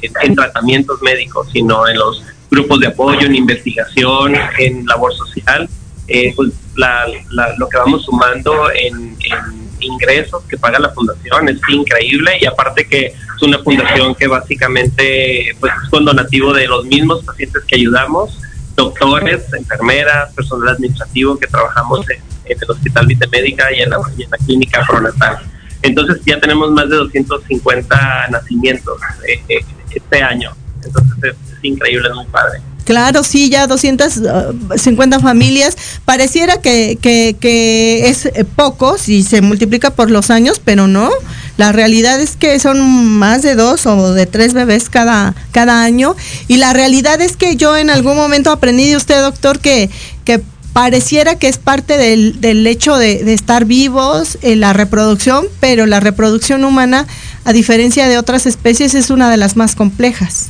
en, 0.02 0.12
en, 0.22 0.36
tratamientos 0.36 1.02
médicos, 1.02 1.48
sino 1.52 1.88
en 1.88 1.98
los 1.98 2.22
grupos 2.52 2.78
de 2.78 2.86
apoyo, 2.86 3.26
en 3.26 3.34
investigación, 3.34 4.34
en 4.58 4.86
labor 4.86 5.12
social. 5.14 5.68
Eh, 6.06 6.32
pues 6.36 6.52
la, 6.76 7.06
la, 7.32 7.54
lo 7.58 7.68
que 7.68 7.76
vamos 7.76 8.04
sumando 8.04 8.70
en, 8.70 9.16
en 9.20 9.67
ingresos 9.80 10.42
que 10.44 10.56
paga 10.56 10.78
la 10.78 10.90
fundación 10.90 11.48
es 11.48 11.58
increíble 11.68 12.32
y 12.40 12.46
aparte 12.46 12.86
que 12.86 13.06
es 13.06 13.42
una 13.42 13.58
fundación 13.58 14.14
que 14.14 14.26
básicamente 14.26 15.56
pues 15.60 15.72
es 15.82 15.90
con 15.90 16.04
donativo 16.04 16.52
de 16.52 16.66
los 16.66 16.84
mismos 16.86 17.24
pacientes 17.24 17.62
que 17.64 17.76
ayudamos, 17.76 18.38
doctores, 18.74 19.52
enfermeras, 19.52 20.32
personal 20.34 20.74
administrativo 20.74 21.38
que 21.38 21.46
trabajamos 21.46 22.08
en, 22.10 22.20
el 22.44 22.70
Hospital 22.70 23.06
Vitemédica 23.06 23.70
y 23.72 23.80
en 23.80 23.90
la, 23.90 23.98
y 24.16 24.22
en 24.22 24.30
la 24.30 24.38
clínica 24.38 24.82
pronatal. 24.88 25.38
Entonces 25.82 26.22
ya 26.24 26.40
tenemos 26.40 26.70
más 26.72 26.88
de 26.88 26.96
250 26.96 28.28
nacimientos 28.30 28.98
eh, 29.28 29.42
eh, 29.48 29.64
este 29.90 30.22
año. 30.22 30.52
Entonces 30.82 31.12
es, 31.24 31.52
es 31.52 31.64
increíble, 31.64 32.08
es 32.08 32.14
muy 32.14 32.24
padre. 32.26 32.60
Claro, 32.88 33.22
sí, 33.22 33.50
ya 33.50 33.66
250 33.66 35.20
familias. 35.20 35.76
Pareciera 36.06 36.62
que, 36.62 36.96
que, 36.98 37.36
que, 37.38 38.08
es 38.08 38.30
poco 38.56 38.96
si 38.96 39.22
se 39.22 39.42
multiplica 39.42 39.90
por 39.90 40.10
los 40.10 40.30
años, 40.30 40.58
pero 40.64 40.86
no. 40.86 41.10
La 41.58 41.70
realidad 41.70 42.18
es 42.18 42.36
que 42.36 42.58
son 42.58 42.80
más 43.04 43.42
de 43.42 43.56
dos 43.56 43.84
o 43.84 44.14
de 44.14 44.24
tres 44.24 44.54
bebés 44.54 44.88
cada, 44.88 45.34
cada 45.52 45.82
año. 45.82 46.16
Y 46.46 46.56
la 46.56 46.72
realidad 46.72 47.20
es 47.20 47.36
que 47.36 47.56
yo 47.56 47.76
en 47.76 47.90
algún 47.90 48.16
momento 48.16 48.50
aprendí 48.50 48.88
de 48.88 48.96
usted, 48.96 49.20
doctor, 49.20 49.58
que, 49.58 49.90
que 50.24 50.40
pareciera 50.72 51.34
que 51.34 51.48
es 51.48 51.58
parte 51.58 51.98
del, 51.98 52.40
del 52.40 52.66
hecho 52.66 52.96
de, 52.96 53.22
de, 53.22 53.34
estar 53.34 53.66
vivos, 53.66 54.38
en 54.40 54.60
la 54.60 54.72
reproducción, 54.72 55.44
pero 55.60 55.84
la 55.84 56.00
reproducción 56.00 56.64
humana, 56.64 57.06
a 57.44 57.52
diferencia 57.52 58.08
de 58.08 58.16
otras 58.16 58.46
especies, 58.46 58.94
es 58.94 59.10
una 59.10 59.30
de 59.30 59.36
las 59.36 59.56
más 59.56 59.74
complejas 59.74 60.46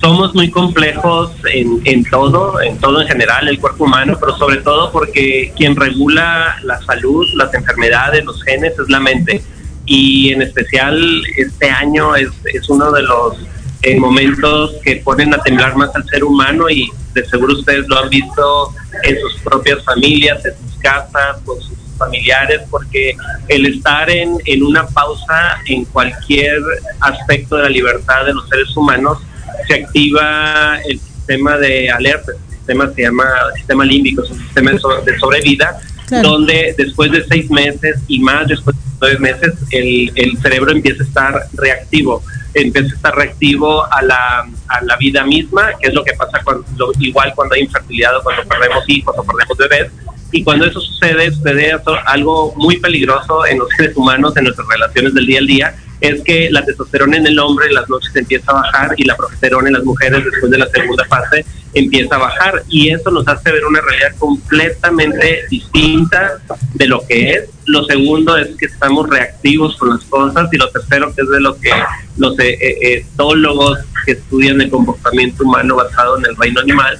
somos 0.00 0.34
muy 0.34 0.50
complejos 0.50 1.32
en, 1.52 1.80
en, 1.84 2.04
todo, 2.04 2.60
en 2.60 2.78
todo 2.78 3.02
en 3.02 3.08
general, 3.08 3.48
el 3.48 3.60
cuerpo 3.60 3.84
humano, 3.84 4.16
pero 4.18 4.36
sobre 4.36 4.58
todo 4.58 4.90
porque 4.90 5.52
quien 5.56 5.76
regula 5.76 6.56
la 6.62 6.80
salud, 6.82 7.26
las 7.34 7.52
enfermedades, 7.52 8.24
los 8.24 8.42
genes 8.42 8.72
es 8.78 8.88
la 8.88 9.00
mente. 9.00 9.42
Y 9.84 10.32
en 10.32 10.42
especial 10.42 11.22
este 11.36 11.68
año 11.68 12.16
es, 12.16 12.30
es 12.54 12.68
uno 12.70 12.90
de 12.92 13.02
los 13.02 13.36
eh, 13.82 13.98
momentos 13.98 14.76
que 14.84 14.96
ponen 14.96 15.34
a 15.34 15.42
temblar 15.42 15.76
más 15.76 15.94
al 15.94 16.06
ser 16.08 16.24
humano 16.24 16.70
y 16.70 16.90
de 17.14 17.24
seguro 17.26 17.54
ustedes 17.54 17.86
lo 17.88 17.98
han 17.98 18.08
visto 18.08 18.72
en 19.02 19.18
sus 19.20 19.40
propias 19.40 19.84
familias, 19.84 20.44
en 20.46 20.52
sus 20.54 20.78
casas, 20.78 21.38
con 21.44 21.60
sus 21.60 21.76
familiares, 21.98 22.62
porque 22.70 23.16
el 23.48 23.66
estar 23.66 24.08
en, 24.08 24.38
en 24.46 24.62
una 24.62 24.86
pausa 24.86 25.58
en 25.66 25.84
cualquier 25.86 26.58
aspecto 27.00 27.56
de 27.56 27.64
la 27.64 27.68
libertad 27.68 28.24
de 28.24 28.32
los 28.32 28.48
seres 28.48 28.74
humanos 28.76 29.18
se 29.66 29.74
activa 29.82 30.78
el 30.88 30.98
sistema 30.98 31.56
de 31.58 31.90
alerta, 31.90 32.32
el 32.32 32.54
sistema 32.56 32.90
se 32.94 33.02
llama 33.02 33.24
sistema 33.56 33.84
límbico, 33.84 34.22
es 34.24 34.30
un 34.30 34.38
sistema 34.40 34.70
de, 34.72 34.78
de 35.12 35.18
sobrevida, 35.18 35.78
Claro. 36.06 36.28
donde 36.30 36.74
después 36.76 37.12
de 37.12 37.24
seis 37.28 37.48
meses 37.52 37.96
y 38.08 38.18
más 38.18 38.48
después 38.48 38.74
de 38.74 38.82
nueve 39.00 39.18
meses, 39.20 39.54
el, 39.70 40.10
el 40.16 40.36
cerebro 40.38 40.72
empieza 40.72 41.04
a 41.04 41.06
estar 41.06 41.46
reactivo, 41.52 42.24
empieza 42.52 42.92
a 42.92 42.96
estar 42.96 43.14
reactivo 43.14 43.84
a 43.92 44.02
la, 44.02 44.44
a 44.66 44.84
la 44.84 44.96
vida 44.96 45.22
misma, 45.24 45.70
que 45.80 45.86
es 45.86 45.94
lo 45.94 46.02
que 46.02 46.12
pasa 46.14 46.40
cuando, 46.42 46.64
lo- 46.76 46.90
igual 46.98 47.32
cuando 47.36 47.54
hay 47.54 47.60
infertilidad 47.62 48.16
o 48.16 48.22
cuando 48.24 48.42
perdemos 48.42 48.82
hijos 48.88 49.14
o 49.16 49.22
perdemos 49.22 49.56
bebés. 49.56 49.92
Y 50.32 50.42
cuando 50.42 50.64
eso 50.66 50.80
sucede, 50.80 51.30
sucede 51.30 51.72
algo 52.06 52.54
muy 52.56 52.78
peligroso 52.78 53.46
en 53.46 53.58
los 53.60 53.68
seres 53.76 53.96
humanos, 53.96 54.36
en 54.36 54.44
nuestras 54.44 54.66
relaciones 54.66 55.14
del 55.14 55.26
día 55.26 55.38
al 55.38 55.46
día, 55.46 55.74
es 56.00 56.22
que 56.22 56.48
la 56.50 56.64
testosterona 56.64 57.16
en 57.16 57.26
el 57.26 57.38
hombre 57.38 57.66
en 57.66 57.74
las 57.74 57.88
noches 57.88 58.14
empieza 58.14 58.50
a 58.50 58.54
bajar 58.54 58.94
y 58.96 59.04
la 59.04 59.16
progesterona 59.16 59.68
en 59.68 59.74
las 59.74 59.84
mujeres 59.84 60.24
después 60.24 60.50
de 60.50 60.58
la 60.58 60.68
segunda 60.68 61.04
fase 61.04 61.44
empieza 61.72 62.16
a 62.16 62.18
bajar 62.18 62.62
y 62.68 62.90
eso 62.90 63.10
nos 63.10 63.26
hace 63.28 63.52
ver 63.52 63.64
una 63.64 63.80
realidad 63.80 64.16
completamente 64.18 65.44
distinta 65.50 66.38
de 66.74 66.86
lo 66.86 67.06
que 67.06 67.30
es. 67.30 67.44
Lo 67.66 67.84
segundo 67.84 68.36
es 68.36 68.56
que 68.56 68.66
estamos 68.66 69.08
reactivos 69.08 69.76
con 69.76 69.90
las 69.90 70.04
cosas 70.04 70.48
y 70.52 70.56
lo 70.56 70.68
tercero 70.70 71.14
que 71.14 71.22
es 71.22 71.28
de 71.28 71.40
lo 71.40 71.56
que 71.58 71.70
los 72.16 72.38
eh, 72.40 72.58
eh, 72.60 73.04
etólogos 73.12 73.78
que 74.04 74.12
estudian 74.12 74.60
el 74.60 74.70
comportamiento 74.70 75.44
humano 75.44 75.76
basado 75.76 76.18
en 76.18 76.26
el 76.26 76.36
reino 76.36 76.60
animal 76.60 76.98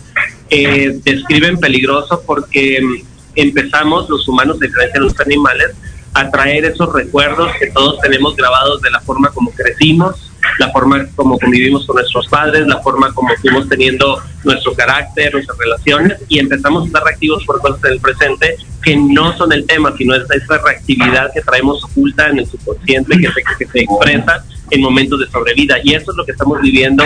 eh, 0.50 0.98
describen 1.04 1.58
peligroso 1.58 2.22
porque 2.26 2.80
mm, 2.80 3.06
empezamos 3.36 4.08
los 4.08 4.26
humanos, 4.28 4.58
a 4.62 4.98
los 4.98 5.18
animales, 5.20 5.70
a 6.14 6.30
traer 6.30 6.64
esos 6.64 6.92
recuerdos 6.92 7.52
que 7.58 7.68
todos 7.68 8.00
tenemos 8.00 8.36
grabados 8.36 8.80
de 8.82 8.90
la 8.90 9.00
forma 9.00 9.30
como 9.30 9.50
crecimos, 9.52 10.30
la 10.58 10.70
forma 10.70 11.06
como 11.14 11.38
convivimos 11.38 11.86
con 11.86 11.96
nuestros 11.96 12.26
padres, 12.28 12.66
la 12.66 12.80
forma 12.80 13.12
como 13.12 13.28
fuimos 13.36 13.68
teniendo 13.68 14.20
nuestro 14.44 14.74
carácter, 14.74 15.32
nuestras 15.32 15.58
relaciones, 15.58 16.18
y 16.28 16.38
empezamos 16.38 16.84
a 16.84 16.86
estar 16.86 17.04
reactivos 17.04 17.44
por 17.44 17.60
cosas 17.60 17.80
del 17.82 18.00
presente 18.00 18.56
que 18.82 18.96
no 18.96 19.36
son 19.36 19.52
el 19.52 19.66
tema, 19.66 19.94
sino 19.96 20.14
esa, 20.14 20.34
esa 20.34 20.58
reactividad 20.58 21.32
que 21.32 21.42
traemos 21.42 21.84
oculta 21.84 22.28
en 22.28 22.38
el 22.38 22.46
subconsciente 22.46 23.18
que 23.18 23.28
se, 23.28 23.42
que 23.58 23.66
se 23.66 23.80
expresa 23.80 24.44
en 24.70 24.80
momentos 24.80 25.20
de 25.20 25.26
sobrevida. 25.28 25.76
Y 25.84 25.94
eso 25.94 26.10
es 26.10 26.16
lo 26.16 26.24
que 26.24 26.32
estamos 26.32 26.60
viviendo 26.60 27.04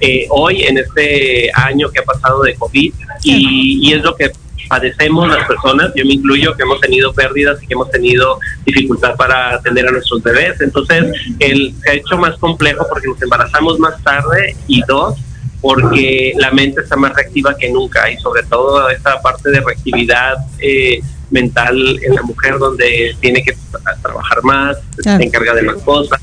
eh, 0.00 0.26
hoy 0.30 0.62
en 0.62 0.78
este 0.78 1.50
año 1.54 1.90
que 1.90 2.00
ha 2.00 2.04
pasado 2.04 2.42
de 2.42 2.54
COVID, 2.54 2.92
y, 3.24 3.80
y 3.82 3.92
es 3.92 4.02
lo 4.02 4.14
que 4.14 4.30
padecemos 4.68 5.28
las 5.28 5.46
personas, 5.46 5.92
yo 5.96 6.04
me 6.04 6.14
incluyo, 6.14 6.54
que 6.56 6.62
hemos 6.62 6.80
tenido 6.80 7.12
pérdidas 7.12 7.62
y 7.62 7.66
que 7.66 7.74
hemos 7.74 7.90
tenido 7.90 8.38
dificultad 8.64 9.16
para 9.16 9.54
atender 9.54 9.88
a 9.88 9.90
nuestros 9.90 10.22
bebés. 10.22 10.60
Entonces, 10.60 11.04
el, 11.40 11.74
se 11.82 11.90
ha 11.90 11.94
hecho 11.94 12.16
más 12.18 12.36
complejo 12.38 12.86
porque 12.88 13.08
nos 13.08 13.20
embarazamos 13.22 13.78
más 13.78 14.02
tarde 14.04 14.54
y 14.66 14.82
dos, 14.86 15.16
porque 15.60 16.32
la 16.38 16.50
mente 16.52 16.82
está 16.82 16.96
más 16.96 17.12
reactiva 17.14 17.56
que 17.56 17.68
nunca 17.70 18.10
y 18.10 18.16
sobre 18.18 18.42
todo 18.44 18.88
esta 18.90 19.20
parte 19.20 19.50
de 19.50 19.60
reactividad 19.60 20.36
eh, 20.60 21.00
mental 21.30 21.98
en 22.02 22.14
la 22.14 22.22
mujer 22.22 22.58
donde 22.58 23.16
tiene 23.20 23.42
que 23.42 23.52
tra- 23.72 24.00
trabajar 24.00 24.42
más, 24.44 24.76
Claro. 24.98 25.18
se 25.18 25.24
encarga 25.24 25.54
de 25.54 25.62
más 25.62 25.76
cosas, 25.82 26.20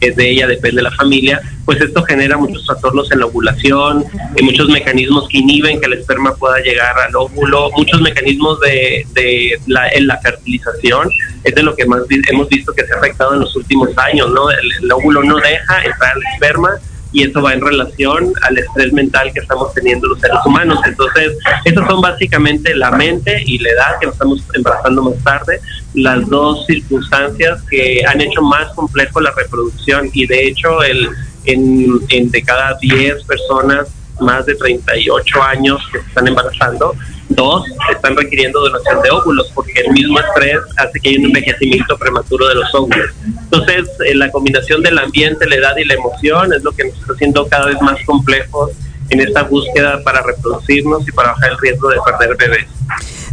es 0.00 0.16
de 0.16 0.30
ella, 0.30 0.46
depende 0.46 0.76
de 0.76 0.82
la 0.82 0.92
familia, 0.92 1.40
pues 1.64 1.80
esto 1.80 2.02
genera 2.04 2.36
muchos 2.36 2.64
trastornos 2.64 3.10
en 3.12 3.20
la 3.20 3.26
ovulación, 3.26 4.04
y 4.36 4.42
muchos 4.42 4.68
mecanismos 4.68 5.28
que 5.28 5.38
inhiben 5.38 5.80
que 5.80 5.86
el 5.86 5.94
esperma 5.94 6.34
pueda 6.34 6.58
llegar 6.60 6.98
al 6.98 7.14
óvulo, 7.16 7.70
muchos 7.76 8.00
mecanismos 8.00 8.60
de, 8.60 9.06
de 9.12 9.58
la, 9.66 9.88
en 9.88 10.06
la 10.06 10.18
fertilización, 10.18 11.10
es 11.44 11.54
de 11.54 11.62
lo 11.62 11.74
que 11.74 11.86
más 11.86 12.02
hemos 12.30 12.48
visto 12.48 12.72
que 12.72 12.86
se 12.86 12.94
ha 12.94 12.98
afectado 12.98 13.34
en 13.34 13.40
los 13.40 13.54
últimos 13.56 13.90
años, 13.98 14.30
¿no? 14.30 14.50
El, 14.50 14.58
el 14.82 14.92
óvulo 14.92 15.22
no 15.22 15.36
deja 15.36 15.84
entrar 15.84 16.12
al 16.14 16.22
esperma 16.34 16.78
y 17.12 17.22
eso 17.22 17.42
va 17.42 17.54
en 17.54 17.60
relación 17.60 18.32
al 18.42 18.58
estrés 18.58 18.92
mental 18.92 19.32
que 19.32 19.40
estamos 19.40 19.72
teniendo 19.74 20.08
los 20.08 20.20
seres 20.20 20.38
humanos. 20.44 20.78
Entonces, 20.84 21.36
esas 21.64 21.86
son 21.88 22.00
básicamente 22.00 22.74
la 22.74 22.90
mente 22.90 23.42
y 23.46 23.58
la 23.58 23.70
edad 23.70 23.98
que 24.00 24.06
nos 24.06 24.14
estamos 24.14 24.42
embarazando 24.54 25.02
más 25.02 25.24
tarde, 25.24 25.60
las 25.94 26.28
dos 26.28 26.66
circunstancias 26.66 27.62
que 27.70 28.02
han 28.06 28.20
hecho 28.20 28.42
más 28.42 28.72
complejo 28.74 29.20
la 29.20 29.32
reproducción 29.32 30.10
y 30.12 30.26
de 30.26 30.48
hecho 30.48 30.82
el 30.82 31.08
en, 31.44 32.00
en 32.10 32.30
de 32.30 32.42
cada 32.42 32.76
10 32.80 33.24
personas 33.24 33.88
más 34.20 34.44
de 34.46 34.54
38 34.54 35.42
años 35.42 35.80
que 35.90 36.00
se 36.00 36.06
están 36.06 36.28
embarazando, 36.28 36.94
dos 37.28 37.64
están 37.90 38.16
requiriendo 38.16 38.60
donación 38.60 39.02
de 39.02 39.10
óvulos 39.10 39.50
porque 39.54 39.80
el 39.80 39.92
mismo 39.92 40.18
estrés 40.18 40.58
hace 40.76 41.00
que 41.00 41.10
haya 41.10 41.18
un 41.20 41.26
envejecimiento 41.26 41.96
prematuro 41.98 42.48
de 42.48 42.54
los 42.54 42.74
óvulos. 42.74 43.10
Entonces, 43.24 43.88
eh, 44.06 44.14
la 44.14 44.30
combinación 44.30 44.82
del 44.82 44.98
ambiente, 44.98 45.46
la 45.46 45.56
edad 45.56 45.76
y 45.76 45.84
la 45.84 45.94
emoción 45.94 46.52
es 46.52 46.62
lo 46.62 46.72
que 46.72 46.84
nos 46.84 46.94
está 46.98 47.12
haciendo 47.12 47.46
cada 47.48 47.66
vez 47.66 47.80
más 47.82 47.98
complejos 48.04 48.72
en 49.10 49.20
esta 49.20 49.42
búsqueda 49.42 50.02
para 50.02 50.22
reproducirnos 50.22 51.06
y 51.08 51.12
para 51.12 51.32
bajar 51.32 51.52
el 51.52 51.58
riesgo 51.58 51.88
de 51.88 51.96
perder 52.04 52.36
bebés. 52.36 52.66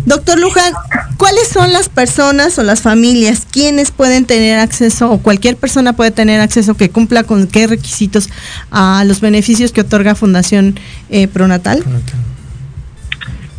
Doctor 0.06 0.38
Luján, 0.38 0.74
¿cuáles 1.18 1.48
son 1.48 1.74
las 1.74 1.90
personas 1.90 2.60
o 2.60 2.64
las 2.64 2.82
familias 2.82 3.48
quienes 3.50 3.90
pueden 3.90 4.26
tener 4.26 4.60
acceso 4.60 5.10
o 5.12 5.18
cualquier 5.18 5.58
persona 5.58 5.94
puede 5.94 6.12
tener 6.12 6.42
acceso 6.42 6.76
que 6.76 6.92
cumpla 6.92 7.24
con 7.24 7.48
qué 7.48 7.66
requisitos 7.66 8.30
a 8.70 9.04
los 9.06 9.20
beneficios 9.20 9.72
que 9.72 9.82
otorga 9.82 10.14
Fundación 10.14 10.80
eh, 11.10 11.28
Pronatal? 11.28 11.84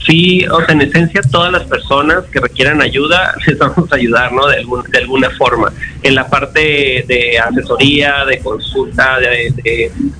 Sí, 0.07 0.47
o 0.47 0.59
sea, 0.65 0.69
en 0.75 0.83
esencia 0.83 1.21
todas 1.33 1.51
las 1.51 1.65
personas 1.65 2.25
que 2.27 2.39
requieran 2.39 2.81
ayuda 2.81 3.35
les 3.47 3.59
vamos 3.59 3.91
a 3.93 3.97
ayudar, 3.97 4.33
¿no? 4.33 4.47
De, 4.47 4.57
algún- 4.59 4.85
de 4.85 4.99
alguna 4.99 5.31
forma. 5.31 5.73
En 6.03 6.15
la 6.15 6.29
parte 6.29 7.05
de 7.09 7.39
asesoría, 7.39 8.25
de 8.25 8.39
consulta, 8.39 9.19
de, 9.19 9.53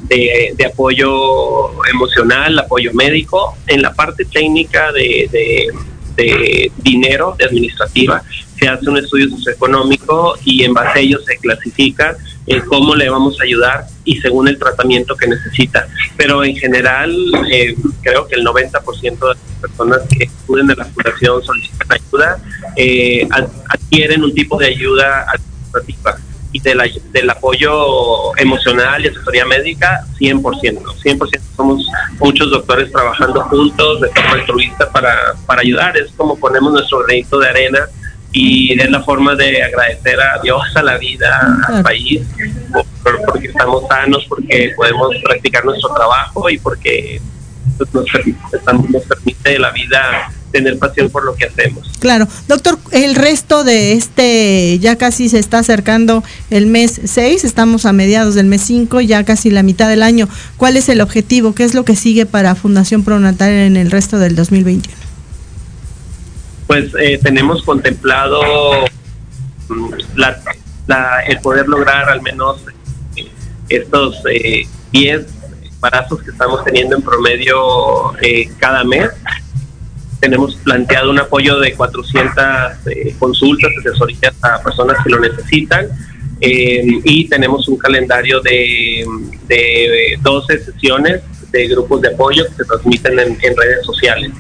de- 0.09 0.53
de- 0.57 0.67
apoyo 0.67 1.71
emocional, 1.89 2.59
apoyo 2.59 2.93
médico, 2.95 3.57
en 3.69 3.83
la 3.83 3.93
parte 3.93 4.25
técnica 4.25 4.91
de, 4.93 5.29
de- 5.31 5.69
de 6.17 6.73
dinero, 6.79 7.37
de 7.39 7.45
administrativa, 7.45 8.23
se 8.59 8.67
hace 8.69 8.89
un 8.89 8.97
estudio 8.97 9.29
socioeconómico 9.29 10.35
y 10.45 10.65
en 10.65 10.73
base 10.73 10.99
a 10.99 11.03
ello 11.03 11.19
se 11.21 11.37
clasifica 11.37 12.17
eh, 12.47 12.61
cómo 12.67 12.95
le 12.95 13.09
vamos 13.09 13.41
a 13.41 13.45
ayudar 13.45 13.87
y 14.05 14.21
según 14.21 14.49
el 14.49 14.59
tratamiento 14.59 15.17
que 15.17 15.27
necesita. 15.27 15.87
Pero 16.17 16.45
en 16.45 16.57
general, 16.57 17.15
eh, 17.51 17.75
creo 18.03 18.27
que 18.27 18.37
el 18.37 18.45
90% 18.45 19.19
de 19.19 19.35
las 19.35 19.39
personas 19.61 19.99
que 20.09 20.29
acuden 20.45 20.71
a 20.71 20.75
la 20.75 20.85
fundación 20.85 21.43
solicitan 21.43 21.89
ayuda, 21.93 22.39
eh, 22.77 23.27
ad- 23.31 23.49
adquieren 23.69 24.23
un 24.25 24.33
tipo 24.35 24.59
de 24.59 24.67
ayuda 24.67 25.27
administrativa 25.33 26.17
y 26.53 26.61
del 27.13 27.29
apoyo 27.29 28.35
emocional 28.39 29.05
y 29.05 29.09
asesoría 29.09 29.45
médica, 29.45 30.05
100%. 30.19 30.95
100% 31.05 31.41
somos 31.55 31.87
muchos 32.19 32.51
doctores 32.51 32.91
trabajando 32.91 33.43
juntos 33.43 34.01
de 34.01 34.09
forma 34.09 34.33
altruista 34.33 34.91
para, 34.91 35.35
para 35.47 35.61
ayudar. 35.63 35.97
Es 35.99 36.11
como 36.17 36.37
ponemos 36.39 36.73
nuestro 36.73 37.01
granito 37.01 37.39
de 37.41 37.49
arena 37.49 37.81
y 38.39 38.79
es 38.79 38.91
la 38.91 39.03
forma 39.03 39.35
de 39.35 39.63
agradecer 39.63 40.21
a 40.21 40.41
Dios, 40.43 40.61
a 40.75 40.83
la 40.83 40.99
vida, 40.99 41.59
al 41.69 41.83
país, 41.83 42.21
por- 42.73 42.85
por- 43.03 43.21
porque 43.27 43.47
estamos 43.49 43.85
sanos, 43.89 44.25
porque 44.29 44.73
podemos 44.77 45.09
practicar 45.25 45.65
nuestro 45.65 45.95
trabajo 45.95 46.51
y 46.51 46.59
porque 46.59 47.21
pues, 47.79 47.93
nos, 47.95 48.05
permite, 48.11 48.39
nos 48.93 49.03
permite 49.05 49.59
la 49.59 49.71
vida 49.71 50.31
tener 50.53 50.79
pasión 50.79 51.11
por 51.11 51.25
lo 51.25 51.35
que 51.35 51.45
hacemos. 51.47 51.91
Claro, 51.99 52.29
doctor, 52.49 52.79
el 52.93 53.15
resto 53.15 53.65
de 53.65 53.93
este, 53.93 54.79
ya 54.81 54.97
casi 54.97 55.29
se 55.29 55.39
está 55.39 55.59
acercando 55.59 56.23
el 56.51 56.67
mes 56.67 57.01
6, 57.05 57.45
estamos 57.45 57.85
a 57.85 57.93
mediados 57.93 58.35
del 58.35 58.47
mes 58.47 58.63
5, 58.63 59.01
ya 59.01 59.25
casi 59.25 59.51
la 59.51 59.63
mitad 59.63 59.89
del 59.89 60.03
año. 60.03 60.29
¿Cuál 60.57 60.77
es 60.77 60.89
el 60.89 61.01
objetivo? 61.01 61.55
¿Qué 61.55 61.65
es 61.65 61.75
lo 61.75 61.85
que 61.85 61.97
sigue 61.97 62.27
para 62.27 62.55
Fundación 62.55 63.03
Pronatal 63.03 63.51
en 63.51 63.77
el 63.77 63.91
resto 63.91 64.19
del 64.19 64.35
2021? 64.37 65.06
Pues 66.67 66.93
eh, 67.01 67.19
tenemos 67.23 67.63
contemplado 67.63 68.41
mm, 69.69 69.91
la- 70.17 70.41
la- 70.87 71.21
el 71.29 71.39
poder 71.41 71.69
lograr 71.69 72.09
al 72.09 72.23
menos 72.23 72.59
eh, 73.17 73.27
estos 73.69 74.17
eh, 74.31 74.67
10 74.93 75.27
embarazos 75.75 76.23
que 76.23 76.31
estamos 76.31 76.65
teniendo 76.65 76.97
en 76.97 77.03
promedio 77.03 78.17
eh, 78.21 78.49
cada 78.59 78.85
mes. 78.85 79.11
Tenemos 80.21 80.57
planteado 80.57 81.11
un 81.11 81.19
apoyo 81.19 81.59
de 81.61 81.75
400 81.75 82.35
eh, 82.87 83.15
consultas, 83.19 83.71
asesorías 83.79 84.35
a 84.43 84.63
personas 84.63 84.97
que 85.05 85.11
lo 85.11 85.21
necesitan. 85.21 85.87
eh, 86.41 86.83
y 87.05 87.29
tenemos 87.29 87.67
un 87.69 87.79
calendario 87.79 88.41
de, 88.41 89.05
de 89.47 90.19
12 90.23 90.65
sesiones 90.65 91.23
de 91.51 91.69
grupos 91.69 92.01
de 92.03 92.09
apoyo 92.09 92.45
que 92.47 92.55
se 92.55 92.65
transmiten 92.65 93.19
en, 93.19 93.29
en 93.43 93.57
redes 93.57 93.85
sociales 93.87 94.31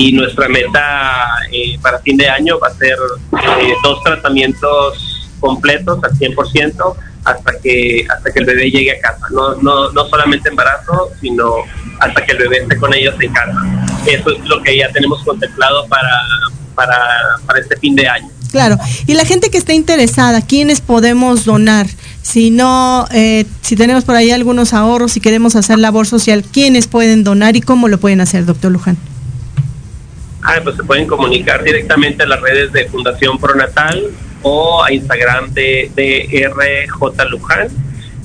y 0.00 0.12
nuestra 0.12 0.48
meta 0.48 1.28
eh, 1.52 1.78
para 1.82 1.98
fin 1.98 2.16
de 2.16 2.26
año 2.26 2.58
va 2.58 2.68
a 2.68 2.74
ser 2.74 2.96
eh, 3.32 3.74
dos 3.82 4.02
tratamientos 4.02 5.28
completos 5.38 6.02
al 6.02 6.12
100% 6.12 6.94
hasta 7.24 7.58
que 7.62 8.06
hasta 8.08 8.32
que 8.32 8.38
el 8.38 8.46
bebé 8.46 8.70
llegue 8.70 8.92
a 8.92 9.00
casa 9.00 9.26
no, 9.30 9.56
no, 9.56 9.92
no 9.92 10.08
solamente 10.08 10.48
embarazo 10.48 11.10
sino 11.20 11.56
hasta 11.98 12.24
que 12.24 12.32
el 12.32 12.38
bebé 12.38 12.58
esté 12.62 12.78
con 12.78 12.94
ellos 12.94 13.14
en 13.20 13.30
casa 13.30 13.60
eso 14.06 14.30
es 14.30 14.48
lo 14.48 14.62
que 14.62 14.78
ya 14.78 14.90
tenemos 14.90 15.22
contemplado 15.22 15.86
para 15.88 16.10
para, 16.74 16.96
para 17.46 17.60
este 17.60 17.76
fin 17.76 17.94
de 17.94 18.08
año 18.08 18.30
Claro, 18.50 18.78
y 19.06 19.14
la 19.14 19.24
gente 19.24 19.48
que 19.48 19.58
esté 19.58 19.74
interesada, 19.74 20.42
¿quiénes 20.42 20.80
podemos 20.80 21.44
donar? 21.44 21.86
Si 22.20 22.50
no, 22.50 23.06
eh, 23.12 23.46
si 23.60 23.76
tenemos 23.76 24.02
por 24.02 24.16
ahí 24.16 24.32
algunos 24.32 24.74
ahorros, 24.74 25.12
si 25.12 25.20
queremos 25.20 25.54
hacer 25.54 25.78
labor 25.78 26.08
social, 26.08 26.42
¿quiénes 26.42 26.88
pueden 26.88 27.22
donar 27.22 27.54
y 27.54 27.60
cómo 27.60 27.86
lo 27.86 28.00
pueden 28.00 28.20
hacer, 28.20 28.46
doctor 28.46 28.72
Luján? 28.72 28.96
Ah, 30.42 30.58
pues 30.62 30.76
se 30.76 30.84
pueden 30.84 31.06
comunicar 31.06 31.62
directamente 31.62 32.22
a 32.22 32.26
las 32.26 32.40
redes 32.40 32.72
de 32.72 32.86
Fundación 32.88 33.38
Pronatal 33.38 34.10
o 34.42 34.82
a 34.82 34.92
Instagram 34.92 35.52
de, 35.52 35.90
de 35.94 36.48
RJ 36.48 37.24
Luján 37.30 37.68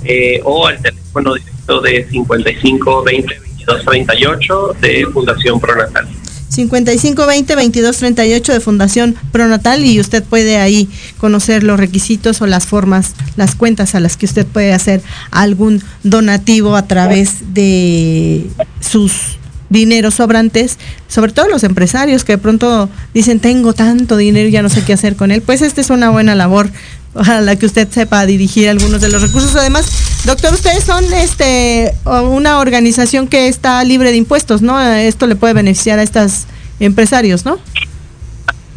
eh, 0.05 0.39
o 0.43 0.67
al 0.67 0.81
teléfono 0.81 1.33
directo 1.33 1.81
de 1.81 2.07
55 2.09 3.03
20 3.03 3.39
22 3.39 3.85
38 3.85 4.75
de 4.81 5.05
Fundación 5.11 5.59
Pronatal. 5.59 6.07
5520 6.49 7.53
2238 7.53 8.53
de 8.53 8.59
Fundación 8.59 9.15
Pronatal 9.31 9.83
y 9.83 9.99
usted 9.99 10.23
puede 10.23 10.57
ahí 10.57 10.87
conocer 11.17 11.63
los 11.63 11.79
requisitos 11.79 12.41
o 12.41 12.47
las 12.47 12.65
formas, 12.65 13.13
las 13.35 13.55
cuentas 13.55 13.95
a 13.95 13.99
las 13.99 14.15
que 14.15 14.25
usted 14.25 14.45
puede 14.45 14.71
hacer 14.71 15.01
algún 15.31 15.83
donativo 16.03 16.75
a 16.75 16.87
través 16.87 17.53
de 17.53 18.47
sus 18.79 19.37
dineros 19.69 20.15
sobrantes, 20.15 20.77
sobre 21.07 21.31
todo 21.31 21.47
los 21.47 21.63
empresarios 21.63 22.23
que 22.23 22.33
de 22.33 22.37
pronto 22.37 22.89
dicen 23.13 23.39
tengo 23.39 23.73
tanto 23.73 24.17
dinero 24.17 24.47
y 24.47 24.51
ya 24.51 24.61
no 24.61 24.69
sé 24.69 24.83
qué 24.83 24.93
hacer 24.93 25.15
con 25.15 25.31
él, 25.31 25.41
pues 25.41 25.61
esta 25.61 25.81
es 25.81 25.89
una 25.89 26.09
buena 26.09 26.35
labor 26.35 26.69
a 27.15 27.41
la 27.41 27.55
que 27.55 27.65
usted 27.65 27.87
sepa 27.89 28.25
dirigir 28.25 28.69
algunos 28.69 29.01
de 29.01 29.09
los 29.09 29.21
recursos. 29.21 29.55
Además, 29.55 29.85
doctor, 30.25 30.53
ustedes 30.53 30.83
son 30.83 31.03
este 31.13 31.93
una 32.05 32.59
organización 32.59 33.27
que 33.27 33.47
está 33.47 33.83
libre 33.83 34.11
de 34.11 34.17
impuestos, 34.17 34.61
¿no? 34.61 34.79
Esto 34.81 35.27
le 35.27 35.35
puede 35.35 35.53
beneficiar 35.53 35.99
a 35.99 36.03
estos 36.03 36.45
empresarios, 36.79 37.45
¿no? 37.45 37.59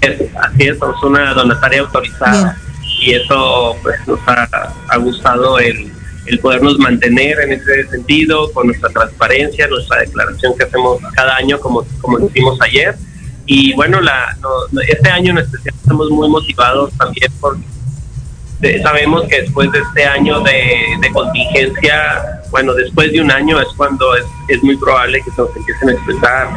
así 0.01 0.63
es, 0.63 0.79
somos 0.79 1.03
una 1.03 1.35
donataria 1.35 1.81
autorizada 1.81 2.57
y 3.01 3.15
eso 3.15 3.77
pues 3.83 3.97
nos 4.07 4.21
ha, 4.29 4.49
ha 4.89 4.97
gustado 4.99 5.59
el, 5.59 5.91
el 6.29 6.39
podernos 6.41 6.79
mantener 6.79 7.41
en 7.41 7.53
ese 7.53 7.87
sentido 7.89 8.53
con 8.53 8.67
nuestra 8.67 8.91
transparencia, 8.91 9.67
nuestra 9.69 10.01
declaración 10.01 10.57
que 10.57 10.65
hacemos 10.65 11.01
cada 11.15 11.37
año 11.37 11.59
como, 11.59 11.85
como 12.01 12.27
hicimos 12.27 12.61
ayer. 12.61 12.95
Y 13.47 13.73
bueno, 13.75 14.01
la, 14.01 14.37
no, 14.43 14.81
este 14.87 15.09
año 15.11 15.31
en 15.31 15.39
especial 15.39 15.75
estamos 15.75 16.11
muy 16.11 16.29
motivados 16.29 16.93
también 16.99 17.33
porque 17.41 17.63
sabemos 18.83 19.23
que 19.29 19.43
después 19.43 19.71
de 19.73 19.79
este 19.79 20.05
año 20.05 20.41
de, 20.41 20.99
de, 21.01 21.11
contingencia, 21.13 22.43
bueno, 22.51 22.75
después 22.75 23.11
de 23.13 23.23
un 23.23 23.31
año 23.31 23.59
es 23.61 23.69
cuando 23.77 24.17
es, 24.17 24.25
es, 24.49 24.63
muy 24.63 24.77
probable 24.77 25.23
que 25.23 25.31
se 25.31 25.41
nos 25.41 25.57
empiecen 25.57 25.89
a 25.89 25.93
expresar 25.93 26.49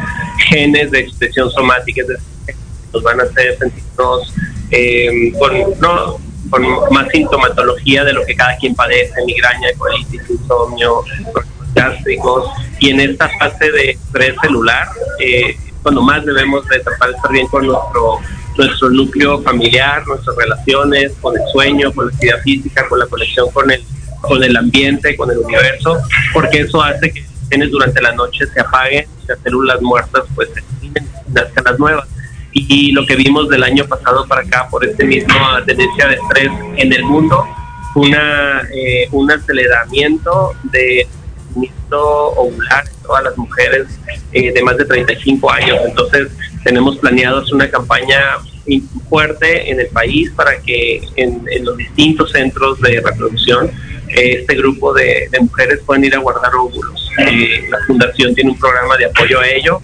genes 0.48 0.90
de 0.90 1.00
expresión 1.00 1.50
somática, 1.50 2.02
es 2.02 2.08
decir, 2.08 2.56
nos 2.92 3.02
van 3.02 3.20
a 3.20 3.22
hacer 3.22 3.56
sentirnos 3.58 4.34
eh, 4.70 5.32
con, 5.38 5.52
no, 5.80 6.18
con 6.50 6.62
más 6.90 7.08
sintomatología 7.12 8.04
de 8.04 8.12
lo 8.12 8.24
que 8.24 8.34
cada 8.34 8.56
quien 8.56 8.74
padece, 8.74 9.14
migraña, 9.24 9.68
colitis, 9.78 10.22
insomnio, 10.28 11.02
gástricos, 11.74 12.50
y 12.80 12.90
en 12.90 13.00
esta 13.00 13.28
fase 13.38 13.70
de 13.70 13.90
estrés 13.90 14.34
celular, 14.42 14.88
eh, 15.20 15.56
cuando 15.82 16.02
más 16.02 16.24
debemos 16.24 16.66
de 16.68 16.80
tratar 16.80 17.10
de 17.10 17.16
estar 17.16 17.32
bien 17.32 17.46
con 17.46 17.66
nuestro 17.66 18.18
nuestro 18.56 18.90
núcleo 18.90 19.40
familiar, 19.42 20.06
nuestras 20.06 20.36
relaciones, 20.36 21.12
con 21.20 21.34
el 21.34 21.42
sueño, 21.52 21.92
con 21.92 22.06
la 22.06 22.12
actividad 22.12 22.40
física, 22.42 22.86
con 22.86 22.98
la 22.98 23.06
conexión 23.06 23.50
con 23.50 23.70
el, 23.70 23.82
con 24.20 24.42
el 24.42 24.56
ambiente, 24.56 25.16
con 25.16 25.30
el 25.30 25.38
universo, 25.38 25.98
porque 26.32 26.60
eso 26.60 26.82
hace 26.82 27.10
que 27.10 27.24
durante 27.70 28.00
la 28.00 28.12
noche 28.12 28.46
se 28.46 28.60
apaguen 28.60 29.06
las 29.26 29.38
células 29.40 29.80
muertas 29.82 30.24
pues 30.34 30.48
se 30.54 30.62
nazcan 31.28 31.64
las 31.64 31.78
nuevas. 31.78 32.08
Y 32.52 32.92
lo 32.92 33.06
que 33.06 33.16
vimos 33.16 33.48
del 33.48 33.62
año 33.62 33.84
pasado 33.86 34.26
para 34.26 34.42
acá 34.42 34.68
por 34.70 34.84
este 34.84 35.04
mismo 35.04 35.34
tendencia 35.66 36.08
de 36.08 36.14
estrés 36.14 36.50
en 36.76 36.92
el 36.92 37.04
mundo, 37.04 37.46
una, 37.94 38.62
eh, 38.74 39.08
un 39.12 39.30
aceleramiento 39.30 40.52
de 40.64 41.06
ovular 42.00 42.84
todas 43.02 43.24
las 43.24 43.36
mujeres 43.36 43.86
eh, 44.32 44.52
de 44.52 44.62
más 44.62 44.76
de 44.76 44.84
35 44.84 45.50
años. 45.50 45.78
Entonces, 45.86 46.28
tenemos 46.64 46.96
planeados 46.98 47.52
una 47.52 47.70
campaña 47.70 48.38
fuerte 49.08 49.70
en 49.70 49.80
el 49.80 49.88
país 49.88 50.30
para 50.30 50.56
que 50.60 51.02
en, 51.16 51.42
en 51.50 51.64
los 51.64 51.76
distintos 51.76 52.30
centros 52.30 52.80
de 52.80 53.02
reproducción 53.04 53.70
eh, 54.08 54.38
este 54.40 54.54
grupo 54.54 54.94
de, 54.94 55.28
de, 55.30 55.40
mujeres 55.40 55.80
puedan 55.84 56.04
ir 56.04 56.14
a 56.14 56.18
guardar 56.18 56.54
óvulos. 56.54 57.10
Eh, 57.18 57.66
la 57.68 57.78
fundación 57.86 58.34
tiene 58.34 58.50
un 58.50 58.58
programa 58.58 58.96
de 58.96 59.06
apoyo 59.06 59.40
a 59.40 59.48
ello 59.48 59.82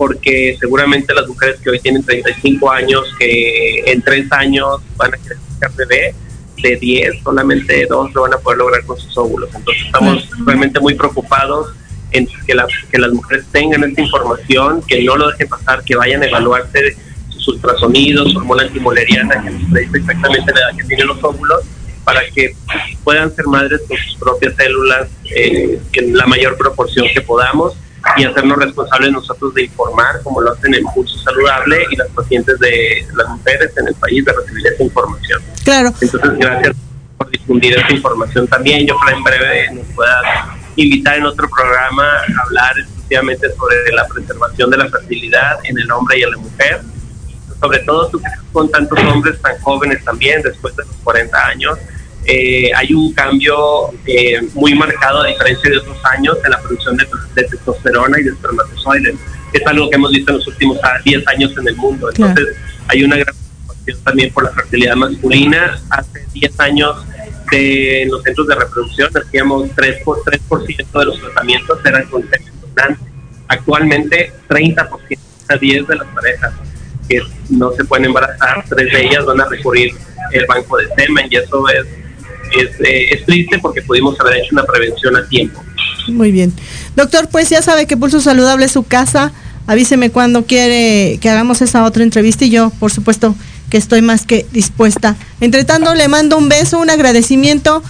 porque 0.00 0.56
seguramente 0.58 1.12
las 1.12 1.28
mujeres 1.28 1.60
que 1.60 1.68
hoy 1.68 1.78
tienen 1.78 2.02
35 2.02 2.70
años, 2.70 3.04
que 3.18 3.82
en 3.84 4.00
tres 4.00 4.32
años 4.32 4.80
van 4.96 5.12
a 5.12 5.18
querer 5.18 5.36
buscar 5.46 5.70
bebé, 5.74 6.14
de 6.56 6.76
10, 6.76 7.22
solamente 7.22 7.84
dos 7.86 8.10
lo 8.14 8.22
van 8.22 8.32
a 8.32 8.38
poder 8.38 8.60
lograr 8.60 8.82
con 8.86 8.98
sus 8.98 9.14
óvulos. 9.18 9.50
Entonces 9.54 9.84
estamos 9.84 10.26
realmente 10.46 10.80
muy 10.80 10.94
preocupados 10.94 11.74
en 12.12 12.26
que, 12.46 12.54
la, 12.54 12.66
que 12.90 12.98
las 12.98 13.12
mujeres 13.12 13.44
tengan 13.52 13.84
esta 13.84 14.00
información, 14.00 14.82
que 14.88 15.04
no 15.04 15.16
lo 15.16 15.32
dejen 15.32 15.48
pasar, 15.48 15.84
que 15.84 15.94
vayan 15.94 16.22
a 16.22 16.26
evaluarse 16.28 16.96
sus 17.28 17.48
ultrasonidos, 17.48 18.32
su 18.32 18.38
hormona 18.38 18.62
antimoleriana, 18.62 19.42
que 19.42 19.50
nos 19.50 19.70
dice 19.70 19.98
exactamente 19.98 20.50
la 20.50 20.60
edad 20.60 20.76
que 20.78 20.84
tienen 20.84 21.08
los 21.08 21.22
óvulos, 21.22 21.60
para 22.04 22.22
que 22.34 22.56
puedan 23.04 23.36
ser 23.36 23.44
madres 23.48 23.82
con 23.86 23.98
sus 23.98 24.16
propias 24.16 24.54
células 24.56 25.08
eh, 25.36 25.78
en 25.92 26.16
la 26.16 26.24
mayor 26.24 26.56
proporción 26.56 27.06
que 27.12 27.20
podamos 27.20 27.76
y 28.16 28.24
hacernos 28.24 28.58
responsables 28.58 29.12
nosotros 29.12 29.54
de 29.54 29.64
informar, 29.64 30.22
como 30.22 30.40
lo 30.40 30.52
hacen 30.52 30.74
el 30.74 30.84
Pulso 30.94 31.18
Saludable 31.18 31.84
y 31.90 31.96
las 31.96 32.08
pacientes 32.08 32.58
de 32.58 33.06
las 33.14 33.28
mujeres 33.28 33.70
en 33.76 33.88
el 33.88 33.94
país, 33.94 34.24
de 34.24 34.32
recibir 34.32 34.66
esa 34.66 34.82
información. 34.82 35.42
Claro. 35.64 35.92
Entonces, 36.00 36.38
gracias 36.38 36.76
por 37.16 37.30
difundir 37.30 37.78
esa 37.78 37.92
información 37.92 38.46
también. 38.48 38.86
Yo 38.86 38.96
creo 38.98 39.16
en 39.16 39.24
breve 39.24 39.70
nos 39.72 39.86
puedas 39.94 40.22
invitar 40.76 41.18
en 41.18 41.26
otro 41.26 41.48
programa 41.48 42.04
a 42.04 42.42
hablar 42.46 42.78
exclusivamente 42.78 43.48
sobre 43.54 43.76
la 43.92 44.06
preservación 44.06 44.70
de 44.70 44.76
la 44.78 44.88
fertilidad 44.88 45.58
en 45.64 45.78
el 45.78 45.90
hombre 45.92 46.18
y 46.18 46.22
en 46.22 46.30
la 46.30 46.38
mujer. 46.38 46.80
Sobre 47.60 47.80
todo 47.80 48.08
tú 48.08 48.22
con 48.52 48.70
tantos 48.70 48.98
hombres 49.00 49.40
tan 49.42 49.58
jóvenes 49.60 50.02
también, 50.04 50.40
después 50.42 50.74
de 50.76 50.84
los 50.84 50.96
40 51.04 51.46
años, 51.46 51.78
eh, 52.26 52.70
hay 52.74 52.92
un 52.92 53.12
cambio 53.12 53.90
eh, 54.06 54.40
muy 54.54 54.74
marcado 54.74 55.22
a 55.22 55.26
diferencia 55.26 55.70
de 55.70 55.78
otros 55.78 55.98
años 56.04 56.36
en 56.44 56.50
la 56.50 56.60
producción 56.60 56.96
de, 56.96 57.06
de 57.34 57.44
testosterona 57.44 58.20
y 58.20 58.24
de 58.24 58.30
espermatozoides. 58.30 59.14
Es 59.52 59.66
algo 59.66 59.90
que 59.90 59.96
hemos 59.96 60.12
visto 60.12 60.30
en 60.32 60.38
los 60.38 60.46
últimos 60.46 60.78
10 61.04 61.28
años 61.28 61.52
en 61.58 61.68
el 61.68 61.76
mundo. 61.76 62.08
Entonces, 62.10 62.46
claro. 62.46 62.84
hay 62.88 63.02
una 63.02 63.16
gran 63.16 63.34
preocupación 63.34 63.98
también 64.04 64.32
por 64.32 64.44
la 64.44 64.50
fertilidad 64.50 64.96
masculina. 64.96 65.80
Hace 65.90 66.26
10 66.34 66.60
años 66.60 66.96
de, 67.50 68.02
en 68.02 68.10
los 68.10 68.22
centros 68.22 68.46
de 68.46 68.54
reproducción 68.54 69.10
hacíamos 69.16 69.70
3%, 69.70 70.04
por, 70.04 70.22
3 70.22 70.40
de 70.92 71.04
los 71.04 71.20
tratamientos 71.20 71.78
eran 71.84 72.06
con 72.06 72.28
sexo 72.30 72.50
Actualmente, 73.48 74.32
30%, 74.48 75.18
a 75.48 75.56
10 75.56 75.88
de 75.88 75.96
las 75.96 76.06
parejas 76.08 76.52
que 77.08 77.20
no 77.48 77.72
se 77.72 77.84
pueden 77.84 78.06
embarazar, 78.06 78.64
tres 78.68 78.92
de 78.92 79.04
ellas 79.04 79.26
van 79.26 79.40
a 79.40 79.46
recurrir 79.46 79.92
el 80.30 80.46
banco 80.46 80.76
de 80.78 80.86
semen 80.94 81.26
y 81.28 81.36
eso 81.36 81.68
es 81.68 81.84
es, 82.58 82.80
eh, 82.80 83.14
es, 83.14 83.24
triste 83.24 83.58
porque 83.58 83.82
pudimos 83.82 84.18
haber 84.20 84.38
hecho 84.38 84.48
una 84.52 84.64
prevención 84.64 85.16
a 85.16 85.26
tiempo. 85.28 85.62
Muy 86.08 86.32
bien. 86.32 86.52
Doctor, 86.96 87.28
pues 87.28 87.50
ya 87.50 87.62
sabe 87.62 87.86
que 87.86 87.96
Pulso 87.96 88.20
Saludable 88.20 88.66
es 88.66 88.72
su 88.72 88.82
casa. 88.82 89.32
Avíseme 89.66 90.10
cuando 90.10 90.46
quiere 90.46 91.18
que 91.20 91.28
hagamos 91.28 91.62
esa 91.62 91.84
otra 91.84 92.02
entrevista 92.02 92.44
y 92.44 92.50
yo, 92.50 92.70
por 92.80 92.90
supuesto, 92.90 93.34
que 93.68 93.76
estoy 93.76 94.02
más 94.02 94.26
que 94.26 94.46
dispuesta. 94.52 95.16
Entre 95.40 95.64
tanto, 95.64 95.94
le 95.94 96.08
mando 96.08 96.36
un 96.36 96.48
beso, 96.48 96.78
un 96.78 96.90
agradecimiento. 96.90 97.82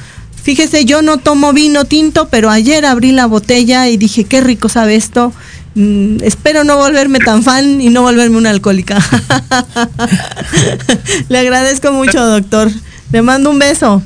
Fíjese, 0.42 0.84
yo 0.84 1.02
no 1.02 1.18
tomo 1.18 1.52
vino 1.52 1.84
tinto, 1.84 2.28
pero 2.28 2.50
ayer 2.50 2.84
abrí 2.84 3.12
la 3.12 3.26
botella 3.26 3.88
y 3.88 3.96
dije, 3.96 4.24
qué 4.24 4.40
rico 4.40 4.68
sabe 4.68 4.96
esto. 4.96 5.32
Mm, 5.74 6.18
espero 6.22 6.64
no 6.64 6.76
volverme 6.76 7.20
tan 7.20 7.42
fan 7.42 7.80
y 7.80 7.90
no 7.90 8.02
volverme 8.02 8.36
una 8.36 8.50
alcohólica. 8.50 8.98
le 11.28 11.38
agradezco 11.38 11.92
mucho, 11.92 12.24
doctor. 12.24 12.70
Le 13.12 13.22
mando 13.22 13.50
un 13.50 13.58
beso. 13.58 14.02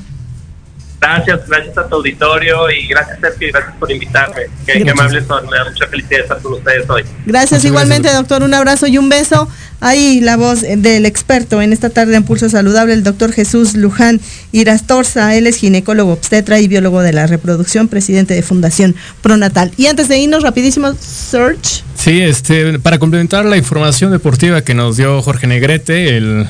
Gracias, 1.00 1.46
gracias 1.46 1.76
a 1.76 1.86
tu 1.86 1.96
auditorio 1.96 2.70
y 2.70 2.86
gracias 2.88 3.20
Sergio 3.20 3.48
y 3.48 3.50
gracias 3.52 3.74
por 3.76 3.90
invitarme. 3.92 4.42
Qué, 4.66 4.82
qué 4.82 4.90
amables 4.90 5.26
son, 5.26 5.44
me 5.50 5.56
da 5.56 5.64
mucha 5.64 5.86
felicidad 5.86 6.20
estar 6.20 6.38
con 6.40 6.54
ustedes 6.54 6.88
hoy. 6.88 7.02
Gracias 7.26 7.64
igualmente, 7.64 8.08
gracias. 8.08 8.22
doctor. 8.22 8.42
Un 8.42 8.54
abrazo 8.54 8.86
y 8.86 8.96
un 8.96 9.10
beso. 9.10 9.48
Ahí 9.80 10.22
la 10.22 10.38
voz 10.38 10.62
del 10.62 11.04
experto 11.04 11.60
en 11.60 11.74
esta 11.74 11.90
tarde 11.90 12.16
en 12.16 12.24
Pulso 12.24 12.48
Saludable, 12.48 12.94
el 12.94 13.02
doctor 13.02 13.32
Jesús 13.32 13.74
Luján 13.74 14.18
Irastorza. 14.52 15.34
Él 15.36 15.46
es 15.46 15.56
ginecólogo 15.56 16.12
obstetra 16.12 16.58
y 16.58 16.68
biólogo 16.68 17.02
de 17.02 17.12
la 17.12 17.26
reproducción, 17.26 17.88
presidente 17.88 18.32
de 18.32 18.42
Fundación 18.42 18.94
Pronatal. 19.20 19.72
Y 19.76 19.88
antes 19.88 20.08
de 20.08 20.16
irnos, 20.16 20.42
rapidísimo, 20.42 20.94
Search. 20.94 21.84
Sí, 21.96 22.22
este, 22.22 22.78
para 22.78 22.98
complementar 22.98 23.44
la 23.44 23.58
información 23.58 24.10
deportiva 24.10 24.62
que 24.62 24.72
nos 24.72 24.96
dio 24.96 25.20
Jorge 25.20 25.46
Negrete, 25.46 26.16
el, 26.16 26.48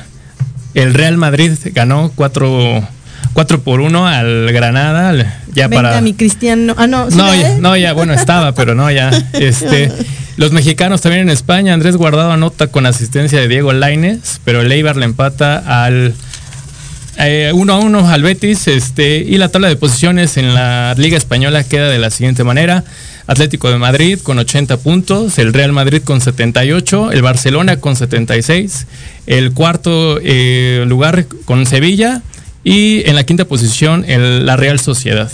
el 0.73 0.93
Real 0.93 1.17
Madrid 1.17 1.51
ganó 1.73 2.13
cuatro 2.15 2.87
4 3.33 3.61
por 3.61 3.81
1 3.81 4.07
al 4.07 4.51
Granada, 4.51 5.41
ya 5.53 5.67
Venga, 5.67 5.83
para 5.83 6.01
mi 6.01 6.13
Cristiano. 6.13 6.75
Ah, 6.77 6.87
no, 6.87 7.09
¿sí 7.09 7.17
no, 7.17 7.33
ya, 7.33 7.41
ya, 7.41 7.57
no, 7.57 7.77
ya, 7.77 7.93
bueno, 7.93 8.13
estaba, 8.13 8.53
pero 8.53 8.75
no, 8.75 8.89
ya. 8.91 9.11
Este, 9.33 9.91
los 10.37 10.51
mexicanos 10.51 11.01
también 11.01 11.23
en 11.23 11.29
España, 11.29 11.73
Andrés 11.73 11.95
Guardado 11.95 12.31
anota 12.31 12.67
con 12.67 12.85
asistencia 12.85 13.39
de 13.39 13.47
Diego 13.47 13.73
Laines, 13.73 14.41
pero 14.43 14.61
el 14.61 14.71
Eibar 14.71 14.97
le 14.97 15.05
empata 15.05 15.83
al 15.83 16.13
eh, 17.17 17.51
uno 17.53 17.73
a 17.73 17.79
uno 17.79 18.09
al 18.09 18.23
Betis, 18.23 18.67
este, 18.67 19.17
y 19.19 19.37
la 19.37 19.49
tabla 19.49 19.69
de 19.69 19.77
posiciones 19.77 20.35
en 20.37 20.53
la 20.53 20.93
Liga 20.97 21.17
Española 21.17 21.63
queda 21.63 21.89
de 21.89 21.99
la 21.99 22.09
siguiente 22.09 22.43
manera. 22.43 22.83
Atlético 23.27 23.71
de 23.71 23.77
Madrid 23.77 24.19
con 24.21 24.37
80 24.37 24.77
puntos, 24.77 25.39
el 25.39 25.51
Real 25.51 25.71
Madrid 25.71 26.01
con 26.03 26.21
78, 26.21 27.11
el 27.11 27.21
Barcelona 27.23 27.77
con 27.77 27.95
76, 27.95 28.85
el 29.25 29.51
cuarto 29.51 30.19
eh, 30.21 30.83
lugar 30.87 31.25
con 31.45 31.65
Sevilla 31.65 32.21
y 32.65 33.07
en 33.07 33.15
la 33.15 33.23
quinta 33.23 33.45
posición 33.45 34.03
el, 34.05 34.45
la 34.45 34.57
Real 34.57 34.79
Sociedad. 34.81 35.31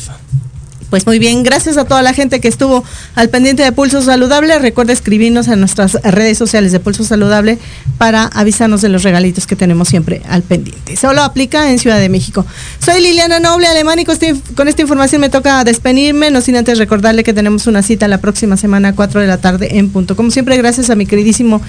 Pues 0.92 1.06
muy 1.08 1.20
bien, 1.20 1.44
gracias 1.44 1.78
a 1.78 1.86
toda 1.86 2.02
la 2.02 2.14
gente 2.14 2.42
que 2.42 2.50
estuvo 2.50 2.84
al 3.16 3.30
pendiente 3.30 3.64
de 3.64 3.72
Pulso 3.72 4.02
Saludable. 4.02 4.60
Recuerda 4.60 4.92
escribirnos 4.92 5.48
a 5.48 5.56
nuestras 5.56 5.94
redes 6.04 6.38
sociales 6.38 6.74
de 6.74 6.82
Pulso 6.82 7.06
Saludable 7.06 7.58
para 7.98 8.26
avisarnos 8.26 8.82
de 8.82 8.90
los 8.90 9.04
regalitos 9.04 9.48
que 9.48 9.56
tenemos 9.56 9.88
siempre 9.88 10.22
al 10.28 10.42
pendiente. 10.42 10.98
Solo 10.98 11.24
aplica 11.24 11.72
en 11.72 11.80
Ciudad 11.80 11.98
de 11.98 12.10
México. 12.10 12.46
Soy 12.86 13.02
Liliana 13.02 13.40
Noble 13.40 13.68
Alemán 13.68 14.00
y 14.00 14.06
con, 14.06 14.16
este, 14.16 14.36
esta 14.68 14.82
información 14.82 15.22
me 15.22 15.30
toca 15.30 15.64
despedirme, 15.64 16.30
no 16.30 16.42
sin 16.42 16.58
antes 16.58 16.78
recordarle 16.78 17.24
que 17.24 17.34
tenemos 17.34 17.68
una 17.68 17.84
cita 17.84 18.10
la 18.10 18.18
próxima 18.18 18.58
semana 18.58 18.90
a 18.90 18.94
4 18.94 19.22
de 19.22 19.28
la 19.28 19.38
tarde 19.38 19.78
en 19.78 19.92
punto. 19.92 20.18
Como 20.18 20.30
siempre, 20.30 20.58
gracias 20.58 20.90
a 20.90 20.96
mi 20.96 21.06
queridísimo 21.06 21.62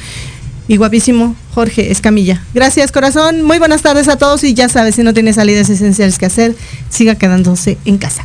y 0.73 0.79
guapísimo 0.79 1.37
Jorge 1.55 1.93
Escamilla. 1.93 2.43
Gracias, 2.55 2.93
corazón. 2.93 3.43
Muy 3.43 3.59
buenas 3.59 3.83
tardes 3.83 4.09
a 4.09 4.17
todos 4.17 4.43
y 4.43 4.55
ya 4.55 4.71
sabes, 4.71 4.95
si 4.95 5.03
no 5.03 5.13
tiene 5.13 5.35
salidas 5.35 5.69
esenciales 5.69 6.19
que 6.19 6.25
hacer, 6.25 6.57
siga 6.89 7.15
quedándose 7.15 7.77
en 7.85 7.99
casa. 7.99 8.25